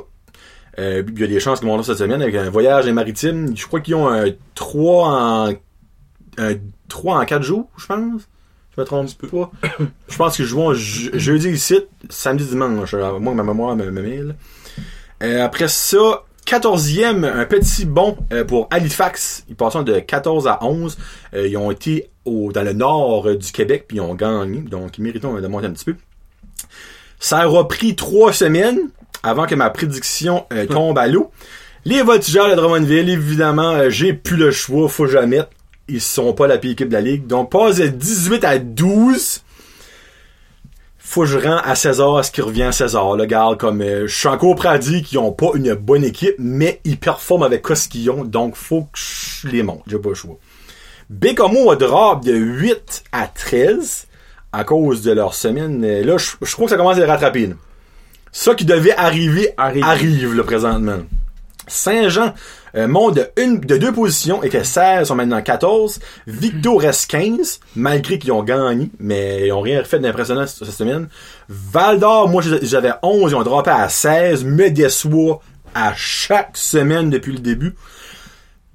Euh, 0.78 1.02
il 1.08 1.20
y 1.20 1.24
a 1.24 1.26
des 1.26 1.40
chances 1.40 1.58
qu'ils 1.60 1.68
vont 1.68 1.76
là 1.76 1.82
cette 1.82 1.98
semaine 1.98 2.22
avec 2.22 2.34
un 2.36 2.50
voyage 2.50 2.86
maritime. 2.90 3.56
Je 3.56 3.66
crois 3.66 3.80
qu'ils 3.80 3.94
ont 3.96 4.08
un 4.08 4.26
3 4.54 5.08
en, 5.08 5.52
un 6.38 6.54
3 6.88 7.18
en 7.20 7.24
4 7.24 7.42
jours, 7.42 7.68
je 7.76 7.86
pense. 7.86 8.22
Je 8.76 8.80
me 8.80 8.86
trompe 8.86 9.08
pas. 9.26 9.50
je 10.08 10.16
pense 10.16 10.36
qu'ils 10.36 10.44
jouent 10.44 10.72
je- 10.74 11.18
jeudi 11.18 11.48
ici, 11.48 11.80
samedi, 12.10 12.44
dimanche. 12.44 12.94
Moi, 12.94 13.34
ma 13.34 13.42
mémoire 13.42 13.74
me, 13.74 13.90
me 13.90 14.02
mêle. 14.02 14.36
Euh, 15.22 15.44
après 15.44 15.66
ça, 15.66 16.22
14e, 16.46 17.24
un 17.24 17.44
petit 17.44 17.84
bond 17.84 18.16
euh, 18.32 18.44
pour 18.44 18.68
Halifax. 18.70 19.44
Ils 19.48 19.56
passent 19.56 19.74
de 19.84 19.98
14 19.98 20.46
à 20.46 20.64
11. 20.64 20.96
Euh, 21.34 21.48
ils 21.48 21.56
ont 21.56 21.72
été 21.72 22.08
au, 22.24 22.52
dans 22.52 22.62
le 22.62 22.72
nord 22.72 23.34
du 23.36 23.50
Québec, 23.50 23.86
puis 23.88 23.96
ils 23.96 24.00
ont 24.00 24.14
gagné. 24.14 24.60
Donc, 24.60 24.96
ils 24.96 25.02
méritent 25.02 25.24
de 25.24 25.46
monter 25.48 25.66
un 25.66 25.72
petit 25.72 25.86
peu. 25.86 25.96
Ça 27.18 27.48
aura 27.48 27.66
pris 27.66 27.96
trois 27.96 28.32
semaines 28.32 28.78
avant 29.22 29.46
que 29.46 29.54
ma 29.54 29.70
prédiction 29.70 30.46
euh, 30.52 30.66
tombe 30.66 30.98
à 30.98 31.06
l'eau. 31.06 31.30
Les 31.84 32.02
voltigeurs 32.02 32.50
de 32.50 32.54
Drummondville, 32.54 33.08
évidemment, 33.08 33.72
euh, 33.72 33.90
j'ai 33.90 34.12
plus 34.12 34.36
le 34.36 34.50
choix, 34.50 34.88
faut 34.88 35.06
mette. 35.26 35.48
Ils 35.88 36.00
sont 36.00 36.34
pas 36.34 36.46
la 36.46 36.58
pire 36.58 36.72
équipe 36.72 36.88
de 36.88 36.94
la 36.94 37.00
ligue. 37.00 37.26
Donc, 37.26 37.50
passe 37.50 37.76
de 37.76 37.86
18 37.86 38.44
à 38.44 38.58
12 38.58 39.42
faut 41.08 41.22
que 41.22 41.28
je 41.28 41.38
rends 41.38 41.56
à 41.56 41.74
César 41.74 42.22
ce 42.22 42.30
qui 42.30 42.42
revient 42.42 42.64
à 42.64 42.72
César. 42.72 43.16
Le 43.16 43.24
gars, 43.24 43.52
comme 43.58 43.80
euh, 43.80 44.06
je 44.06 44.14
suis 44.14 44.28
encore 44.28 44.54
prêt 44.56 44.68
à 44.68 44.76
dire 44.76 45.02
qu'ils 45.02 45.18
ont 45.18 45.32
pas 45.32 45.52
une 45.54 45.72
bonne 45.72 46.04
équipe, 46.04 46.34
mais 46.38 46.80
ils 46.84 46.98
performent 46.98 47.44
avec 47.44 47.66
ce 47.66 47.88
qu'ils 47.88 48.10
ont, 48.10 48.24
donc 48.24 48.56
faut 48.56 48.82
que 48.82 48.98
je 48.98 49.48
les 49.48 49.62
monte. 49.62 49.82
J'ai 49.86 49.98
pas 49.98 50.10
le 50.10 50.14
choix. 50.14 50.36
Bécamo 51.08 51.70
a 51.70 51.76
drop 51.76 52.24
de 52.24 52.34
8 52.34 53.04
à 53.12 53.26
13 53.26 54.06
à 54.52 54.64
cause 54.64 55.00
de 55.00 55.12
leur 55.12 55.32
semaine. 55.32 55.82
Euh, 55.82 56.04
Là, 56.04 56.18
je, 56.18 56.32
je 56.42 56.52
crois 56.52 56.66
que 56.66 56.70
ça 56.72 56.76
commence 56.76 56.98
à 56.98 57.00
les 57.00 57.06
rattraper. 57.06 57.54
Ça 58.38 58.54
qui 58.54 58.64
devait 58.64 58.94
arriver 58.94 59.50
Arrive. 59.56 59.82
arrive, 59.82 60.32
là, 60.32 60.44
présentement. 60.44 60.98
Saint-Jean 61.66 62.34
euh, 62.76 62.86
monte 62.86 63.16
de, 63.16 63.26
une, 63.36 63.58
de 63.58 63.76
deux 63.76 63.90
positions, 63.90 64.44
était 64.44 64.62
16, 64.62 65.08
sont 65.08 65.16
maintenant 65.16 65.42
14. 65.42 65.98
Victo 66.28 66.76
reste 66.76 67.10
15, 67.10 67.58
malgré 67.74 68.20
qu'ils 68.20 68.30
ont 68.30 68.44
gagné, 68.44 68.90
mais 69.00 69.48
ils 69.48 69.52
ont 69.52 69.60
rien 69.60 69.82
fait 69.82 69.98
d'impressionnant 69.98 70.46
cette 70.46 70.64
cette 70.66 70.76
semaine. 70.76 71.08
Val 71.48 71.98
d'Or, 71.98 72.28
moi 72.28 72.40
j'avais 72.62 72.92
11, 73.02 73.32
ils 73.32 73.34
ont 73.34 73.42
droppé 73.42 73.72
à 73.72 73.88
16, 73.88 74.44
me 74.44 74.70
déçoit 74.70 75.42
à 75.74 75.94
chaque 75.96 76.56
semaine 76.56 77.10
depuis 77.10 77.32
le 77.32 77.40
début. 77.40 77.74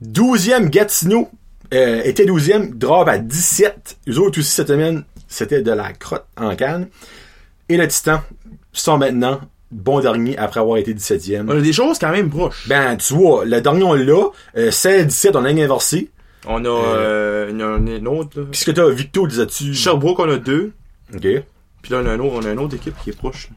12e, 0.06 0.68
Gatineau 0.68 1.30
euh, 1.74 2.02
était 2.04 2.26
12e, 2.26 2.74
drop 2.74 3.08
à 3.08 3.18
17. 3.18 3.96
Les 4.08 4.18
autres 4.18 4.40
aussi 4.40 4.52
cette 4.52 4.68
semaine, 4.68 5.06
c'était 5.30 5.62
de 5.62 5.72
la 5.72 5.94
crotte 5.94 6.26
en 6.36 6.54
canne. 6.54 6.90
Et 7.70 7.78
le 7.78 7.88
Titan 7.88 8.22
sont 8.74 8.98
maintenant 8.98 9.40
bon 9.74 10.00
dernier 10.00 10.38
après 10.38 10.60
avoir 10.60 10.78
été 10.78 10.94
17e. 10.94 11.46
On 11.48 11.58
a 11.58 11.62
des 11.62 11.74
choses 11.74 12.00
quand 12.00 12.12
même 12.12 12.30
proches. 12.30 12.68
Ben, 12.68 12.96
tu 12.98 13.14
vois, 13.14 13.46
le 13.46 13.60
dernier 13.62 13.84
on 13.84 13.94
l'a, 13.94 14.30
euh, 14.58 14.72
16-17, 14.72 15.32
on 15.36 15.46
a 15.46 15.50
inversé. 15.50 16.10
On 16.48 16.64
a, 16.66 16.70
euh, 16.70 17.48
il 17.52 17.60
y 17.60 17.64
en 17.64 17.88
a 17.88 17.92
un 17.92 18.06
autre, 18.06 18.40
là. 18.40 18.46
Qu'est-ce 18.52 18.66
que 18.66 18.72
t'as, 18.72 18.90
Victo, 18.90 19.28
disais-tu? 19.28 19.74
Sherbrooke, 19.74 20.20
on 20.20 20.30
a 20.30 20.38
deux. 20.38 20.74
Ok. 21.14 21.22
Puis 21.22 21.92
là, 21.92 22.02
on 22.04 22.06
a 22.06 22.12
un 22.12 22.20
autre, 22.20 22.36
on 22.36 22.46
a 22.46 22.52
une 22.52 22.60
autre 22.60 22.76
équipe 22.76 22.96
qui 23.04 23.12
est 23.12 23.18
proche, 23.18 23.50
là. 23.50 23.56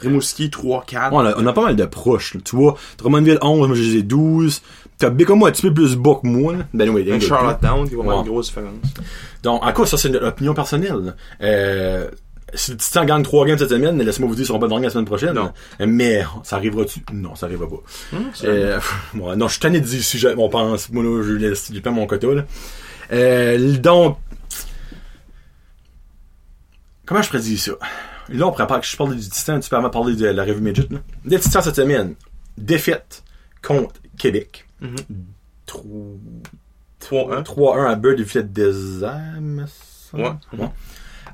Rimouski, 0.00 0.50
3, 0.50 0.84
4. 0.86 1.12
Ouais, 1.12 1.18
on, 1.18 1.26
a, 1.26 1.34
on 1.42 1.46
a 1.46 1.52
pas 1.52 1.62
mal 1.62 1.76
de 1.76 1.84
proches, 1.84 2.34
là. 2.34 2.40
Tu 2.44 2.56
vois, 2.56 2.76
Drummondville 2.98 3.38
11, 3.42 3.66
moi 3.68 3.76
j'ai 3.76 4.02
12. 4.02 4.62
T'as 4.98 5.10
Bécomo 5.10 5.46
un 5.46 5.52
petit 5.52 5.62
peu 5.62 5.72
plus 5.72 5.96
bas 5.96 6.18
que 6.20 6.26
moi, 6.26 6.54
là. 6.54 6.58
Ben 6.74 6.88
oui, 6.90 7.04
Même 7.04 7.20
Charlottetown, 7.20 7.88
qui 7.88 7.94
va 7.94 8.02
avoir 8.02 8.20
une 8.20 8.28
grosse 8.28 8.48
différence. 8.48 8.74
Donc, 9.42 9.64
en 9.64 9.72
quoi, 9.72 9.86
ça, 9.86 9.96
c'est 9.96 10.08
une 10.08 10.16
opinion 10.16 10.54
personnelle? 10.54 11.14
Euh, 11.40 12.08
si 12.54 12.70
le 12.72 12.76
Titan 12.76 13.04
gagne 13.04 13.22
3 13.22 13.46
games 13.46 13.58
cette 13.58 13.70
semaine, 13.70 14.00
laisse-moi 14.02 14.28
vous 14.28 14.34
dire, 14.34 14.44
ils 14.44 14.46
seront 14.46 14.58
pas 14.58 14.68
dans 14.68 14.78
la 14.78 14.90
semaine 14.90 15.04
prochaine. 15.04 15.32
Non. 15.34 15.52
Mais, 15.80 16.22
ça 16.44 16.56
arrivera-tu? 16.56 17.00
Non, 17.12 17.34
ça 17.34 17.46
arrivera 17.46 17.68
pas. 17.68 17.82
c'est 18.34 18.46
Euh, 18.46 18.80
non, 19.14 19.46
je 19.48 19.52
suis 19.52 19.60
tanné 19.60 19.80
de 19.80 19.86
dire 19.86 20.02
si 20.02 20.18
j'ai- 20.18 20.34
on 20.36 20.48
pense, 20.48 20.90
moi 20.90 21.02
là, 21.04 21.22
je 21.22 21.32
laisse, 21.32 21.70
j'ai 21.72 21.80
pas 21.80 21.90
mon 21.90 22.06
quota, 22.06 22.26
là. 22.28 22.44
Euh, 23.12 23.76
donc, 23.78 24.18
comment 27.06 27.22
je 27.22 27.28
prédis 27.28 27.58
ça? 27.58 27.72
Là, 28.28 28.46
on 28.46 28.52
prépare 28.52 28.80
que 28.80 28.86
je 28.86 28.96
parle 28.96 29.16
du 29.16 29.28
Titan, 29.28 29.58
tu 29.60 29.70
peux 29.70 29.76
avant 29.76 29.88
parler 29.90 30.14
de 30.14 30.26
la 30.26 30.44
revue 30.44 30.60
Midget, 30.60 30.86
là. 30.90 30.98
Les 31.24 31.38
Titans 31.38 31.62
cette 31.62 31.76
semaine, 31.76 32.14
défaite 32.58 33.22
contre 33.62 33.94
Québec. 34.18 34.66
Mhm. 34.80 34.96
Trou- 35.64 36.20
3-1. 37.00 37.42
3-1 37.42 37.86
à 37.90 37.94
Bird 37.94 38.16
du 38.16 38.24
filet 38.24 38.44
des 38.44 39.04
âmes. 39.04 39.66
ça? 40.10 40.16
Ouais. 40.18 40.30
Ouais. 40.58 40.68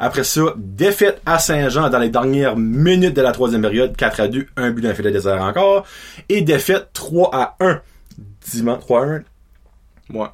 Après 0.01 0.25
ça, 0.25 0.43
défaite 0.57 1.21
à 1.27 1.39
Saint-Jean 1.39 1.89
dans 1.91 1.99
les 1.99 2.09
dernières 2.11 2.57
minutes 2.57 3.15
de 3.15 3.23
la 3.23 3.33
troisième 3.33 3.63
période, 3.63 3.97
4 3.97 4.21
à 4.21 4.29
2, 4.29 4.47
un 4.57 4.71
but 4.71 4.83
le 4.83 4.95
filet 4.95 5.11
des 5.13 5.27
airs 5.29 5.43
encore. 5.43 5.87
Et 6.29 6.43
défaite 6.43 6.89
3 6.93 7.31
à 7.33 7.57
1. 7.61 7.81
Dimanche, 8.51 8.81
3 8.81 9.01
à 9.01 9.05
1. 9.07 9.23
Ouais. 10.13 10.27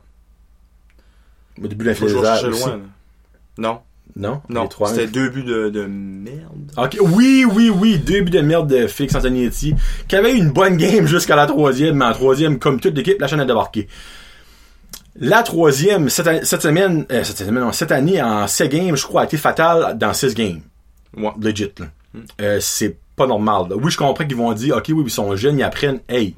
Au 1.63 1.67
début 1.69 1.85
que 1.85 1.95
filet 1.95 2.11
chercher 2.11 2.47
aussi. 2.49 2.65
loin. 2.67 2.81
Non? 3.59 3.81
Non? 4.17 4.41
Non. 4.49 4.63
Les 4.65 4.69
3 4.69 4.89
à 4.89 4.93
1. 4.93 4.95
C'était 4.95 5.07
deux 5.09 5.29
buts 5.29 5.45
de, 5.45 5.69
de 5.69 5.87
merde. 5.87 6.73
Ok, 6.77 6.97
oui, 7.01 7.45
oui, 7.51 7.71
oui, 7.71 7.99
deux 7.99 8.23
buts 8.23 8.31
de 8.31 8.41
merde 8.41 8.69
de 8.69 8.87
Félix 8.87 9.15
Antonietti, 9.15 9.75
qui 10.09 10.17
avait 10.17 10.33
eu 10.33 10.39
une 10.39 10.51
bonne 10.51 10.77
game 10.77 11.07
jusqu'à 11.07 11.37
la 11.37 11.47
troisième, 11.47 11.97
mais 11.97 12.07
en 12.07 12.13
troisième, 12.13 12.59
comme 12.59 12.81
toute 12.81 12.97
l'équipe, 12.97 13.21
la 13.21 13.27
chaîne 13.29 13.41
a 13.41 13.45
débarqué. 13.45 13.89
La 15.19 15.43
troisième, 15.43 16.09
cette, 16.09 16.63
semaine, 16.63 17.05
euh, 17.11 17.25
cette 17.25 17.39
semaine, 17.39 17.65
non, 17.65 17.73
cette 17.73 17.93
année, 17.93 18.23
en 18.23 18.47
7 18.47 18.71
games, 18.71 18.97
je 18.97 19.03
crois, 19.05 19.23
a 19.23 19.25
été 19.25 19.37
fatale 19.37 19.99
dans 19.99 20.13
6 20.13 20.35
games. 20.35 20.61
Ouais. 21.17 21.31
Legit. 21.41 21.73
Euh, 22.41 22.59
c'est 22.61 22.97
pas 23.17 23.27
normal. 23.27 23.65
là. 23.71 23.77
Oui, 23.77 23.91
je 23.91 23.99
comprends 23.99 24.25
qu'ils 24.25 24.37
vont 24.37 24.53
dire, 24.53 24.77
ok, 24.77 24.85
oui, 24.91 25.03
ils 25.07 25.11
sont 25.11 25.35
jeunes, 25.37 25.59
ils 25.59 25.63
apprennent, 25.65 26.01
hey, 26.09 26.35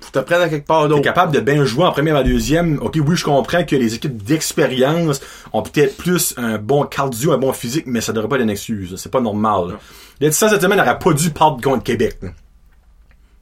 Faut 0.00 0.10
t'apprendre 0.10 0.42
à 0.42 0.48
quelque 0.48 0.66
part 0.66 0.82
t'es 0.82 0.88
d'autre. 0.90 1.02
capable 1.02 1.32
de 1.32 1.40
bien 1.40 1.64
jouer 1.64 1.84
en 1.84 1.92
première 1.92 2.16
et 2.16 2.20
en 2.20 2.24
deuxième. 2.24 2.78
Ok, 2.82 2.98
oui, 3.06 3.16
je 3.16 3.24
comprends 3.24 3.64
que 3.64 3.76
les 3.76 3.94
équipes 3.94 4.22
d'expérience 4.22 5.20
ont 5.52 5.62
peut-être 5.62 5.96
plus 5.96 6.34
un 6.36 6.58
bon 6.58 6.84
cardio, 6.84 7.32
un 7.32 7.38
bon 7.38 7.52
physique, 7.52 7.84
mais 7.86 8.00
ça 8.00 8.12
devrait 8.12 8.28
pas 8.28 8.36
être 8.36 8.42
une 8.42 8.50
excuse. 8.50 8.94
C'est 8.96 9.10
pas 9.10 9.20
normal. 9.20 9.68
là. 9.68 9.74
Les 10.20 10.30
Titans 10.30 10.50
cette 10.50 10.62
semaine 10.62 10.78
n'aurait 10.78 10.98
pas 10.98 11.12
dû 11.12 11.30
perdre 11.30 11.60
contre 11.62 11.84
Québec. 11.84 12.18
là. 12.22 12.30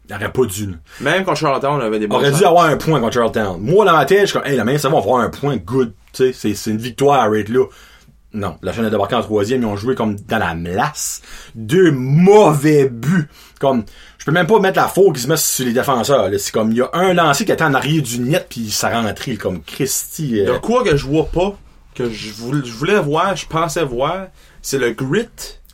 Il 0.08 0.14
aurait 0.14 0.30
pas 0.32 0.44
dû. 0.44 0.66
là. 0.66 0.76
Même 1.00 1.24
quand 1.24 1.34
Charlottetown, 1.34 1.80
on 1.80 1.84
avait 1.84 1.98
des 1.98 2.06
bons 2.06 2.16
aurait 2.16 2.30
dû 2.32 2.44
avoir 2.44 2.66
un 2.66 2.76
point 2.76 3.00
contre 3.00 3.14
Charlottetown. 3.14 3.58
Moi, 3.60 3.84
dans 3.86 3.92
ma 3.92 4.04
tête, 4.04 4.20
je 4.22 4.26
suis 4.26 4.38
comme, 4.38 4.46
hey, 4.46 4.56
la 4.56 4.64
main, 4.64 4.76
ça 4.76 4.88
va 4.90 4.98
avoir 4.98 5.20
un 5.20 5.30
point 5.30 5.56
good. 5.56 5.92
Tu 6.12 6.26
sais, 6.26 6.32
c'est, 6.32 6.54
c'est 6.54 6.70
une 6.70 6.78
victoire, 6.78 7.30
right 7.30 7.48
là. 7.48 7.64
Non, 8.34 8.56
la 8.62 8.72
chaîne 8.72 8.84
a 8.84 8.90
débarqué 8.90 9.14
en 9.14 9.22
troisième, 9.22 9.62
ils 9.62 9.66
ont 9.66 9.76
joué 9.76 9.94
comme 9.94 10.16
dans 10.16 10.38
la 10.38 10.54
melasse. 10.56 11.22
Deux 11.54 11.92
mauvais 11.92 12.88
buts. 12.88 13.28
Comme, 13.60 13.84
je 14.18 14.24
peux 14.24 14.32
même 14.32 14.48
pas 14.48 14.58
mettre 14.58 14.78
la 14.80 14.88
faute 14.88 15.14
qui 15.14 15.22
se 15.22 15.28
met 15.28 15.36
sur 15.36 15.64
les 15.64 15.72
défenseurs. 15.72 16.28
là. 16.28 16.38
C'est 16.38 16.52
comme, 16.52 16.72
il 16.72 16.78
y 16.78 16.82
a 16.82 16.90
un 16.94 17.14
lancé 17.14 17.44
qui 17.44 17.52
était 17.52 17.62
en 17.64 17.74
arrière 17.74 18.02
du 18.02 18.18
net, 18.18 18.46
puis 18.50 18.70
ça 18.70 18.90
rentrait 18.90 19.36
comme 19.36 19.62
Christy. 19.62 20.40
Euh, 20.40 20.56
a 20.56 20.58
quoi 20.58 20.82
que 20.82 20.96
je 20.96 21.06
vois 21.06 21.26
pas, 21.26 21.56
que 21.94 22.10
je 22.10 22.32
voulais, 22.32 22.62
je 22.66 22.72
voulais 22.72 22.98
voir, 23.00 23.36
je 23.36 23.46
pensais 23.46 23.84
voir, 23.84 24.26
c'est 24.62 24.78
le 24.78 24.90
grit. 24.90 25.28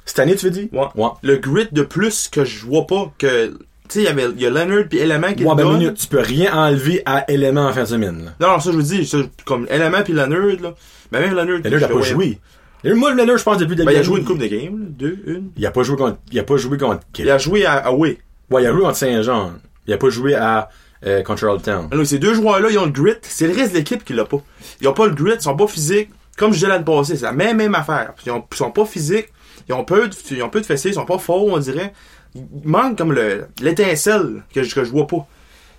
Cette 0.05 0.19
année, 0.19 0.37
tu 0.37 0.45
veux 0.47 0.51
dire? 0.53 0.69
Ouais. 0.73 0.87
Ouais. 0.97 1.11
Le 1.23 1.37
grit 1.39 1.69
de 1.73 1.83
plus 1.83 2.29
que 2.29 2.45
je 2.45 2.67
vois 2.67 2.87
pas, 2.87 3.11
que, 3.17 3.59
tu 3.91 4.05
sais, 4.05 4.15
il 4.37 4.41
y 4.41 4.47
a 4.47 4.51
Leonard 4.51 4.85
puis 4.89 4.99
Element 4.99 5.33
qui 5.35 5.45
Ouais, 5.45 5.55
ben, 5.55 5.73
minute, 5.73 5.95
tu 5.95 6.07
peux 6.07 6.21
rien 6.21 6.53
enlever 6.55 7.03
à 7.05 7.31
élément 7.31 7.67
en 7.67 7.73
fin 7.73 7.83
de 7.83 7.89
semaine, 7.89 8.25
là. 8.25 8.47
Non, 8.47 8.61
ça 8.61 8.71
je 8.73 8.79
dire, 8.79 9.07
ça, 9.07 9.19
comme 9.45 9.67
Element 9.69 10.03
puis 10.05 10.13
Leonard, 10.13 10.61
là. 10.63 10.75
Ben 11.11 11.21
même 11.21 11.31
Leonard. 11.31 11.59
Leonard 11.65 11.81
je 11.81 11.85
a 11.85 11.89
pas 11.89 12.01
joué. 12.03 12.39
Leonard, 12.85 12.99
Moi, 12.99 13.15
Leonard, 13.15 13.39
je 13.39 13.43
pense, 13.43 13.59
depuis 13.59 13.75
le 13.75 13.85
Ben, 13.85 13.91
il 13.91 13.97
a 13.97 13.99
début, 13.99 14.05
joué 14.07 14.21
une 14.21 14.27
coupe 14.27 14.39
de 14.39 14.47
game, 14.47 14.79
là. 14.79 14.87
Deux, 14.91 15.19
une. 15.27 15.51
Il 15.57 15.67
a 15.67 15.71
pas 15.71 15.83
joué 15.83 15.97
contre, 15.97 16.19
il 16.31 16.39
a 16.39 16.45
pas 16.45 16.57
joué 16.57 16.79
contre 16.79 17.03
Il 17.19 17.29
a 17.31 17.39
joué 17.39 17.67
à, 17.67 17.75
à. 17.75 17.93
Ouais, 17.93 18.17
il 18.51 18.67
a 18.67 18.73
joué 18.73 18.81
contre 18.81 18.97
Saint-Jean. 18.97 19.53
Il 19.87 19.93
a 19.93 19.99
pas 19.99 20.09
joué 20.09 20.35
à, 20.35 20.69
euh, 21.07 21.23
contre 21.23 21.41
Charlottetown. 21.41 21.89
Alors, 21.91 22.07
ces 22.07 22.19
deux 22.19 22.35
joueurs-là, 22.35 22.69
ils 22.71 22.79
ont 22.79 22.87
le 22.87 22.93
grit. 22.93 23.15
C'est 23.23 23.49
le 23.49 23.55
reste 23.55 23.73
de 23.73 23.79
l'équipe 23.79 24.05
qui 24.05 24.13
l'a 24.13 24.25
pas. 24.25 24.39
Ils 24.81 24.89
ont 24.89 24.93
pas 24.93 25.07
le 25.07 25.15
grit, 25.15 25.33
ils 25.35 25.41
sont 25.41 25.57
pas 25.57 25.67
physiques. 25.67 26.11
Comme 26.37 26.53
je 26.53 26.59
disais 26.59 26.69
l'année 26.69 26.85
passée, 26.85 27.17
c'est 27.17 27.25
la 27.25 27.33
même, 27.33 27.57
même 27.57 27.75
affaire. 27.75 28.15
Ils, 28.25 28.33
ont, 28.33 28.45
ils 28.51 28.57
sont 28.57 28.71
pas 28.71 28.87
physiques, 28.87 29.29
ils 29.69 29.75
ont 29.75 29.85
peu 29.85 30.09
de, 30.09 30.15
ils 30.31 30.43
ont 30.43 30.49
peu 30.49 30.61
de 30.61 30.67
fessiers, 30.67 30.93
ils 30.93 30.95
sont 30.95 31.05
pas 31.05 31.19
forts, 31.19 31.45
on 31.45 31.59
dirait. 31.59 31.93
Il 32.35 32.45
manque 32.65 32.97
comme 32.99 33.13
le, 33.13 33.47
l'étincelle 33.61 34.43
que 34.55 34.63
je, 34.63 34.75
que 34.75 34.85
je 34.85 34.91
vois 34.91 35.07
pas. 35.07 35.27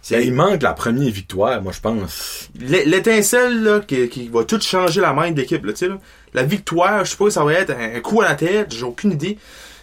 C'est- 0.01 0.25
Il 0.25 0.33
manque 0.33 0.61
la 0.63 0.73
première 0.73 1.11
victoire, 1.11 1.61
moi, 1.61 1.71
je 1.71 1.79
pense. 1.79 2.49
L'é- 2.59 2.85
L'étincelle, 2.85 3.63
là, 3.63 3.79
qui, 3.81 4.09
qui 4.09 4.27
va 4.29 4.43
tout 4.43 4.59
changer 4.59 4.99
la 4.99 5.13
main 5.13 5.31
là, 5.31 5.43
tu 5.43 5.57
sais, 5.75 5.87
là. 5.87 5.97
La 6.33 6.43
victoire, 6.43 7.05
je 7.05 7.11
sais 7.11 7.17
pas, 7.17 7.29
ça 7.29 7.43
va 7.43 7.53
être 7.53 7.71
un, 7.71 7.95
un 7.97 7.99
coup 7.99 8.21
à 8.21 8.29
la 8.29 8.35
tête, 8.35 8.73
j'ai 8.73 8.83
aucune 8.83 9.11
idée. 9.11 9.37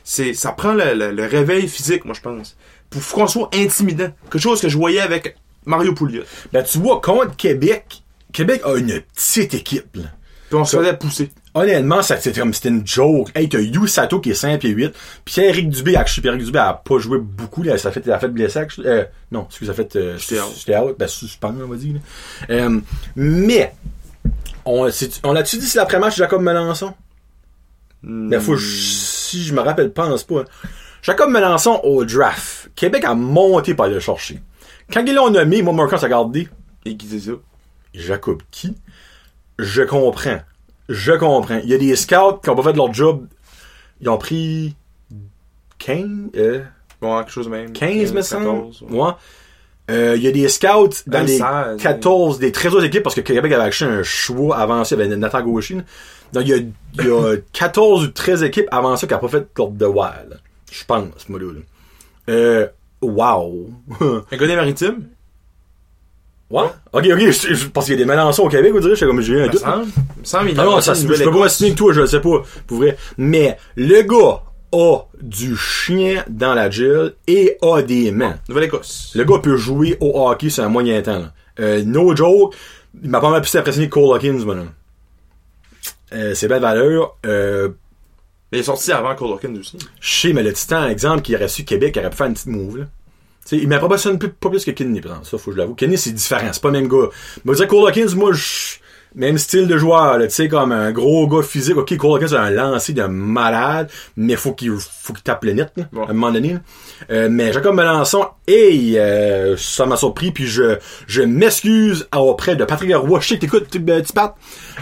C'est, 0.04 0.34
ça 0.34 0.52
prend 0.52 0.72
le, 0.72 0.94
le- 0.94 1.12
le 1.12 1.26
réveil 1.26 1.68
physique, 1.68 2.04
moi, 2.04 2.14
je 2.14 2.20
pense. 2.20 2.56
Pour 2.90 3.02
qu'on 3.06 3.26
soit 3.26 3.50
intimidant. 3.54 4.08
Quelque 4.30 4.38
chose 4.42 4.60
que 4.60 4.68
je 4.68 4.76
voyais 4.76 5.00
avec 5.00 5.36
Mario 5.66 5.94
Pouliot. 5.94 6.22
Ben, 6.52 6.64
tu 6.64 6.78
vois, 6.78 7.00
contre 7.00 7.36
Québec, 7.36 8.02
Québec 8.32 8.62
a 8.64 8.74
une 8.76 9.00
petite 9.14 9.54
équipe, 9.54 9.96
là. 9.96 10.04
Puis 10.48 10.56
on 10.58 10.64
se 10.64 10.78
faisait 10.78 10.96
pousser. 10.96 11.30
Honnêtement, 11.54 12.02
c'était 12.02 12.32
comme, 12.32 12.52
c'était 12.52 12.68
une 12.68 12.86
joke. 12.86 13.30
Hey, 13.34 13.48
t'as 13.48 13.58
Yu 13.58 13.88
Sato 13.88 14.20
qui 14.20 14.30
est 14.30 14.34
5 14.34 14.64
et 14.64 14.68
8. 14.68 14.92
Pierre-Éric 15.24 15.70
Dubé, 15.70 15.96
actually, 15.96 16.22
Pierre-Éric 16.22 16.46
Dubé 16.46 16.58
a 16.58 16.74
pas 16.74 16.98
joué 16.98 17.18
beaucoup, 17.18 17.62
là. 17.62 17.78
Ça 17.78 17.88
a 17.88 17.92
fait, 17.92 18.02
il 18.04 18.12
a 18.12 18.18
fait 18.18 18.28
blessé, 18.28 18.60
euh, 18.80 19.04
non, 19.32 19.46
excuse, 19.48 19.66
ça 19.66 19.72
a 19.72 19.74
fait, 19.74 19.96
euh, 19.96 20.18
J'étais 20.18 20.76
out. 20.78 20.96
Ben, 20.98 21.08
suspend, 21.08 21.54
on 21.60 21.66
va 21.66 21.76
dire. 21.76 21.96
Euh, 22.50 22.80
mais, 23.16 23.72
on, 24.64 24.90
c'est- 24.90 25.20
on 25.24 25.32
l'a-tu 25.32 25.56
dit 25.56 25.66
c'est 25.66 25.78
l'après-match 25.78 26.16
Jacob 26.16 26.42
Melançon? 26.42 26.94
Ben, 28.02 28.40
faut, 28.40 28.56
si 28.58 29.42
je 29.42 29.52
me 29.54 29.60
rappelle, 29.60 29.92
pense 29.92 30.24
pas. 30.24 30.44
Jacob 31.02 31.30
Melançon 31.30 31.80
au 31.82 32.04
draft. 32.04 32.70
Québec 32.76 33.04
a 33.04 33.14
monté 33.14 33.74
pour 33.74 33.86
aller 33.86 33.94
le 33.94 34.00
chercher. 34.00 34.40
Quand 34.92 35.02
ils 35.06 35.14
l'ont 35.14 35.30
nommé, 35.30 35.62
moi, 35.62 35.72
Marcus 35.72 35.98
a 35.98 36.06
regardé. 36.06 36.48
Et 36.84 36.96
qui 36.96 37.06
disait 37.06 37.32
ça? 37.32 37.38
Jacob 37.94 38.42
qui? 38.50 38.74
Je 39.58 39.82
comprends. 39.82 40.38
Je 40.88 41.12
comprends. 41.12 41.60
Il 41.62 41.68
y 41.68 41.74
a 41.74 41.78
des 41.78 41.94
scouts 41.96 42.38
qui 42.42 42.50
ont 42.50 42.56
pas 42.56 42.62
fait 42.62 42.72
leur 42.76 42.92
job. 42.92 43.26
Ils 44.00 44.08
ont 44.08 44.18
pris 44.18 44.74
15, 45.78 46.06
euh, 46.36 46.62
Bon, 47.00 47.18
quelque 47.18 47.30
chose 47.30 47.46
de 47.46 47.50
même. 47.50 47.72
15 47.72 48.12
me 48.12 48.22
semble. 48.22 48.44
14, 48.44 48.82
ouais. 48.82 49.00
Ouais. 49.00 49.10
Euh, 49.90 50.16
il 50.16 50.22
y 50.22 50.28
a 50.28 50.32
des 50.32 50.48
scouts 50.48 50.90
dans 51.06 51.24
les 51.26 51.38
16, 51.38 51.80
14 51.80 52.38
des 52.38 52.52
13 52.52 52.74
autres 52.74 52.84
équipes 52.84 53.02
parce 53.02 53.14
que 53.14 53.22
Québec 53.22 53.50
avait 53.52 53.64
acheté 53.64 53.86
un 53.86 54.02
choix 54.02 54.58
avancé 54.58 54.94
avec 54.94 55.08
Nathan 55.10 55.42
Gaucher. 55.42 55.76
là. 55.76 55.82
Donc 56.34 56.42
il 56.44 56.48
y 56.50 56.52
a, 56.52 56.56
il 56.56 57.06
y 57.06 57.10
a 57.10 57.36
14 57.52 58.04
ou 58.04 58.08
13 58.08 58.42
équipes 58.42 58.68
avant 58.70 58.96
ça 58.96 59.06
qui 59.06 59.14
n'ont 59.14 59.20
pas 59.20 59.28
fait 59.28 59.46
leur 59.56 59.68
devoir. 59.68 60.14
Je 60.70 60.84
pense, 60.84 61.28
moi 61.30 61.40
là. 61.40 61.46
Euh, 62.28 62.66
wow. 63.00 63.70
Un 64.30 64.36
gars 64.36 64.46
des 64.46 64.56
maritimes? 64.56 65.08
Ouais? 66.50 66.64
Ok, 66.92 67.06
ok, 67.12 67.18
je- 67.30 67.68
qu'il 67.86 67.94
y 67.94 67.96
a 67.96 67.96
des 67.96 68.04
Melançons 68.04 68.42
au 68.44 68.48
Québec, 68.48 68.72
vous 68.72 68.80
direz, 68.80 68.94
je 68.94 69.00
sais 69.00 69.06
comme 69.06 69.20
j'ai 69.20 69.42
un 69.42 69.48
doute. 69.48 69.62
Il 69.64 70.54
me 70.54 70.60
Ah 70.60 70.64
non, 70.64 70.80
ça, 70.80 70.94
se- 70.94 71.02
je 71.02 71.06
peux 71.06 71.12
pas 71.14 71.24
Nouvelle-Écosse. 71.24 71.56
signer 71.56 71.70
que 71.72 71.76
toi, 71.76 71.92
je 71.92 72.00
le 72.00 72.06
sais 72.06 72.20
pas, 72.20 72.42
pour 72.66 72.78
vrai. 72.78 72.96
Mais 73.16 73.56
le 73.76 74.02
gars 74.02 74.42
a 74.72 74.98
du 75.22 75.56
chien 75.56 76.24
dans 76.28 76.54
la 76.54 76.68
gel 76.70 77.14
et 77.26 77.56
a 77.62 77.80
des 77.82 78.10
mains. 78.10 78.36
Nouvelle-Écosse. 78.48 79.12
Le 79.14 79.24
gars 79.24 79.38
peut 79.38 79.56
jouer 79.56 79.96
au 80.00 80.28
hockey 80.28 80.50
sur 80.50 80.64
un 80.64 80.68
moyen 80.68 81.00
temps. 81.02 81.18
là. 81.18 81.32
Euh, 81.60 81.82
no 81.84 82.14
joke, 82.14 82.54
il 83.02 83.10
m'a 83.10 83.20
pas 83.20 83.30
mal 83.30 83.40
plus 83.42 83.54
impressionné 83.56 83.88
que 83.88 83.94
Cole 83.94 84.14
Hawkins, 84.16 84.44
moi, 84.44 84.54
là. 84.54 84.62
Euh, 86.12 86.34
c'est 86.34 86.48
belle 86.48 86.62
valeur. 86.62 87.16
Euh, 87.26 87.68
Il 88.52 88.60
est 88.60 88.62
sorti 88.62 88.92
avant 88.92 89.14
Cole 89.14 89.32
Hawkins 89.32 89.54
aussi. 89.58 89.76
je 90.00 90.20
sais, 90.20 90.32
mais 90.32 90.42
le 90.42 90.52
Titan, 90.52 90.86
exemple, 90.88 91.22
qui 91.22 91.34
aurait 91.34 91.48
su 91.48 91.64
Québec, 91.64 91.94
il 91.96 91.98
aurait 92.00 92.10
pu 92.10 92.16
faire 92.16 92.26
une 92.26 92.32
petite 92.34 92.46
move, 92.46 92.78
là. 92.78 92.84
Il 93.52 93.68
m'a 93.68 93.78
pas 93.78 93.88
plus- 94.18 94.30
pas 94.30 94.50
plus 94.50 94.64
que 94.64 94.70
Kenny, 94.72 95.00
par 95.00 95.12
exemple. 95.12 95.28
Ça, 95.28 95.38
faut 95.38 95.50
que 95.50 95.56
je 95.56 95.60
l'avoue. 95.60 95.74
Kenny, 95.74 95.96
c'est 95.96 96.12
différent. 96.12 96.48
C'est 96.52 96.62
pas 96.62 96.68
le 96.70 96.80
même 96.80 96.88
gars. 96.88 97.08
Mais 97.44 97.54
dire 97.54 97.66
Cole 97.68 97.88
Hawkins, 97.88 98.14
moi, 98.16 98.32
je, 98.32 98.76
même 99.14 99.38
style 99.38 99.66
de 99.66 99.76
joueur. 99.76 100.18
Tu 100.20 100.30
sais, 100.30 100.48
comme 100.48 100.72
un 100.72 100.92
gros 100.92 101.26
gars 101.28 101.42
physique. 101.42 101.76
Ok, 101.76 101.96
Cole 101.96 102.22
Hawkins 102.22 102.34
a 102.36 102.40
un 102.42 102.50
lancer 102.50 102.92
de 102.92 103.02
malade, 103.04 103.90
mais 104.16 104.36
faut 104.36 104.52
qu'il, 104.52 104.72
faut 104.78 105.12
qu'il 105.12 105.22
tape 105.22 105.44
le 105.44 105.52
net, 105.52 105.72
là, 105.76 105.84
Ouais. 105.92 106.06
à 106.06 106.10
un 106.10 106.12
moment 106.14 106.32
donné, 106.32 106.54
là. 106.54 106.60
Euh, 107.10 107.28
mais 107.30 107.52
Jacob 107.52 107.74
Melançon, 107.74 108.26
hey, 108.46 108.98
euh, 108.98 109.56
ça 109.56 109.86
m'a 109.86 109.96
surpris, 109.96 110.30
puis 110.32 110.46
je, 110.46 110.76
je 111.06 111.22
m'excuse 111.22 112.06
auprès 112.14 112.56
de 112.56 112.64
Patrick 112.64 112.94
Roy. 112.94 113.20
Je 113.20 113.28
sais 113.28 113.34
que 113.36 113.40
t'écoutes, 113.40 113.68
tu, 113.70 113.78
ben, 113.78 114.02
parles. 114.14 114.32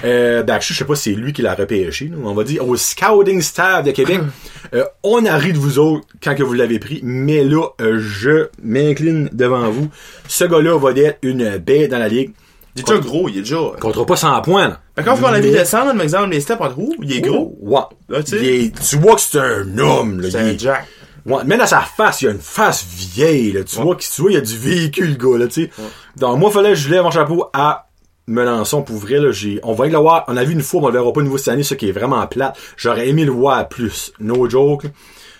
Euh, 0.05 0.43
ben, 0.43 0.59
je 0.61 0.73
sais 0.75 0.85
pas 0.85 0.95
si 0.95 1.11
c'est 1.15 1.17
lui 1.17 1.33
qui 1.33 1.43
l'a 1.43 1.55
repêché. 1.55 2.11
On 2.25 2.35
va 2.35 2.45
dire 2.45 2.67
au 2.67 2.77
scouting 2.77 3.41
staff 3.41 3.85
de 3.85 3.91
Québec. 3.93 4.21
Euh, 4.75 4.83
on 5.05 5.25
a 5.27 5.37
ri 5.37 5.53
de 5.53 5.59
vous 5.59 5.79
autres 5.79 6.05
quand 6.21 6.35
que 6.35 6.43
vous 6.43 6.53
l'avez 6.55 6.81
pris, 6.81 6.99
mais 7.05 7.45
là, 7.45 7.69
je 7.79 8.49
m'incline 8.61 9.31
devant 9.33 9.71
vous. 9.71 9.89
Ce 10.27 10.43
gars-là 10.45 10.77
va 10.77 10.91
être 10.91 11.19
une 11.23 11.57
bête 11.59 11.93
dans 11.93 12.01
la 12.01 12.09
ligue. 12.09 12.33
Il 12.77 12.81
est 12.81 12.85
déjà 12.85 12.99
gros, 12.99 13.29
il 13.29 13.39
est 13.39 13.41
déjà. 13.41 13.57
Il 13.75 13.81
comptera 13.81 14.05
pas 14.07 14.17
100 14.17 14.43
points, 14.43 14.69
là. 14.69 14.81
Fait 14.97 15.03
quand 15.03 15.17
on 15.19 15.23
la 15.23 15.33
Mais- 15.33 15.41
vie 15.41 15.51
descendre, 15.53 15.93
par 15.95 16.03
exemple, 16.03 16.29
les 16.31 16.41
steps 16.41 16.61
en 16.61 16.69
trou, 16.69 16.95
il 17.03 17.13
est 17.17 17.21
gros. 17.23 17.57
Ouais. 17.61 17.81
Là, 18.09 18.23
tu 18.23 18.31
sais. 18.33 18.37
Il 18.39 18.49
est- 18.67 18.81
tu 18.89 18.97
vois 18.97 19.15
que 19.15 19.21
c'est 19.23 19.39
un 19.39 19.79
homme, 19.79 20.21
là. 20.21 20.31
C'est 20.31 20.39
Il 20.39 20.45
un 20.45 20.49
est- 20.49 20.59
Jack. 20.59 20.87
Ouais, 21.25 21.43
même 21.45 21.59
dans 21.59 21.67
sa 21.67 21.81
face, 21.81 22.23
il 22.23 22.27
y 22.27 22.29
a 22.29 22.31
une 22.33 22.39
face 22.39 22.85
vieille, 22.89 23.51
là. 23.53 23.65
Tu 23.65 23.77
Ouais. 23.79 23.83
vois 23.83 23.97
qu'il 23.97 24.09
tu 24.09 24.21
vois, 24.23 24.31
il 24.31 24.35
y 24.35 24.37
a 24.37 24.41
du 24.43 24.57
véhicule, 24.57 25.17
le 25.19 25.31
gars, 25.33 25.39
là, 25.39 25.47
tu 25.49 25.65
sais. 25.65 25.71
Donc, 26.17 26.39
moi, 26.39 26.51
fallait 26.53 26.69
que 26.71 26.75
je 26.77 26.89
lève 26.91 27.03
mon 27.03 27.11
chapeau 27.11 27.47
à 27.53 27.89
Melançon 28.29 28.83
pour 28.83 28.97
vrai, 28.97 29.19
là. 29.21 29.31
J'ai, 29.33 29.59
on 29.63 29.73
va 29.73 29.87
le 29.87 29.97
voir. 29.99 30.25
On 30.29 30.37
a 30.37 30.45
vu 30.45 30.53
une 30.53 30.61
fois, 30.63 30.81
mais 30.81 30.87
on 30.87 30.91
le 30.91 30.99
verra 30.99 31.13
pas 31.13 31.21
de 31.21 31.25
nouveau 31.27 31.39
cette 31.39 31.49
année, 31.49 31.63
ce 31.63 31.75
qui 31.75 31.89
est 31.89 31.93
vraiment 31.93 32.25
plate. 32.27 32.57
J'aurais 32.77 33.09
aimé 33.09 33.25
le 33.25 33.33
voir 33.33 33.69
plus. 33.69 34.13
No 34.21 34.49
joke. 34.51 34.85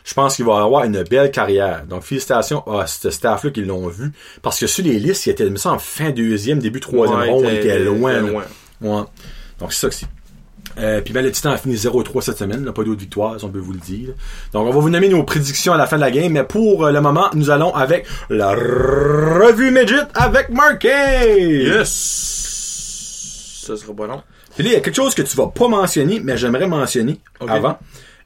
Je 0.07 0.15
pense 0.15 0.37
qu'il 0.37 0.45
va 0.45 0.63
avoir 0.63 0.85
une 0.85 1.03
belle 1.03 1.31
carrière. 1.33 1.85
Donc, 1.87 2.05
félicitations 2.05 2.67
à 2.67 2.87
ce 2.87 3.11
staff-là 3.11 3.51
qui 3.51 3.63
l'ont 3.65 3.89
vu. 3.89 4.13
Parce 4.41 4.59
que 4.61 4.67
sur 4.69 4.85
les 4.85 4.99
listes, 5.01 5.27
il 5.27 5.31
était, 5.31 5.45
il 5.45 5.51
me 5.53 5.57
semble, 5.57 5.81
fin 5.81 6.11
deuxième, 6.11 6.61
début 6.61 6.79
troisième 6.81 7.19
Ouais, 7.19 7.29
ronde, 7.29 7.47
il 7.49 7.57
était- 7.57 7.79
loin, 7.81 8.13
était 8.13 8.21
loin. 8.31 8.45
Ouais. 8.81 9.03
Donc, 9.59 9.73
c'est 9.73 9.81
ça 9.81 9.89
que 9.89 9.95
c'est. 9.95 10.07
Euh, 10.79 11.01
puis 11.01 11.15
ben, 11.15 11.25
le 11.25 11.33
Titan 11.33 11.51
a 11.53 11.57
fini 11.57 11.75
0-3 11.77 12.21
cette 12.23 12.37
semaine, 12.39 12.63
là, 12.65 12.73
pas 12.73 12.85
d'autres 12.85 13.01
victoires, 13.01 13.39
si 13.39 13.45
on 13.47 13.49
peut 13.49 13.59
vous 13.59 13.73
le 13.73 13.79
dire. 13.79 14.11
Donc 14.53 14.67
on 14.67 14.71
va 14.71 14.79
vous 14.79 14.91
nommer 14.91 15.09
nos 15.09 15.23
prédictions 15.25 15.73
à 15.73 15.79
la 15.79 15.87
fin 15.87 15.97
de 15.97 16.03
la 16.03 16.11
game, 16.11 16.31
mais 16.33 16.45
pour 16.45 16.85
euh, 16.85 16.93
le 16.93 17.01
moment, 17.01 17.29
nous 17.35 17.49
allons 17.49 17.75
avec 17.75 18.05
la 18.29 18.51
revue 18.51 19.71
Midget 19.71 20.03
avec 20.15 20.51
Marquet! 20.51 21.65
Yes! 21.65 23.63
Ça 23.67 23.77
sera 23.77 23.95
pas 23.95 24.07
long. 24.07 24.23
Puis 24.55 24.65
là, 24.65 24.71
il 24.71 24.73
y 24.75 24.77
a 24.77 24.81
quelque 24.81 24.95
chose 24.97 25.15
que 25.15 25.23
tu 25.23 25.37
vas 25.37 25.47
pas 25.47 25.69
mentionner, 25.69 26.21
mais 26.23 26.37
j'aimerais 26.37 26.67
mentionner 26.67 27.21
avant. 27.49 27.79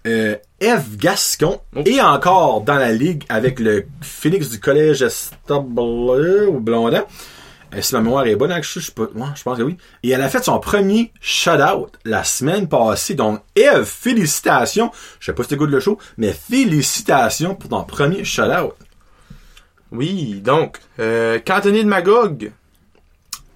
Euh, 0.06 0.34
Eve 0.61 0.96
Gascon 0.96 1.61
Oh. 1.74 1.82
est 1.86 2.00
encore 2.00 2.61
dans 2.62 2.74
la 2.76 2.92
ligue 2.92 3.24
avec 3.28 3.61
le 3.61 3.86
Phoenix 4.02 4.50
du 4.50 4.61
collège 4.61 5.02
Estable 5.02 5.80
ou 5.80 6.61
Blondin. 6.61 7.04
Euh, 7.74 7.80
si 7.80 7.94
ma 7.94 8.00
mémoire 8.00 8.26
est 8.26 8.34
bonne, 8.36 8.52
je, 8.62 8.80
je, 8.80 8.90
ouais, 9.00 9.26
je 9.34 9.42
pense 9.42 9.56
que 9.56 9.62
oui. 9.62 9.76
Et 10.02 10.11
elle 10.11 10.20
a 10.22 10.28
fait 10.28 10.42
son 10.44 10.58
premier 10.58 11.12
shutout 11.20 11.86
la 12.04 12.24
semaine 12.24 12.68
passée. 12.68 13.14
Donc, 13.14 13.40
Eve, 13.54 13.84
félicitations. 13.84 14.90
Je 15.20 15.26
sais 15.26 15.32
pas 15.32 15.44
si 15.44 15.50
t'écoutes 15.50 15.70
le 15.70 15.80
show, 15.80 15.96
mais 16.18 16.32
félicitations 16.32 17.54
pour 17.54 17.70
ton 17.70 17.84
premier 17.84 18.24
shutout. 18.24 18.72
Oui, 19.92 20.40
donc, 20.44 20.78
euh, 20.98 21.38
de 21.38 21.82
Magog, 21.84 22.52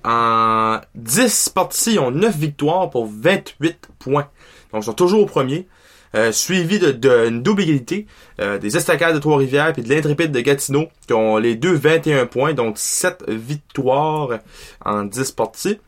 en 0.05 0.81
10 0.95 1.51
parties, 1.55 1.95
ils 1.95 1.99
ont 1.99 2.11
9 2.11 2.37
victoires 2.37 2.91
pour 2.91 3.07
28 3.11 3.79
points. 3.99 4.29
Donc, 4.73 4.83
ils 4.83 4.87
sont 4.87 4.93
toujours 4.93 5.23
au 5.23 5.27
premier. 5.27 5.67
Euh, 6.15 6.31
suivi 6.31 6.79
de, 6.79 6.93
de 6.93 7.29
double 7.29 7.63
égalité 7.63 8.07
euh, 8.41 8.57
des 8.59 8.77
Estacades 8.77 9.15
de 9.15 9.19
Trois-Rivières 9.19 9.73
puis 9.73 9.83
de 9.83 9.89
l'Intrépide 9.89 10.31
de 10.31 10.41
Gatineau 10.41 10.87
qui 11.09 11.13
ont 11.13 11.39
les 11.39 11.57
deux 11.57 11.75
21 11.75 12.27
points, 12.27 12.53
donc 12.53 12.79
7 12.79 13.25
victoires 13.29 14.39
en 14.85 15.05
10 15.05 15.33
parties. 15.33 15.81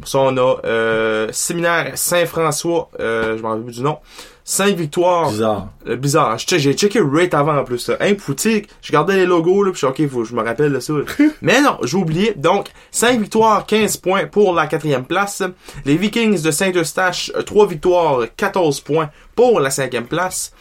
Pour 0.00 0.08
ça, 0.08 0.18
on 0.18 0.36
a 0.36 0.56
euh, 0.64 1.28
Séminaire 1.32 1.92
Saint-François, 1.94 2.90
euh, 3.00 3.36
je 3.36 3.42
m'en 3.42 3.50
rappelle 3.50 3.64
plus 3.64 3.76
du 3.76 3.82
nom, 3.82 3.98
5 4.44 4.74
victoires 4.76 5.28
Bizarre. 5.30 5.68
euh, 5.86 5.96
bizarre. 5.96 6.36
J'ai 6.38 6.72
checké 6.72 7.00
rate 7.00 7.34
avant 7.34 7.56
en 7.58 7.64
plus. 7.64 7.88
Là. 7.88 7.96
Hein, 8.00 8.14
boutique, 8.26 8.68
je 8.82 8.90
gardais 8.92 9.16
les 9.16 9.26
logos, 9.26 9.62
là, 9.62 9.70
puis 9.70 9.80
je 9.80 9.86
suis 9.86 10.04
ok, 10.06 10.10
faut 10.10 10.24
je 10.24 10.34
me 10.34 10.42
rappelle 10.42 10.72
de 10.72 10.80
ça. 10.80 10.92
là. 10.94 11.04
Mais 11.42 11.60
non, 11.60 11.78
j'ai 11.84 11.96
oublié. 11.96 12.32
Donc, 12.36 12.68
5 12.90 13.20
victoires, 13.20 13.64
15 13.66 13.98
points 13.98 14.26
pour 14.26 14.54
la 14.54 14.66
quatrième 14.66 15.04
place. 15.04 15.42
Les 15.84 15.96
Vikings 15.96 16.42
de 16.42 16.50
Saint-Eustache, 16.50 17.30
3 17.46 17.66
victoires, 17.68 18.22
14 18.36 18.80
points 18.80 19.10
pour 19.36 19.60
la 19.60 19.70
cinquième 19.70 20.06
place. 20.06 20.52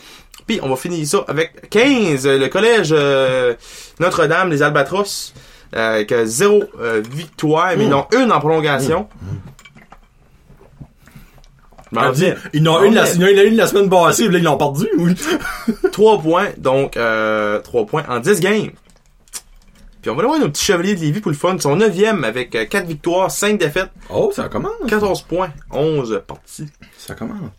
Puis 0.46 0.60
on 0.62 0.70
va 0.70 0.76
finir 0.76 1.06
ça 1.08 1.24
avec 1.28 1.70
15, 1.70 2.26
euh, 2.28 2.38
le 2.38 2.48
collège 2.48 2.90
euh, 2.92 3.54
Notre-Dame, 4.00 4.50
les 4.50 4.62
Albatros, 4.64 5.34
avec 5.74 6.13
0 6.24 6.63
victoire, 7.11 7.72
mais 7.78 7.86
Mm. 7.86 7.89
non 7.89 8.07
une 8.13 8.32
en 8.32 8.39
prolongation. 8.39 9.07
Elle 11.91 11.97
dit, 11.99 12.07
reviens. 12.07 12.36
Ils 12.53 12.61
n'ont 12.63 12.78
Ah 12.78 12.86
une, 12.86 12.93
la- 12.93 13.03
en 13.03 13.43
une 13.45 13.55
la 13.55 13.65
semaine 13.67 13.89
passée, 13.89 14.28
là, 14.28 14.38
ils 14.38 14.43
l'ont 14.43 14.57
perdu, 14.57 14.88
oui. 14.99 15.15
3 15.91 16.22
points, 16.22 16.49
donc 16.57 16.97
euh, 16.97 17.59
3 17.61 17.86
points 17.88 18.03
en 18.07 18.20
10 18.20 18.39
games. 18.41 18.70
Puis 20.01 20.09
on 20.11 20.13
va 20.15 20.20
aller 20.22 20.28
voir 20.30 20.39
nos 20.39 20.49
petits 20.49 20.63
chevaliers 20.63 20.95
de 20.95 21.01
Lévis 21.01 21.20
pour 21.20 21.32
le 21.32 21.38
fun. 21.38 21.55
Ils 21.55 21.61
sont 21.61 21.76
9e 21.76 22.24
avec 22.24 22.51
4 22.70 22.86
victoires, 22.86 23.30
5 23.32 23.57
défaites, 23.59 23.89
Oh, 24.09 24.32
ça 24.34 24.47
commence. 24.49 24.72
14 24.88 25.24
points, 25.24 25.49
11 25.72 26.22
parties. 26.28 26.67
Ça 26.97 27.15
commence. 27.15 27.49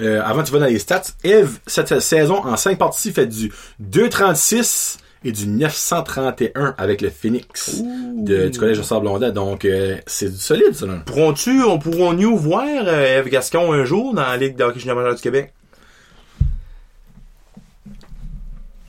Euh, 0.00 0.22
avant, 0.24 0.42
tu 0.42 0.52
vas 0.52 0.60
dans 0.60 0.66
les 0.66 0.78
stats. 0.78 1.02
Eve, 1.22 1.58
cette 1.66 2.00
saison, 2.00 2.36
en 2.46 2.56
5 2.56 2.78
parties, 2.78 3.12
fait 3.12 3.26
du 3.26 3.52
2,36 3.80 4.98
et 5.24 5.32
du 5.32 5.46
931 5.46 6.74
avec 6.78 7.00
le 7.00 7.10
Phoenix 7.10 7.80
de, 7.82 8.48
du 8.48 8.58
Collège 8.58 8.78
de 8.78 8.82
Sablonda. 8.82 9.30
Donc, 9.30 9.64
euh, 9.64 9.96
c'est 10.06 10.30
du 10.30 10.36
solide, 10.38 10.74
ça. 10.74 10.86
Pourrons-tu, 11.06 11.62
on 11.62 11.78
pourrons-nous 11.78 12.36
voir 12.36 12.64
euh, 12.66 13.18
Eve 13.20 13.28
Gascon 13.28 13.72
un 13.72 13.84
jour 13.84 14.14
dans 14.14 14.22
la 14.22 14.36
Ligue 14.36 14.56
de 14.56 14.64
hockey 14.64 14.80
junior 14.80 14.96
majeur 14.96 15.14
du 15.14 15.20
Québec? 15.22 15.52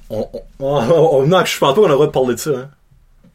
On, 0.09 0.27
on, 0.31 0.41
on, 0.59 1.17
on- 1.19 1.27
non, 1.27 1.43
je 1.45 1.57
pense 1.57 1.73
pas 1.75 1.81
qu'on 1.81 1.85
a 1.85 1.89
le 1.89 1.93
droit 1.93 2.07
de 2.07 2.11
parler 2.11 2.35
de 2.35 2.39
ça. 2.39 2.51
Hein. 2.51 2.69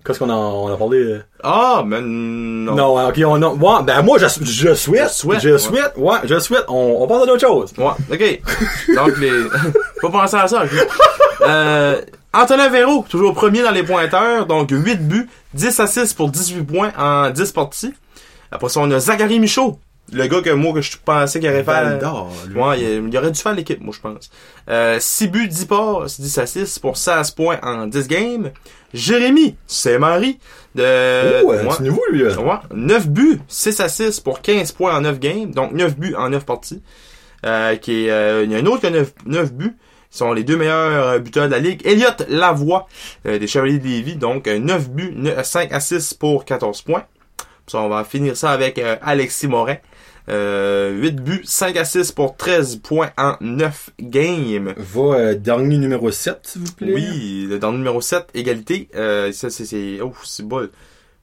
Qu'est-ce 0.04 0.20
qu'on 0.20 0.30
a, 0.30 0.34
on 0.34 0.68
a 0.72 0.76
parlé? 0.76 0.98
euh? 0.98 1.22
Ah, 1.42 1.82
mais 1.84 2.00
non. 2.00 2.74
Non, 2.74 2.98
hein, 2.98 3.08
ok, 3.08 3.20
on 3.26 3.42
a, 3.42 3.48
ouais, 3.48 3.84
ben 3.84 4.02
moi, 4.02 4.16
je, 4.18 4.26
je 4.42 4.74
souhaite. 4.74 5.08
Je 5.08 5.12
souhaite, 5.12 5.40
Je 5.40 5.56
souhaite, 5.58 5.92
ouais, 5.96 6.16
je 6.24 6.38
souhaite. 6.38 6.64
On, 6.68 6.96
on 7.00 7.06
parle 7.06 7.26
d'autre 7.26 7.40
chose. 7.46 7.72
Ouais, 7.76 7.92
ok. 8.10 8.40
Donc, 8.94 9.18
les... 9.18 9.30
Faut 10.00 10.08
penser 10.08 10.36
à 10.36 10.46
ça. 10.48 10.64
ok. 10.64 10.70
Euh, 11.42 12.00
Antonin 12.32 12.68
Véro, 12.68 13.04
toujours 13.08 13.34
premier 13.34 13.62
dans 13.62 13.70
les 13.70 13.82
pointeurs. 13.82 14.46
Donc, 14.46 14.70
8 14.70 15.08
buts, 15.08 15.28
10 15.54 15.80
assists 15.80 16.16
pour 16.16 16.30
18 16.30 16.62
points 16.64 16.92
en 16.98 17.30
10 17.30 17.52
parties. 17.52 17.94
Après 18.50 18.68
ça, 18.68 18.80
on 18.80 18.90
a 18.90 18.98
Zachary 18.98 19.40
Michaud. 19.40 19.78
Le 20.10 20.26
gars 20.26 20.40
que 20.40 20.50
moi, 20.50 20.72
que 20.72 20.80
je 20.80 20.96
pensais 21.04 21.38
qu'il 21.38 21.48
aurait 21.50 21.64
fait... 21.64 21.98
Lui. 22.48 22.58
Ouais, 22.58 22.80
il, 22.80 23.08
il 23.08 23.18
aurait 23.18 23.30
dû 23.30 23.38
faire 23.40 23.54
l'équipe, 23.54 23.80
moi, 23.80 23.92
je 23.94 24.00
pense. 24.00 24.30
Euh, 24.70 24.96
6 24.98 25.28
buts, 25.28 25.48
10 25.48 25.64
passes, 25.66 26.20
10 26.20 26.38
assists 26.38 26.78
pour 26.80 26.96
16 26.96 27.30
points 27.32 27.58
en 27.62 27.86
10 27.86 28.08
games. 28.08 28.50
Jérémy, 28.94 29.56
c'est 29.66 29.98
Marie. 29.98 30.38
De... 30.74 30.82
oh, 30.82 30.84
euh, 30.84 31.42
ouais. 31.64 31.68
c'est 31.76 31.82
nouveau, 31.82 32.02
lui. 32.10 32.22
là. 32.22 32.40
Ouais, 32.40 32.56
9 32.74 33.08
buts, 33.08 33.40
6 33.48 33.80
assists 33.80 34.22
pour 34.24 34.40
15 34.40 34.72
points 34.72 34.96
en 34.96 35.02
9 35.02 35.18
games, 35.18 35.50
donc 35.50 35.72
9 35.72 35.96
buts 35.96 36.14
en 36.16 36.30
9 36.30 36.44
parties. 36.44 36.82
Euh, 37.46 37.76
qui 37.76 38.06
est, 38.06 38.10
euh, 38.10 38.44
il 38.44 38.50
y 38.50 38.54
a 38.54 38.58
un 38.58 38.66
autre 38.66 38.80
qui 38.80 38.86
a 38.86 38.90
9, 38.90 39.12
9 39.26 39.52
buts. 39.52 39.76
Ils 40.12 40.16
sont 40.16 40.32
les 40.32 40.42
deux 40.44 40.56
meilleurs 40.56 41.06
euh, 41.08 41.18
buteurs 41.18 41.46
de 41.46 41.52
la 41.52 41.58
ligue. 41.58 41.82
Elliott 41.84 42.24
Lavoie, 42.28 42.88
euh, 43.26 43.38
des 43.38 43.46
Chevaliers 43.46 43.78
de 43.78 43.84
Lévis, 43.86 44.16
donc 44.16 44.46
euh, 44.48 44.58
9 44.58 44.90
buts, 44.90 45.12
9 45.14 45.44
5 45.44 45.72
assists 45.72 46.18
pour 46.18 46.44
14 46.44 46.82
points. 46.82 47.04
Puis 47.36 47.46
ça, 47.72 47.80
on 47.80 47.88
va 47.88 48.04
finir 48.04 48.36
ça 48.36 48.50
avec 48.52 48.78
euh, 48.78 48.96
Alexis 49.02 49.48
Morin. 49.48 49.76
Euh, 50.30 50.92
8 50.98 51.16
buts, 51.22 51.40
5 51.44 51.76
assists 51.78 52.14
pour 52.14 52.36
13 52.36 52.76
points 52.82 53.10
en 53.16 53.36
9 53.40 53.90
games. 54.00 54.74
Va, 54.76 55.00
euh, 55.14 55.34
dernier 55.34 55.78
numéro 55.78 56.10
7, 56.10 56.38
s'il 56.42 56.62
vous 56.62 56.72
plaît. 56.72 56.92
Oui, 56.92 57.46
le- 57.48 57.58
le 57.58 57.70
numéro 57.72 58.00
7, 58.02 58.26
égalité. 58.34 58.88
Euh, 58.94 59.32
ça, 59.32 59.48
c'est, 59.50 59.64
c'est, 59.64 60.00
oh, 60.02 60.12
c'est 60.24 60.46
bol. 60.46 60.70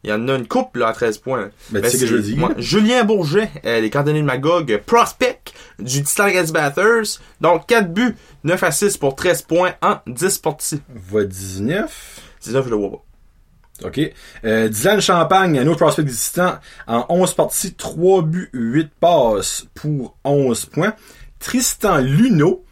Il 0.05 0.09
y 0.09 0.13
en 0.13 0.27
a 0.27 0.35
une 0.35 0.47
coupe, 0.47 0.75
là, 0.77 0.89
à 0.89 0.93
13 0.93 1.17
points. 1.17 1.49
Ben, 1.71 1.81
Ben, 1.81 1.89
tu 1.89 1.97
sais 1.97 2.05
que 2.05 2.11
je 2.11 2.17
dis. 2.17 2.35
moi, 2.35 2.51
Julien 2.59 3.03
Bourget, 3.03 3.49
euh, 3.65 3.79
les 3.79 3.89
cantonniers 3.89 4.21
de 4.21 4.25
Magog, 4.25 4.79
prospect 4.85 5.39
du 5.79 6.03
Titan 6.03 6.29
Bathurst. 6.53 7.21
Donc, 7.41 7.65
4 7.65 7.91
buts, 7.91 8.15
9 8.43 8.61
assists 8.61 8.99
pour 8.99 9.15
13 9.15 9.41
points 9.41 9.73
en 9.81 9.97
10 10.05 10.37
parties. 10.37 10.81
Va 10.93 11.23
19. 11.23 12.21
19, 12.43 12.65
je 12.65 12.69
le 12.69 12.75
vois 12.75 12.91
pas. 12.91 13.87
OK. 13.87 13.99
Euh, 14.45 14.69
Dylan 14.69 15.01
Champagne, 15.01 15.57
un 15.57 15.65
autre 15.67 15.79
prospect 15.79 16.03
existant, 16.03 16.59
en 16.85 17.05
11 17.09 17.33
parties, 17.33 17.73
3 17.73 18.21
buts, 18.21 18.49
8 18.53 18.91
passes 18.99 19.65
pour 19.73 20.15
11 20.23 20.67
points. 20.67 20.93
Tristan 21.39 21.97
Luneau, 21.97 22.63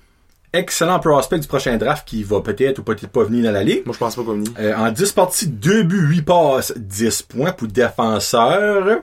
excellent 0.54 1.00
prospect 1.00 1.40
du 1.40 1.48
prochain 1.48 1.78
draft 1.78 2.08
qui 2.08 2.24
va 2.24 2.42
peut-être 2.42 2.80
ou 2.80 2.84
peut-être 2.84 3.08
pas 3.08 3.24
venir 3.24 3.44
dans 3.46 3.52
la 3.52 3.64
ligue. 3.64 3.86
Moi, 3.86 3.94
je 3.94 4.00
pense 4.00 4.16
pas 4.16 4.24
comme 4.24 4.44
lui. 4.44 4.54
Euh, 4.60 4.76
en 4.76 4.92
10 4.92 5.12
parties, 5.12 5.48
2 5.48 5.84
buts, 5.84 6.08
8 6.08 6.22
passes, 6.22 6.74
10 6.78 7.24
points 7.24 7.52
pour 7.52 7.68
défenseur. 7.68 9.02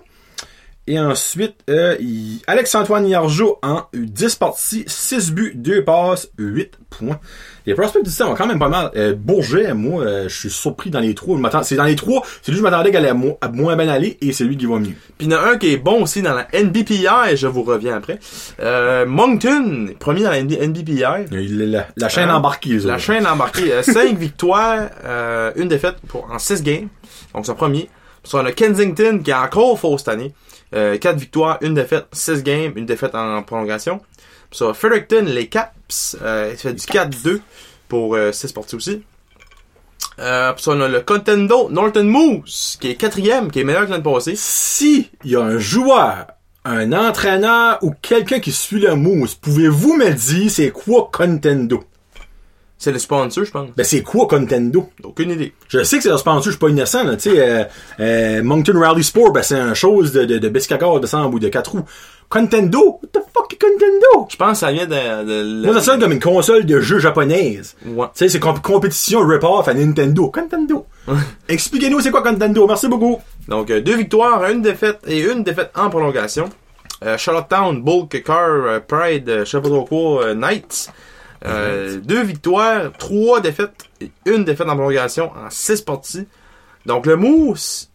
Et 0.90 0.98
ensuite, 0.98 1.54
euh, 1.70 1.96
il- 2.00 2.40
Alex-Antoine 2.48 3.06
Yargeau 3.06 3.58
en 3.62 3.82
10 3.94 4.34
parties, 4.34 4.82
6 4.88 5.30
buts, 5.30 5.52
2 5.54 5.84
passes, 5.84 6.28
8 6.36 6.72
points. 6.90 7.20
Les 7.64 7.74
prospects 7.74 8.02
du 8.02 8.10
ont 8.24 8.34
quand 8.34 8.48
même 8.48 8.58
pas 8.58 8.68
mal. 8.68 8.90
Euh, 8.96 9.14
Bourget, 9.14 9.72
moi, 9.72 10.02
euh, 10.02 10.28
je 10.28 10.36
suis 10.36 10.50
surpris 10.50 10.90
dans 10.90 10.98
les 10.98 11.14
trois. 11.14 11.38
C'est 11.62 11.76
dans 11.76 11.84
les 11.84 11.94
trois, 11.94 12.22
c'est 12.42 12.50
lui 12.50 12.58
que 12.60 12.66
je 12.66 12.68
m'attendais 12.68 12.90
qu'elle 12.90 13.04
allait 13.04 13.14
mo- 13.14 13.38
à 13.40 13.48
moins 13.48 13.76
bien 13.76 13.86
aller 13.88 14.18
et 14.20 14.32
c'est 14.32 14.42
lui 14.42 14.56
qui 14.56 14.66
va 14.66 14.80
mieux. 14.80 14.94
Puis 15.16 15.28
il 15.28 15.30
y 15.30 15.34
en 15.36 15.38
a 15.38 15.50
un 15.52 15.58
qui 15.58 15.72
est 15.72 15.76
bon 15.76 16.02
aussi 16.02 16.22
dans 16.22 16.34
la 16.34 16.48
NBPI, 16.52 17.36
je 17.36 17.46
vous 17.46 17.62
reviens 17.62 17.96
après. 17.96 18.18
Euh, 18.58 19.06
Moncton, 19.06 19.90
premier 20.00 20.24
dans 20.24 20.30
la 20.30 20.38
NBPI. 20.40 21.04
Il- 21.30 21.70
La, 21.70 21.86
la 21.96 22.08
chaîne 22.08 22.30
Hein? 22.30 22.34
embarquée, 22.34 22.70
les 22.70 22.78
La 22.80 22.94
autres. 22.94 23.04
chaîne 23.04 23.26
embarquée, 23.28 23.80
5 23.84 24.18
victoires, 24.18 24.88
euh, 25.04 25.52
une 25.54 25.68
défaite 25.68 25.98
pour, 26.08 26.28
en 26.32 26.40
6 26.40 26.64
games. 26.64 26.88
Donc 27.32 27.46
son 27.46 27.54
premier. 27.54 27.88
Puis 28.24 28.32
on 28.34 28.44
a 28.44 28.50
Kensington 28.50 29.20
qui 29.24 29.30
est 29.30 29.34
encore 29.34 29.78
faux 29.78 29.96
cette 29.96 30.08
année. 30.08 30.32
Euh, 30.74 30.98
4 30.98 31.16
victoires, 31.18 31.58
une 31.62 31.74
défaite, 31.74 32.06
6 32.12 32.42
games, 32.42 32.72
une 32.76 32.86
défaite 32.86 33.14
en 33.14 33.42
prolongation. 33.42 34.00
Ça, 34.52 34.72
Fredericton, 34.72 35.24
les 35.26 35.48
Caps, 35.48 36.16
euh, 36.22 36.50
il 36.52 36.58
fait 36.58 36.72
du 36.72 36.86
4-2 36.86 37.40
pour 37.88 38.16
6 38.32 38.52
parties 38.52 38.76
aussi. 38.76 39.02
Euh, 40.18 40.52
puis 40.52 40.62
ça, 40.62 40.72
on 40.72 40.80
a 40.80 40.88
le 40.88 41.00
Contendo 41.00 41.70
Norton 41.70 42.04
Moose, 42.04 42.76
qui 42.80 42.90
est 42.90 42.94
quatrième, 42.94 43.50
qui 43.50 43.60
est 43.60 43.64
meilleur 43.64 43.86
que 43.86 43.90
l'année 43.90 44.02
passée. 44.02 44.34
Si 44.36 45.10
il 45.24 45.30
y 45.30 45.36
a 45.36 45.40
un 45.40 45.58
joueur, 45.58 46.26
un 46.64 46.92
entraîneur 46.92 47.78
ou 47.82 47.92
quelqu'un 48.02 48.38
qui 48.40 48.52
suit 48.52 48.80
le 48.80 48.94
mousse, 48.96 49.34
pouvez-vous 49.34 49.96
me 49.96 50.10
dire 50.10 50.50
c'est 50.50 50.70
quoi 50.70 51.10
Contendo? 51.12 51.82
C'est 52.82 52.92
le 52.92 52.98
sponsor, 52.98 53.44
je 53.44 53.50
pense. 53.50 53.68
Ben 53.76 53.84
c'est 53.84 54.00
quoi 54.02 54.26
Contendo? 54.26 54.88
Aucune 55.04 55.32
idée. 55.32 55.52
Je 55.68 55.82
sais 55.84 55.98
que 55.98 56.02
c'est 56.02 56.08
le 56.08 56.16
sponsor, 56.16 56.44
je 56.44 56.50
suis 56.52 56.58
pas 56.58 56.70
innocent, 56.70 57.04
là. 57.04 57.14
Tu 57.16 57.30
sais, 57.30 57.38
euh, 57.38 57.64
euh, 58.00 58.42
Moncton 58.42 58.72
Rally 58.80 59.04
Sport, 59.04 59.32
ben 59.32 59.42
c'est 59.42 59.54
un 59.58 59.74
chose 59.74 60.12
de, 60.12 60.24
de, 60.24 60.38
de 60.38 60.48
biscacor, 60.48 60.98
de 60.98 61.06
sang 61.06 61.30
ou 61.30 61.38
de 61.38 61.48
quatre 61.50 61.72
roues. 61.72 61.84
Contendo? 62.30 63.00
What 63.02 63.08
the 63.12 63.18
fuck 63.34 63.52
est 63.52 63.58
Contendo? 63.60 64.26
Je 64.30 64.36
pense 64.36 64.52
que 64.52 64.56
ça 64.58 64.72
vient 64.72 64.86
de... 64.86 65.24
de 65.60 65.66
Moi, 65.66 65.74
ça 65.74 65.80
sonne 65.82 66.00
comme 66.00 66.12
une 66.12 66.20
console 66.20 66.64
de 66.64 66.80
jeux 66.80 67.00
japonaise. 67.00 67.76
Ouais. 67.84 68.06
Tu 68.14 68.20
sais, 68.20 68.28
c'est 68.30 68.38
comp- 68.40 68.62
compétition 68.62 69.26
rip-off 69.26 69.68
à 69.68 69.74
Nintendo. 69.74 70.30
Contendo. 70.30 70.86
Expliquez-nous 71.48 72.00
c'est 72.00 72.10
quoi 72.10 72.22
Contendo? 72.22 72.66
Merci 72.66 72.88
beaucoup. 72.88 73.18
Donc, 73.48 73.70
euh, 73.70 73.82
deux 73.82 73.96
victoires, 73.96 74.42
une 74.48 74.62
défaite 74.62 75.00
et 75.06 75.20
une 75.20 75.42
défaite 75.42 75.70
en 75.76 75.90
prolongation. 75.90 76.48
Euh, 77.04 77.18
Charlottetown, 77.18 77.82
Bulk 77.82 78.22
Car, 78.22 78.80
Pride, 78.88 79.28
euh, 79.28 79.44
je 79.44 79.56
euh, 81.46 81.98
deux 82.00 82.22
victoires, 82.22 82.92
trois 82.98 83.40
défaites 83.40 83.84
et 84.00 84.10
une 84.26 84.44
défaite 84.44 84.68
en 84.68 84.76
prolongation 84.76 85.32
en 85.32 85.48
six 85.50 85.80
parties. 85.80 86.26
Donc, 86.86 87.06
le 87.06 87.16
Moose, 87.16 87.90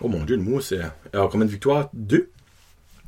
Oh 0.00 0.06
mon 0.08 0.22
dieu, 0.24 0.36
le 0.36 0.42
mousse, 0.42 0.68
c'est... 0.68 0.80
Alors, 1.12 1.28
combien 1.28 1.44
de 1.46 1.50
victoires? 1.50 1.88
Deux? 1.92 2.30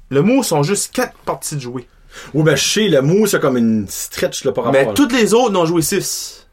le 0.08 0.22
Moose 0.22 0.46
sont 0.46 0.64
juste 0.64 0.92
quatre 0.92 1.16
parties 1.18 1.54
de 1.54 1.60
jouer. 1.60 1.86
Oh 2.34 2.42
ben, 2.42 2.56
je 2.56 2.64
sais, 2.68 2.88
le 2.88 3.00
mousse, 3.00 3.30
c'est 3.30 3.40
comme 3.40 3.56
une 3.56 3.86
stretch, 3.86 4.42
là, 4.44 4.50
par 4.50 4.64
rapport 4.64 4.80
Mais 4.82 4.88
à- 4.88 4.92
toutes 4.92 5.12
les 5.12 5.32
autres 5.34 5.52
n'ont 5.52 5.66
joué 5.66 5.82
six. 5.82 6.48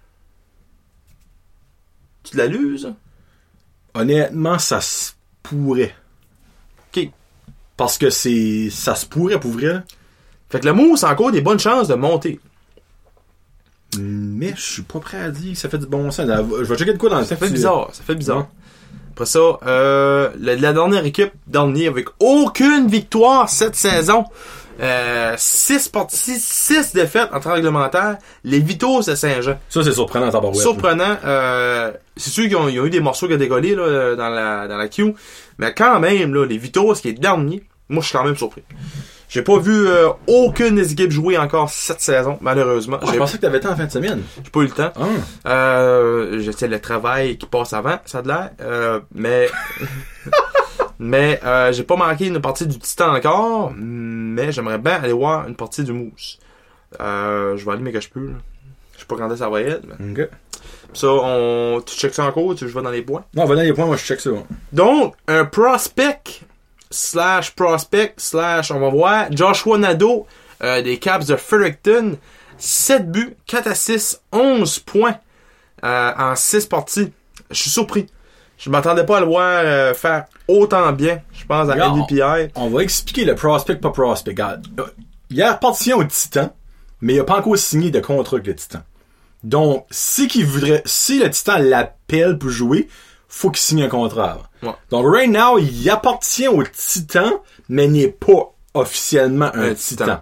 Tu 2.23 2.31
te 2.33 2.37
la 2.37 2.45
luses? 2.45 2.93
Honnêtement, 3.95 4.59
ça 4.59 4.79
se 4.81 5.13
pourrait. 5.41 5.95
Ok. 6.95 7.09
Parce 7.75 7.97
que 7.97 8.11
c'est... 8.11 8.69
Ça 8.69 8.93
se 8.93 9.07
pourrait, 9.07 9.39
pour 9.39 9.51
vrai. 9.51 9.81
Fait 10.49 10.59
que 10.59 10.65
le 10.67 10.73
Moose 10.73 11.03
a 11.03 11.11
encore 11.11 11.31
des 11.31 11.41
bonnes 11.41 11.59
chances 11.59 11.87
de 11.87 11.95
monter. 11.95 12.39
Mais 13.99 14.53
je 14.55 14.61
suis 14.61 14.81
pas 14.81 14.99
prêt 14.99 15.19
à 15.19 15.29
dire 15.29 15.53
que 15.53 15.57
ça 15.59 15.69
fait 15.69 15.77
du 15.77 15.87
bon 15.87 16.11
sens. 16.11 16.25
Je 16.27 16.63
vais 16.63 16.77
checker 16.77 16.93
de 16.93 16.97
quoi 16.97 17.09
dans 17.09 17.19
le 17.19 17.25
Ça 17.25 17.35
fait 17.35 17.49
bizarre, 17.49 17.89
ça 17.93 18.03
fait 18.03 18.15
bizarre. 18.15 18.37
Ouais. 18.37 18.45
Après 19.11 19.25
ça, 19.25 19.39
euh, 19.65 20.29
la, 20.39 20.55
la 20.55 20.73
dernière 20.73 21.05
équipe, 21.05 21.31
dernier, 21.47 21.87
avec 21.87 22.07
aucune 22.19 22.87
victoire 22.87 23.49
cette 23.49 23.75
saison. 23.75 24.25
Euh, 24.79 25.33
6 25.35 25.89
parties, 25.89 26.39
6 26.39 26.93
défaites 26.93 27.29
en 27.33 27.39
temps 27.39 27.53
réglementaire. 27.53 28.17
Les 28.43 28.59
Vitos 28.59 29.01
de 29.07 29.15
Saint-Jean. 29.15 29.57
Ça, 29.69 29.83
c'est 29.83 29.91
surprenant, 29.93 30.27
en 30.27 30.31
tabarouette. 30.31 30.61
Surprenant. 30.61 31.17
Euh, 31.25 31.91
c'est 32.15 32.29
sûr 32.29 32.43
qu'ils 32.43 32.55
ont, 32.57 32.69
ils 32.69 32.79
ont 32.79 32.85
eu 32.85 32.91
des 32.91 32.99
morceaux 32.99 33.27
qui 33.27 33.33
ont 33.33 33.37
décollé 33.37 33.73
là, 33.73 34.15
dans, 34.15 34.29
la, 34.29 34.67
dans 34.67 34.77
la 34.77 34.87
queue. 34.87 35.13
Mais 35.57 35.73
quand 35.73 35.99
même, 35.99 36.33
là, 36.35 36.45
les 36.45 36.59
Vitos, 36.59 36.93
qui 36.93 37.09
est 37.09 37.13
dernier, 37.13 37.63
moi, 37.89 38.03
je 38.03 38.09
suis 38.09 38.17
quand 38.17 38.23
même 38.23 38.37
surpris. 38.37 38.61
J'ai 39.29 39.41
pas 39.41 39.59
vu 39.59 39.87
euh, 39.87 40.09
aucune 40.27 40.75
des 40.75 40.93
équipes 40.93 41.11
jouer 41.11 41.37
encore 41.37 41.69
cette 41.69 41.99
saison, 41.99 42.37
malheureusement. 42.39 42.97
Ah, 43.01 43.07
je 43.11 43.17
pensais 43.17 43.37
que 43.37 43.41
t'avais 43.41 43.59
temps 43.59 43.71
en 43.71 43.75
fin 43.75 43.85
de 43.85 43.91
semaine. 43.91 44.23
j'ai 44.41 44.49
pas 44.49 44.59
eu 44.61 44.65
le 44.65 44.71
temps. 44.71 44.91
Ah. 44.95 45.49
Euh, 45.49 46.41
je 46.41 46.51
sais 46.51 46.67
le 46.67 46.79
travail 46.79 47.37
qui 47.37 47.45
passe 47.45 47.73
avant, 47.73 47.97
ça 48.05 48.19
a 48.19 48.21
de 48.21 48.27
l'air. 48.29 48.51
Euh, 48.61 49.01
mais 49.13 49.49
mais 50.99 51.41
euh, 51.43 51.73
j'ai 51.73 51.83
pas 51.83 51.97
manqué 51.97 52.27
une 52.27 52.39
partie 52.39 52.65
du 52.67 52.79
Titan 52.79 53.13
encore, 53.13 53.73
mais 53.75 54.53
j'aimerais 54.53 54.77
bien 54.77 54.93
aller 54.93 55.13
voir 55.13 55.45
une 55.47 55.55
partie 55.55 55.83
du 55.83 55.91
Mousse. 55.91 56.39
Euh, 57.01 57.57
je 57.57 57.65
vais 57.65 57.71
aller 57.71 57.83
mais 57.83 57.91
que 57.91 57.99
je 57.99 58.09
peux. 58.09 58.31
Je 58.93 59.01
sais 59.01 59.05
pas 59.07 59.17
quand 59.17 59.35
ça 59.35 59.49
va 59.49 59.61
être. 59.61 59.83
Mais... 59.99 60.23
Ok. 60.23 60.29
Ça, 60.93 61.07
on 61.09 61.81
tu 61.85 61.95
checkes 61.97 62.13
ça 62.13 62.25
encore, 62.25 62.55
tu 62.55 62.67
je 62.67 62.73
vais 62.73 62.81
dans 62.81 62.89
les 62.89 63.01
points? 63.01 63.25
Non, 63.35 63.45
va 63.45 63.55
dans 63.55 63.61
les 63.61 63.73
points, 63.73 63.85
moi, 63.85 63.97
je 63.97 64.03
check 64.03 64.21
ça. 64.21 64.29
Donc, 64.71 65.15
un 65.27 65.45
prospect 65.45 66.23
slash 66.89 67.51
prospect 67.55 68.13
slash, 68.17 68.71
on 68.71 68.79
va 68.79 68.89
voir, 68.89 69.25
Joshua 69.31 69.77
Nadeau 69.77 70.27
euh, 70.63 70.81
des 70.81 70.97
Caps 70.97 71.27
de 71.27 71.35
Fredericton. 71.35 72.17
7 72.57 73.11
buts, 73.11 73.35
4 73.45 73.67
assists, 73.67 74.23
11 74.31 74.79
points 74.79 75.17
euh, 75.83 76.11
en 76.17 76.35
6 76.35 76.65
parties. 76.65 77.11
Je 77.51 77.55
suis 77.55 77.69
surpris. 77.69 78.07
Je 78.57 78.69
m'attendais 78.69 79.05
pas 79.05 79.17
à 79.17 79.19
le 79.19 79.27
voir 79.27 79.61
euh, 79.63 79.93
faire 79.93 80.25
autant 80.47 80.91
bien, 80.91 81.21
je 81.33 81.45
pense, 81.45 81.69
à 81.69 81.75
NDPI. 81.75 82.51
On 82.55 82.69
va 82.69 82.81
expliquer 82.81 83.25
le 83.25 83.35
prospect, 83.35 83.75
pas 83.75 83.91
prospect. 83.91 84.35
Il 85.29 85.43
appartient 85.43 85.93
au 85.93 86.03
Titan, 86.03 86.51
mais 87.01 87.13
il 87.13 87.19
a 87.19 87.23
pas 87.23 87.37
encore 87.37 87.57
signé 87.57 87.91
de 87.91 87.99
contrat 87.99 88.37
avec 88.37 88.47
le 88.47 88.55
Titan. 88.55 88.79
Donc, 89.43 89.85
si 89.91 90.27
qu'il 90.27 90.45
voudrait, 90.47 90.81
si 90.85 91.19
le 91.19 91.29
Titan 91.29 91.59
l'appelle 91.59 92.39
pour 92.39 92.49
jouer, 92.49 92.87
faut 93.27 93.51
qu'il 93.51 93.61
signe 93.61 93.83
un 93.83 93.89
contrat. 93.89 94.49
Ouais. 94.63 94.71
Donc, 94.89 95.05
right 95.05 95.29
now, 95.29 95.57
il 95.57 95.89
appartient 95.89 96.47
au 96.47 96.63
Titan, 96.63 97.43
mais 97.69 97.87
n'est 97.87 98.07
pas 98.07 98.53
officiellement 98.73 99.51
un, 99.53 99.71
Un 99.71 99.73
Titan. 99.73 100.05
Titan. 100.05 100.19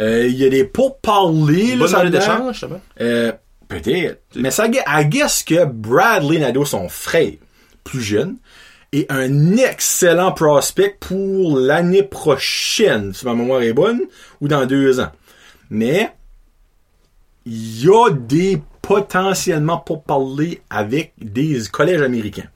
Euh, 0.00 0.26
il 0.26 0.36
y 0.36 0.44
a 0.44 0.48
des 0.48 0.64
pourparlers, 0.64 1.76
Bonne 1.76 1.88
ça 1.88 1.98
a 2.00 2.04
monnaie 2.04 2.18
l'air. 2.18 2.20
d'échange, 2.20 2.52
justement. 2.54 2.80
Euh, 3.00 3.32
peut-être. 3.68 4.22
Mais 4.34 4.50
ça, 4.50 4.66
I 4.66 5.06
guess 5.06 5.42
que 5.44 5.64
Bradley 5.64 6.38
Nadeau, 6.38 6.64
son 6.64 6.88
frère, 6.88 7.32
plus 7.84 8.00
jeune, 8.02 8.36
est 8.92 9.10
un 9.10 9.56
excellent 9.56 10.32
prospect 10.32 10.96
pour 10.98 11.58
l'année 11.58 12.02
prochaine, 12.02 13.12
si 13.12 13.24
ma 13.24 13.34
mémoire 13.34 13.62
est 13.62 13.72
bonne, 13.72 14.00
ou 14.40 14.48
dans 14.48 14.66
deux 14.66 15.00
ans. 15.00 15.10
Mais, 15.70 16.12
il 17.46 17.84
y 17.84 17.88
a 17.88 18.10
des 18.10 18.60
potentiellement 18.86 19.78
pour 19.78 20.02
parler 20.02 20.60
avec 20.70 21.12
des 21.20 21.62
collèges 21.72 22.02
américains. 22.02 22.48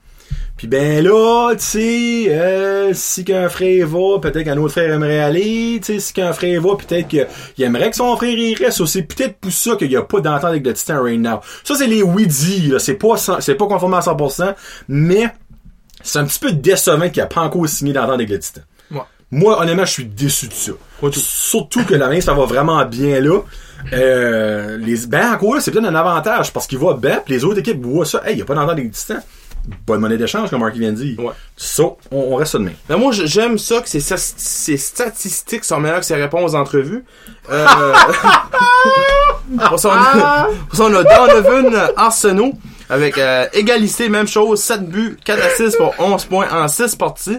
Puis 0.59 0.67
ben 0.67 1.05
là, 1.05 1.55
tu 1.55 1.65
sais, 1.65 2.27
euh, 2.31 2.91
si 2.93 3.25
qu'un 3.25 3.49
frère 3.49 3.87
va, 3.87 4.19
peut-être 4.21 4.43
qu'un 4.43 4.57
autre 4.59 4.73
frère 4.73 4.93
aimerait 4.93 5.21
aller. 5.21 5.79
Tu 5.81 5.95
sais, 5.95 6.01
si 6.01 6.13
qu'un 6.13 6.33
frère 6.33 6.61
va, 6.61 6.75
peut-être 6.75 7.07
qu'il 7.07 7.65
aimerait 7.65 7.91
que 7.91 7.97
son 7.97 8.17
frère 8.17 8.37
y 8.37 8.57
reste. 8.57 8.85
C'est 8.87 9.03
peut-être 9.03 9.37
pour 9.37 9.53
ça 9.53 9.77
qu'il 9.77 9.89
n'y 9.89 9.97
a 9.97 10.03
pas 10.03 10.21
d'entente 10.21 10.45
avec 10.45 10.67
le 10.67 10.75
Titan 10.75 11.01
right 11.01 11.21
now. 11.21 11.41
Ça, 11.63 11.77
c'est 11.77 11.87
les 11.87 12.03
oui-dit, 12.03 12.69
là. 12.69 12.81
C'est 12.81 12.95
pas, 12.95 13.17
c'est 13.17 13.55
pas 13.55 13.67
conforme 13.69 13.95
à 13.95 14.01
100%, 14.01 14.55
mais 14.89 15.29
c'est 16.03 16.19
un 16.19 16.25
petit 16.25 16.41
peu 16.41 16.51
décevant 16.51 17.09
qu'il 17.09 17.19
n'y 17.19 17.21
a 17.23 17.27
pas 17.27 17.43
encore 17.43 17.69
signé 17.69 17.93
d'entente 17.93 18.15
avec 18.15 18.29
le 18.29 18.41
Titan. 18.41 18.63
Ouais. 18.91 19.03
Moi, 19.31 19.61
honnêtement, 19.61 19.85
je 19.85 19.93
suis 19.93 20.07
déçu 20.07 20.49
de 20.49 20.55
ça. 20.55 20.73
Surtout 21.13 21.85
que 21.85 21.95
la 21.95 22.09
main, 22.09 22.21
ça 22.21 22.35
va 22.35 22.47
vraiment 22.47 22.85
bien 22.85 23.21
là. 23.21 23.43
Euh, 23.93 24.77
les, 24.79 25.07
ben, 25.07 25.33
encore 25.33 25.61
c'est 25.61 25.71
peut-être 25.71 25.87
un 25.87 25.95
avantage 25.95 26.53
parce 26.53 26.67
qu'il 26.67 26.79
va 26.79 26.95
bien, 26.95 27.21
puis 27.25 27.35
les 27.35 27.45
autres 27.45 27.59
équipes 27.59 27.85
voient 27.85 28.07
ça. 28.07 28.23
Hey, 28.25 28.35
il 28.35 28.37
n'y 28.37 28.43
a 28.43 28.45
pas 28.45 28.55
d'entente 28.55 28.79
le 28.79 28.91
Titan. 28.91 29.19
Bonne 29.87 30.01
monnaie 30.01 30.17
d'échange, 30.17 30.49
comme 30.49 30.61
Mark 30.61 30.75
vient 30.75 30.93
de 30.93 30.97
dire. 30.97 31.19
Ouais. 31.19 31.33
Ça, 31.57 31.83
on, 32.11 32.33
on 32.33 32.37
reste 32.37 32.53
ça 32.53 32.59
de 32.59 32.65
même. 32.65 32.75
Mais 32.89 32.97
moi, 32.97 33.13
j'aime 33.13 33.59
ça 33.59 33.81
que 33.81 33.89
ces, 33.89 34.01
ces 34.01 34.77
statistiques 34.79 35.65
sont 35.65 35.79
meilleures 35.79 36.01
que 36.01 36.07
ses 36.07 36.15
réponses 36.15 36.53
d'entrevue. 36.53 37.05
Euh, 37.51 37.67
pour 39.69 39.79
ça, 39.79 39.91
on 39.91 39.93
a, 39.93 40.49
pour 40.69 40.77
ça, 40.77 40.85
on 40.85 40.95
a 40.95 41.05
Donovan 41.05 41.77
Arsenault 41.97 42.53
avec 42.89 43.19
euh, 43.19 43.47
égalité, 43.53 44.09
même 44.09 44.29
chose, 44.29 44.63
7 44.63 44.89
buts, 44.89 45.19
4 45.25 45.45
assists 45.45 45.77
pour 45.77 45.95
11 45.99 46.25
points 46.25 46.49
en 46.51 46.67
6 46.69 46.97
parties. 46.97 47.39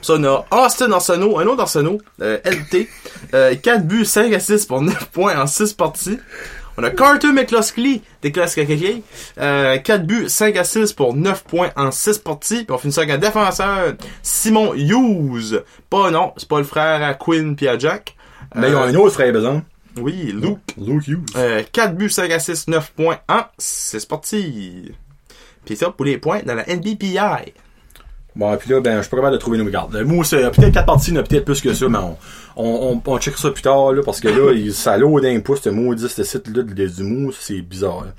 Ça, 0.00 0.14
on 0.14 0.24
a 0.24 0.46
Austin 0.52 0.92
Arsenault, 0.92 1.38
un 1.38 1.46
autre 1.46 1.62
Arsenault, 1.62 1.98
euh, 2.22 2.38
LT, 2.44 2.88
euh, 3.34 3.54
4 3.60 3.84
buts, 3.86 4.04
5 4.04 4.32
assists 4.32 4.68
pour 4.68 4.80
9 4.80 5.06
points 5.12 5.38
en 5.40 5.46
6 5.46 5.72
parties. 5.74 6.18
On 6.80 6.84
a 6.84 6.90
Carter 6.90 7.32
McCluskey 7.32 8.02
des 8.22 8.30
classes 8.30 8.54
KKK. 8.54 9.02
Euh, 9.40 9.78
4 9.78 10.06
buts, 10.06 10.28
5 10.28 10.56
assists 10.56 10.94
pour 10.94 11.12
9 11.14 11.42
points 11.42 11.70
en 11.74 11.90
6 11.90 12.18
parties. 12.18 12.64
Puis 12.64 12.72
on 12.72 12.78
finit 12.78 12.92
ça 12.92 13.00
avec 13.00 13.12
un 13.14 13.18
défenseur, 13.18 13.94
Simon 14.22 14.74
Hughes. 14.74 15.64
Pas, 15.90 16.12
non, 16.12 16.32
c'est 16.36 16.48
pas 16.48 16.58
le 16.58 16.64
frère 16.64 17.02
à 17.02 17.14
Quinn 17.14 17.56
puis 17.56 17.66
à 17.66 17.76
Jack. 17.76 18.14
Mais 18.54 18.68
il 18.68 18.72
y 18.72 18.76
a 18.76 18.80
Euh, 18.82 18.86
un 18.88 18.94
autre 18.94 19.14
frère 19.14 19.32
besoin. 19.32 19.64
Oui, 20.00 20.32
Luke. 20.32 20.58
Luke 20.80 21.08
Hughes. 21.08 21.26
Euh, 21.34 21.64
4 21.72 21.96
buts, 21.96 22.10
5 22.10 22.30
assists, 22.30 22.68
9 22.68 22.92
points 22.92 23.18
en 23.28 23.40
6 23.58 24.06
parties. 24.06 24.92
Puis 25.64 25.74
ça, 25.76 25.90
pour 25.90 26.04
les 26.06 26.18
points 26.18 26.42
dans 26.46 26.54
la 26.54 26.62
NBPI. 26.68 27.18
Bon, 28.38 28.56
puis 28.56 28.70
là, 28.70 28.80
ben, 28.80 28.98
je 28.98 29.02
suis 29.02 29.10
pas 29.10 29.16
capable 29.16 29.34
de 29.34 29.40
trouver 29.40 29.58
nos 29.58 29.64
gardes. 29.64 29.96
Mot, 30.02 30.22
c'est 30.22 30.48
peut-être 30.52 30.72
4 30.72 30.86
parties, 30.86 31.10
il 31.10 31.22
peut-être 31.24 31.44
plus 31.44 31.60
que 31.60 31.74
ça, 31.74 31.88
mais 31.88 31.98
on, 31.98 32.16
on, 32.56 33.02
on, 33.04 33.12
on 33.12 33.18
check 33.18 33.36
ça 33.36 33.50
plus 33.50 33.62
tard, 33.62 33.92
là, 33.92 34.00
parce 34.04 34.20
que 34.20 34.28
là, 34.28 34.52
il, 34.52 34.72
ça 34.72 34.96
load 34.96 35.24
d'un 35.24 35.40
pouce, 35.40 35.60
ce 35.62 35.70
maudit, 35.70 36.08
ce 36.08 36.22
site-là, 36.22 36.62
du 36.62 37.02
mot, 37.02 37.32
c'est 37.32 37.60
bizarre, 37.60 38.04
là. 38.04 38.12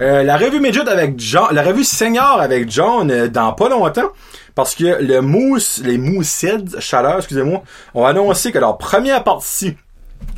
Euh, 0.00 0.24
la 0.24 0.36
revue 0.36 0.58
Midget 0.58 0.88
avec 0.88 1.14
John, 1.18 1.54
la 1.54 1.62
revue 1.62 1.84
Senior 1.84 2.40
avec 2.40 2.70
John 2.70 3.10
euh, 3.10 3.28
dans 3.28 3.52
pas 3.52 3.68
longtemps, 3.68 4.10
parce 4.56 4.74
que 4.74 5.00
le 5.00 5.20
mousse, 5.20 5.80
les 5.84 5.98
Mooseheads, 5.98 6.80
chaleur, 6.80 7.18
excusez-moi, 7.18 7.62
ont 7.94 8.04
annoncé 8.04 8.50
que 8.50 8.58
leur 8.58 8.78
première 8.78 9.22
partie, 9.22 9.76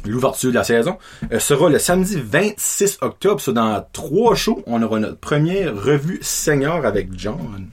l'ouverture 0.05 0.51
de 0.51 0.57
la 0.57 0.65
saison, 0.65 0.99
euh, 1.33 1.39
sera 1.39 1.71
le 1.71 1.79
samedi 1.79 2.21
26 2.23 2.99
octobre. 3.01 3.41
Ça, 3.41 3.53
dans 3.53 3.87
trois 3.93 4.35
shows, 4.35 4.63
on 4.67 4.83
aura 4.83 4.99
notre 4.99 5.19
première 5.19 5.75
revue 5.75 6.19
Senior 6.21 6.85
avec 6.85 7.09
John. 7.17 7.69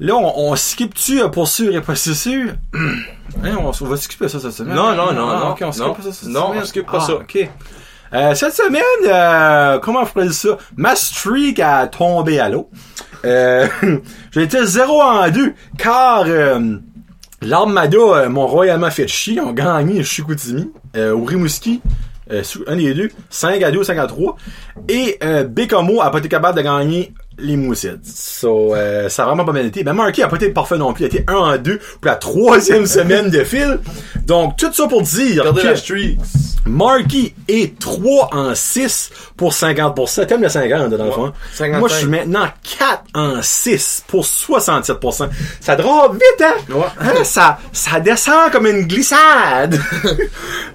Là, 0.00 0.16
on, 0.16 0.50
on 0.50 0.56
skip-tu 0.56 1.22
euh, 1.22 1.28
pour 1.28 1.46
sûr 1.48 1.74
et 1.74 1.80
pas 1.80 1.94
si 1.94 2.14
sûr? 2.14 2.52
Hein, 3.42 3.56
on, 3.58 3.72
on 3.80 3.88
va 3.88 3.96
skipper 3.96 4.28
ça 4.28 4.38
cette 4.38 4.52
semaine. 4.52 4.76
Non, 4.76 4.94
non, 4.94 5.12
non, 5.12 5.28
Ah, 5.28 5.40
non, 5.40 5.50
ok, 5.52 5.58
on 5.62 5.72
skip 5.72 5.84
non, 5.86 5.94
pas 5.94 6.02
ça 6.02 6.12
cette 6.12 6.28
non, 6.28 6.48
semaine. 6.48 6.62
on 6.62 6.64
skip 6.66 6.86
pas 6.86 6.98
Ah, 7.00 7.06
ça. 7.06 7.14
ok. 7.14 7.48
Euh, 8.12 8.34
cette 8.36 8.54
semaine, 8.54 8.82
euh, 9.08 9.78
comment 9.80 10.02
on 10.02 10.06
ferait 10.06 10.28
ça? 10.28 10.56
Ma 10.76 10.94
streak 10.94 11.58
a 11.58 11.88
tombé 11.88 12.38
à 12.38 12.48
l'eau. 12.48 12.70
Euh, 13.24 13.66
j'ai 14.30 14.42
été 14.42 14.64
0 14.64 15.02
en 15.02 15.28
2, 15.30 15.52
car 15.78 16.22
euh, 16.28 16.76
l'Armada 17.42 17.98
euh, 17.98 18.28
m'ont 18.28 18.46
royalement 18.46 18.90
fait 18.90 19.08
chier. 19.08 19.34
Ils 19.34 19.40
ont 19.40 19.52
gagné 19.52 20.04
Chicoutimi, 20.04 20.70
euh, 20.96 21.12
au 21.12 21.24
Rimouski, 21.24 21.80
euh, 22.30 22.42
un 22.68 22.76
des 22.76 22.94
deux, 22.94 23.10
5 23.30 23.60
à 23.64 23.72
2, 23.72 23.82
5 23.82 23.98
à 23.98 24.06
3. 24.06 24.36
Et 24.88 25.18
euh, 25.24 25.42
Bécamo 25.42 26.00
a 26.02 26.10
pas 26.12 26.18
été 26.18 26.28
capable 26.28 26.56
de 26.58 26.62
gagner 26.62 27.12
les 27.38 27.56
Moussides. 27.56 28.00
So, 28.04 28.74
euh, 28.74 29.08
ça 29.08 29.24
a 29.24 29.26
vraiment 29.26 29.44
pas 29.44 29.52
bien 29.52 29.64
été. 29.64 29.82
Ben, 29.84 29.92
Marky 29.92 30.22
a 30.22 30.28
pas 30.28 30.36
été 30.36 30.50
parfait 30.50 30.78
non 30.78 30.92
plus. 30.92 31.04
Il 31.04 31.06
a 31.06 31.08
été 31.08 31.24
1 31.28 31.34
en 31.34 31.56
2 31.56 31.78
pour 31.78 31.86
la 32.04 32.16
troisième 32.16 32.86
semaine 32.86 33.30
de 33.30 33.44
fil. 33.44 33.78
Donc, 34.26 34.56
tout 34.56 34.72
ça 34.72 34.86
pour 34.86 35.02
dire 35.02 35.44
que. 35.44 36.16
Marky 36.66 37.34
est 37.46 37.78
3 37.78 38.30
en 38.32 38.54
6 38.54 39.10
pour 39.36 39.52
50%. 39.52 40.26
T'aimes 40.26 40.42
le 40.42 40.48
50 40.48 40.90
dans 40.90 41.04
le 41.04 41.10
fond? 41.10 41.32
55. 41.52 41.78
Moi, 41.78 41.88
je 41.88 41.94
suis 41.94 42.06
maintenant 42.06 42.46
4 42.78 43.02
en 43.14 43.42
6 43.42 44.04
pour 44.06 44.24
67%. 44.24 45.28
Ça 45.60 45.76
drop 45.76 46.14
vite, 46.14 46.42
hein? 46.42 46.54
Ouais. 46.70 46.84
Hein, 47.00 47.24
Ça, 47.24 47.58
ça 47.72 48.00
descend 48.00 48.50
comme 48.50 48.66
une 48.66 48.86
glissade. 48.86 49.78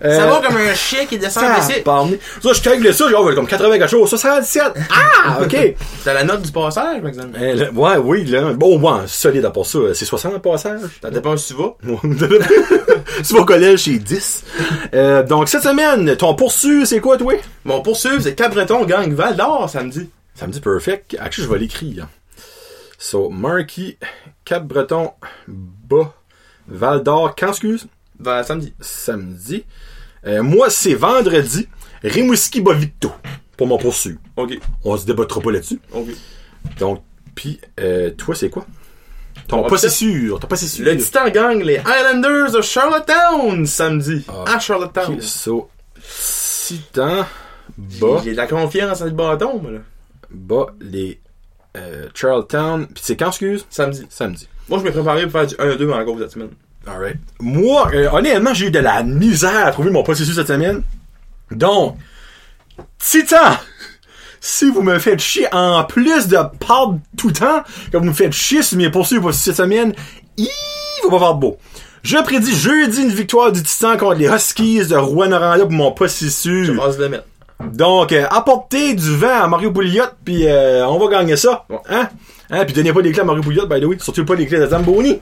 Euh, 0.04 0.18
Ça 0.20 0.28
va 0.28 0.42
comme 0.46 0.58
un 0.58 0.74
chien 0.76 1.06
qui 1.06 1.18
descend 1.18 1.44
pardon. 1.84 2.12
Ça, 2.42 2.54
je 2.54 2.62
calcule 2.62 2.94
ça, 2.94 3.10
genre, 3.10 3.34
comme 3.34 3.48
80 3.48 3.78
quelque 3.80 3.88
chose, 3.90 4.10
77. 4.10 4.64
Ah, 4.92 5.40
ok. 5.42 5.76
T'as 6.04 6.14
la 6.14 6.24
note 6.24 6.44
du 6.44 6.49
passage, 6.52 7.00
par 7.00 7.08
exemple. 7.08 7.38
Euh, 7.40 7.56
là, 7.56 7.72
ouais, 7.72 7.98
oui, 7.98 8.26
là. 8.26 8.54
Bon, 8.54 8.80
ouais, 8.80 9.08
solide 9.08 9.46
à 9.46 9.52
part 9.52 9.66
ça. 9.66 9.80
C'est 9.94 10.06
60 10.06 10.34
le 10.34 10.40
passage. 10.40 10.82
Ça 11.02 11.10
dépend 11.10 11.34
où 11.34 11.38
tu 11.38 11.54
vas. 11.54 11.76
tu 13.24 13.34
vas 13.34 13.40
au 13.40 13.46
collège, 13.46 13.84
c'est 13.84 13.98
10. 13.98 14.46
Euh, 14.94 15.24
donc, 15.24 15.50
cette 15.50 15.64
semaine, 15.64 16.16
ton 16.16 16.36
poursu, 16.36 16.86
c'est 16.86 17.00
quoi, 17.00 17.18
toi? 17.18 17.34
Mon 17.66 17.82
poursuivre, 17.82 18.22
c'est 18.22 18.36
Cap-Breton 18.36 18.86
gang 18.86 19.12
Val 19.14 19.36
d'Or 19.36 19.70
samedi. 19.70 20.10
Samedi 20.36 20.60
perfect. 20.60 21.18
Actually, 21.20 21.48
je 21.48 21.54
vais 21.54 21.60
l'écrire. 21.60 22.08
So, 22.98 23.30
Marky, 23.30 23.98
Cap-Breton, 24.46 25.12
Bas, 25.48 26.14
Val 26.68 27.04
d'Or, 27.04 27.36
quand, 27.38 27.50
excuse? 27.50 27.88
Va 28.20 28.44
samedi. 28.44 28.74
Samedi. 28.80 29.64
Euh, 30.28 30.44
moi, 30.44 30.70
c'est 30.70 30.96
vendredi, 30.96 31.68
Rimouski, 32.04 32.62
Bas, 32.62 32.74
Victo, 32.74 33.12
pour 33.60 33.68
mon 33.68 33.78
poursu. 33.78 34.18
Ok. 34.38 34.58
On 34.86 34.96
se 34.96 35.06
débattra 35.06 35.42
pas 35.42 35.52
là-dessus. 35.52 35.82
Ok. 35.92 36.08
Donc, 36.80 37.04
puis, 37.36 37.60
euh, 37.82 38.10
toi, 38.12 38.34
c'est 38.34 38.50
quoi? 38.50 38.66
Ton 39.50 39.64
pas 39.64 39.78
c'est 39.78 39.90
sûr. 39.90 40.40
Ton 40.40 40.48
pas 40.48 40.56
c'est 40.56 40.68
sûr. 40.68 40.86
Le 40.86 40.96
Titan 40.96 41.30
gang, 41.30 41.62
les 41.62 41.78
Highlanders 41.78 42.54
de 42.54 42.62
Charlottetown 42.62 43.66
samedi. 43.66 44.26
Ah. 44.30 44.56
À 44.56 44.60
Charlottetown. 44.60 45.16
Ok, 45.16 45.22
so, 45.22 45.70
Titan, 46.68 47.26
Bas, 47.78 48.22
J'ai 48.24 48.32
de 48.32 48.38
la 48.38 48.48
confiance 48.48 49.00
dans 49.00 49.06
le 49.06 49.12
bâton, 49.12 49.60
moi, 49.60 49.72
là. 49.72 49.80
Bas, 50.32 50.68
les 50.80 51.20
euh, 51.76 52.08
Charlestown. 52.14 52.88
Puis 52.88 53.04
c'est 53.04 53.18
quand, 53.18 53.28
excuse? 53.28 53.66
Samedi. 53.70 54.06
Samedi. 54.10 54.48
Moi, 54.70 54.80
je 54.80 54.86
m'ai 54.86 54.92
préparé 54.92 55.24
pour 55.24 55.34
faire 55.34 55.48
du 55.48 55.56
1-2 55.56 55.92
en 55.92 56.04
gros 56.06 56.18
cette 56.18 56.32
semaine. 56.32 56.52
Alright. 56.88 57.18
Moi, 57.42 57.90
euh, 57.94 58.10
honnêtement, 58.14 58.54
j'ai 58.54 58.68
eu 58.68 58.72
de 58.72 58.80
la 58.80 59.04
misère 59.04 59.68
à 59.68 59.72
trouver 59.72 59.92
mon 59.92 60.04
processus 60.04 60.36
cette 60.36 60.48
semaine. 60.48 60.82
Donc, 61.52 61.98
Titan! 62.98 63.58
Si 64.42 64.70
vous 64.70 64.82
me 64.82 65.00
faites 65.00 65.20
chier 65.20 65.48
en 65.54 65.84
plus 65.84 66.28
de 66.28 66.38
perdre 66.60 67.00
tout 67.18 67.28
le 67.28 67.34
temps, 67.34 67.64
que 67.92 67.98
vous 67.98 68.06
me 68.06 68.14
faites 68.14 68.32
chier 68.32 68.62
sur 68.62 68.78
mes 68.78 68.90
poursuites 68.90 69.22
pour 69.22 69.34
cette 69.34 69.56
semaine, 69.56 69.94
il 70.38 70.48
va 71.04 71.10
pas 71.10 71.20
faire 71.20 71.34
beau. 71.36 71.58
Je 72.04 72.18
prédis 72.18 72.56
jeudi 72.56 73.02
une 73.02 73.10
victoire 73.10 73.52
du 73.52 73.62
Titan 73.62 73.98
contre 73.98 74.16
les 74.16 74.28
Huskies 74.28 74.88
de 74.88 74.96
Rouen-Noranda 74.96 75.66
pour 75.66 75.74
mon 75.74 75.92
processus. 75.92 76.68
Je 76.68 76.72
pense 76.72 76.98
le 76.98 77.10
mettre. 77.10 77.26
Donc, 77.74 78.14
euh, 78.14 78.26
apportez 78.32 78.94
du 78.94 79.16
vent 79.18 79.44
à 79.44 79.48
Mario 79.48 79.72
Pouliot, 79.72 80.06
puis 80.24 80.48
euh, 80.48 80.88
on 80.88 80.98
va 80.98 81.12
gagner 81.12 81.36
ça. 81.36 81.66
Hein? 81.90 82.08
Hein? 82.50 82.66
Puis 82.66 82.74
donnez 82.74 82.94
pas 82.94 83.02
les 83.02 83.12
clés 83.12 83.22
à 83.22 83.26
Mario 83.26 83.42
Pouliot, 83.44 83.68
by 83.68 83.82
the 83.82 83.84
way. 83.84 83.98
Surtout 84.00 84.24
pas 84.24 84.36
les 84.36 84.48
clés 84.48 84.60
de 84.60 84.68
Zamboni. 84.68 85.20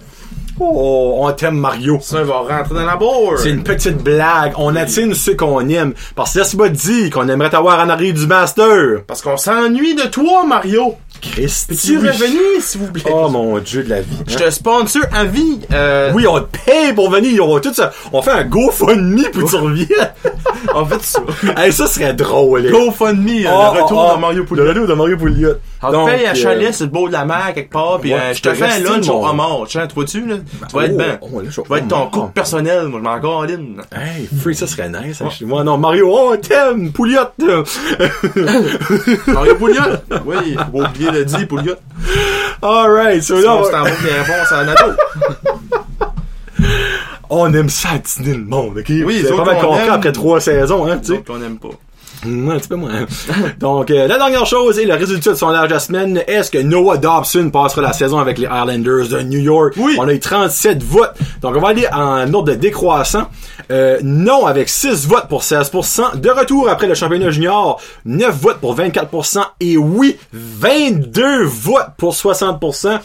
Oh, 0.59 1.19
on 1.21 1.31
t'aime 1.33 1.57
Mario. 1.57 1.99
Ça, 2.01 2.19
il 2.19 2.25
va 2.25 2.39
rentrer 2.39 2.73
dans 2.75 2.85
la 2.85 2.95
bourre. 2.95 3.37
C'est 3.37 3.49
une 3.49 3.63
petite 3.63 3.97
blague. 3.97 4.53
On 4.57 4.75
attire 4.75 5.15
ceux 5.15 5.35
qu'on 5.35 5.67
aime. 5.69 5.93
Parce 6.15 6.33
que 6.33 6.39
laisse-moi 6.39 6.69
te 6.69 6.75
dire 6.75 7.09
qu'on 7.11 7.27
aimerait 7.29 7.49
t'avoir 7.49 7.79
en 7.79 7.89
arrière 7.89 8.13
du 8.13 8.25
master. 8.27 9.01
Parce 9.05 9.21
qu'on 9.21 9.37
s'ennuie 9.37 9.95
de 9.95 10.03
toi, 10.03 10.45
Mario. 10.45 10.95
Christ. 11.21 11.69
Peux-tu 11.69 11.97
revenir, 11.97 12.61
s'il 12.61 12.81
vous 12.81 12.91
plaît? 12.91 13.03
Oh 13.11 13.27
mon 13.29 13.57
dieu 13.57 13.83
de 13.83 13.89
la 13.89 14.01
vie. 14.01 14.17
Je 14.27 14.35
hein? 14.35 14.39
te 14.45 14.49
sponsor 14.51 15.01
à 15.11 15.23
vie. 15.25 15.59
Euh, 15.73 16.11
Oui, 16.13 16.27
on 16.27 16.39
te 16.39 16.57
paye 16.65 16.93
pour 16.93 17.09
venir. 17.09 17.43
On, 17.47 17.55
va 17.55 17.59
tout 17.59 17.73
ça. 17.73 17.91
on 18.13 18.21
fait 18.21 18.31
un 18.31 18.43
GoFundMe 18.43 19.23
pour 19.33 19.43
que 19.45 19.49
tu 19.49 19.55
reviennes. 19.55 20.13
En 20.75 20.85
fait, 20.85 21.01
ça. 21.01 21.19
hey, 21.57 21.71
ça 21.73 21.87
serait 21.87 22.13
drôle. 22.13 22.69
GoFundMe, 22.69 23.47
Oh, 23.47 23.73
le 23.75 23.81
retour 23.81 24.09
oh, 24.11 24.15
de 24.15 24.21
Mario 24.21 24.39
Le 24.39 24.45
Pouliot. 24.45 24.67
retour 24.67 24.87
de 24.87 24.93
Mario 24.93 25.17
Pouliot. 25.17 25.53
On 25.83 25.91
Donc, 25.91 26.09
paye 26.09 26.25
à 26.25 26.31
euh, 26.31 26.33
chalet 26.33 26.73
sur 26.73 26.85
le 26.87 26.91
bord 26.91 27.07
de 27.07 27.13
la 27.13 27.23
mer 27.23 27.51
quelque 27.53 27.71
part, 27.71 27.99
puis 27.99 28.11
euh, 28.11 28.33
je 28.33 28.41
te 28.41 28.51
fais 28.53 28.65
un 28.65 28.79
lunch 28.79 29.07
au 29.09 29.23
homard. 29.25 29.65
Tu 29.67 29.77
vois-tu, 29.93 30.25
là? 30.25 30.35
Tu 30.67 30.75
vas 30.75 30.85
être 30.85 30.97
je- 31.45 31.61
Tu 31.61 31.67
vas 31.69 31.77
être 31.77 31.87
ton 31.87 32.07
couple 32.07 32.31
personnel, 32.33 32.87
moi, 32.87 32.99
je 32.99 33.03
m'en 33.27 33.43
galine. 33.45 33.81
Hey, 33.95 34.27
free, 34.41 34.55
ça 34.55 34.65
serait 34.65 34.89
nice. 34.89 35.21
hein. 35.21 35.29
Moi, 35.41 35.63
non, 35.63 35.77
Mario, 35.77 36.09
oh, 36.11 36.35
t'aimes, 36.37 36.91
Pouliot. 36.91 37.19
Mario 39.27 39.55
Pouliot? 39.55 39.81
Oui, 40.25 40.55
faut 40.71 40.83
oublier 40.83 41.11
de 41.11 41.23
dire, 41.23 41.47
Pouliot. 41.47 41.75
Alright, 42.61 43.21
so 43.21 43.39
là, 43.39 43.57
on- 43.57 43.63
c'est 43.65 44.55
à 44.55 44.63
Nato. 44.65 44.85
on 47.29 47.53
aime 47.53 47.69
ça 47.69 47.89
dîner 48.03 48.35
le 48.37 48.45
monde, 48.45 48.77
ok? 48.79 48.85
Oui, 49.05 49.23
autres, 49.25 49.35
pas 49.37 49.45
mal 49.53 49.61
compris 49.61 49.89
après 49.89 50.11
trois 50.11 50.41
saisons, 50.41 50.87
hein, 50.89 50.97
tu 50.97 51.07
sais. 51.07 51.17
Donc, 51.17 51.25
on 51.29 51.41
aime 51.43 51.57
pas. 51.59 51.69
Un 52.25 52.57
petit 52.57 52.67
peu 52.67 52.75
moins. 52.75 53.05
Donc, 53.59 53.91
euh, 53.91 54.07
la 54.07 54.17
dernière 54.17 54.45
chose 54.45 54.79
est 54.79 54.85
le 54.85 54.95
résultat 54.95 55.31
de 55.31 55.35
son 55.35 55.49
large 55.49 55.67
de 55.69 55.73
la 55.75 55.79
semaine. 55.79 56.23
Est-ce 56.27 56.49
que 56.51 56.57
Noah 56.57 56.97
Dobson 56.97 57.49
passera 57.51 57.81
la 57.81 57.93
saison 57.93 58.17
avec 58.17 58.37
les 58.37 58.45
Islanders 58.47 59.07
de 59.09 59.21
New 59.21 59.39
York? 59.39 59.73
Oui. 59.77 59.95
On 59.99 60.07
a 60.07 60.13
eu 60.13 60.19
37 60.19 60.81
votes. 60.83 61.13
Donc, 61.41 61.55
on 61.55 61.59
va 61.61 61.69
aller 61.69 61.87
en 61.93 62.33
ordre 62.33 62.49
de 62.51 62.55
décroissant. 62.55 63.27
Euh, 63.71 63.99
non 64.03 64.45
avec 64.45 64.69
6 64.69 65.07
votes 65.07 65.27
pour 65.27 65.41
16%. 65.43 66.19
De 66.19 66.29
retour 66.29 66.69
après 66.69 66.87
le 66.87 66.95
championnat 66.95 67.29
junior, 67.29 67.79
9 68.05 68.35
votes 68.35 68.57
pour 68.57 68.75
24%. 68.75 69.41
Et 69.59 69.77
oui, 69.77 70.17
22 70.33 71.43
votes 71.43 71.89
pour 71.97 72.13
60%. 72.13 72.99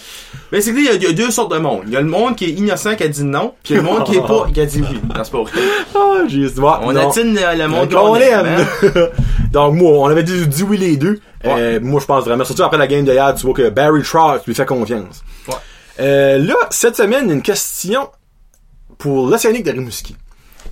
Mais 0.52 0.60
c'est 0.60 0.72
que 0.72 0.78
il 0.78 0.84
y 0.84 0.88
a- 0.88 0.94
il 0.94 1.02
y, 1.02 1.06
a 1.06 1.12
deux 1.12 1.30
sortes 1.30 1.52
de 1.52 1.58
monde. 1.58 1.82
Il 1.86 1.92
y 1.92 1.96
a 1.96 2.00
le 2.00 2.06
monde 2.08 2.36
qui 2.36 2.44
est 2.44 2.50
innocent 2.50 2.94
qui 2.94 3.02
a 3.04 3.08
dit 3.08 3.24
non, 3.24 3.54
puis 3.64 3.74
le 3.74 3.82
monde 3.82 4.04
qui 4.04 4.16
est 4.16 4.20
pas, 4.26 4.46
qui 4.52 4.60
a 4.60 4.66
dit 4.66 4.82
oui. 4.82 5.00
Non, 5.08 5.24
c'est 5.24 5.32
pas 5.32 5.42
vrai. 5.42 5.50
Ah, 5.94 6.24
ouais, 6.24 6.86
On 6.86 6.92
non. 6.92 7.08
attine 7.08 7.34
le, 7.34 7.68
monde 7.68 7.94
on 7.94 8.16
aime. 8.16 8.66
Donc, 9.50 9.74
moi, 9.74 9.92
on 9.92 10.06
avait 10.06 10.22
dit, 10.22 10.46
dit 10.46 10.62
oui 10.62 10.78
les 10.78 10.96
deux. 10.96 11.20
Euh, 11.44 11.80
moi, 11.82 12.00
je 12.00 12.06
pense 12.06 12.24
vraiment, 12.24 12.44
surtout 12.44 12.62
après 12.62 12.78
la 12.78 12.86
game 12.86 13.04
d'hier, 13.04 13.34
tu 13.34 13.46
vois 13.46 13.54
que 13.54 13.68
Barry 13.68 14.02
Trout 14.02 14.46
lui 14.46 14.54
fait 14.54 14.66
confiance. 14.66 15.22
Ouais. 15.48 15.54
Euh, 16.00 16.38
là, 16.38 16.54
cette 16.70 16.96
semaine, 16.96 17.30
une 17.30 17.42
question 17.42 18.08
pour 18.98 19.28
l'Océanique 19.28 19.64
de 19.64 19.72
Rimouski. 19.72 20.16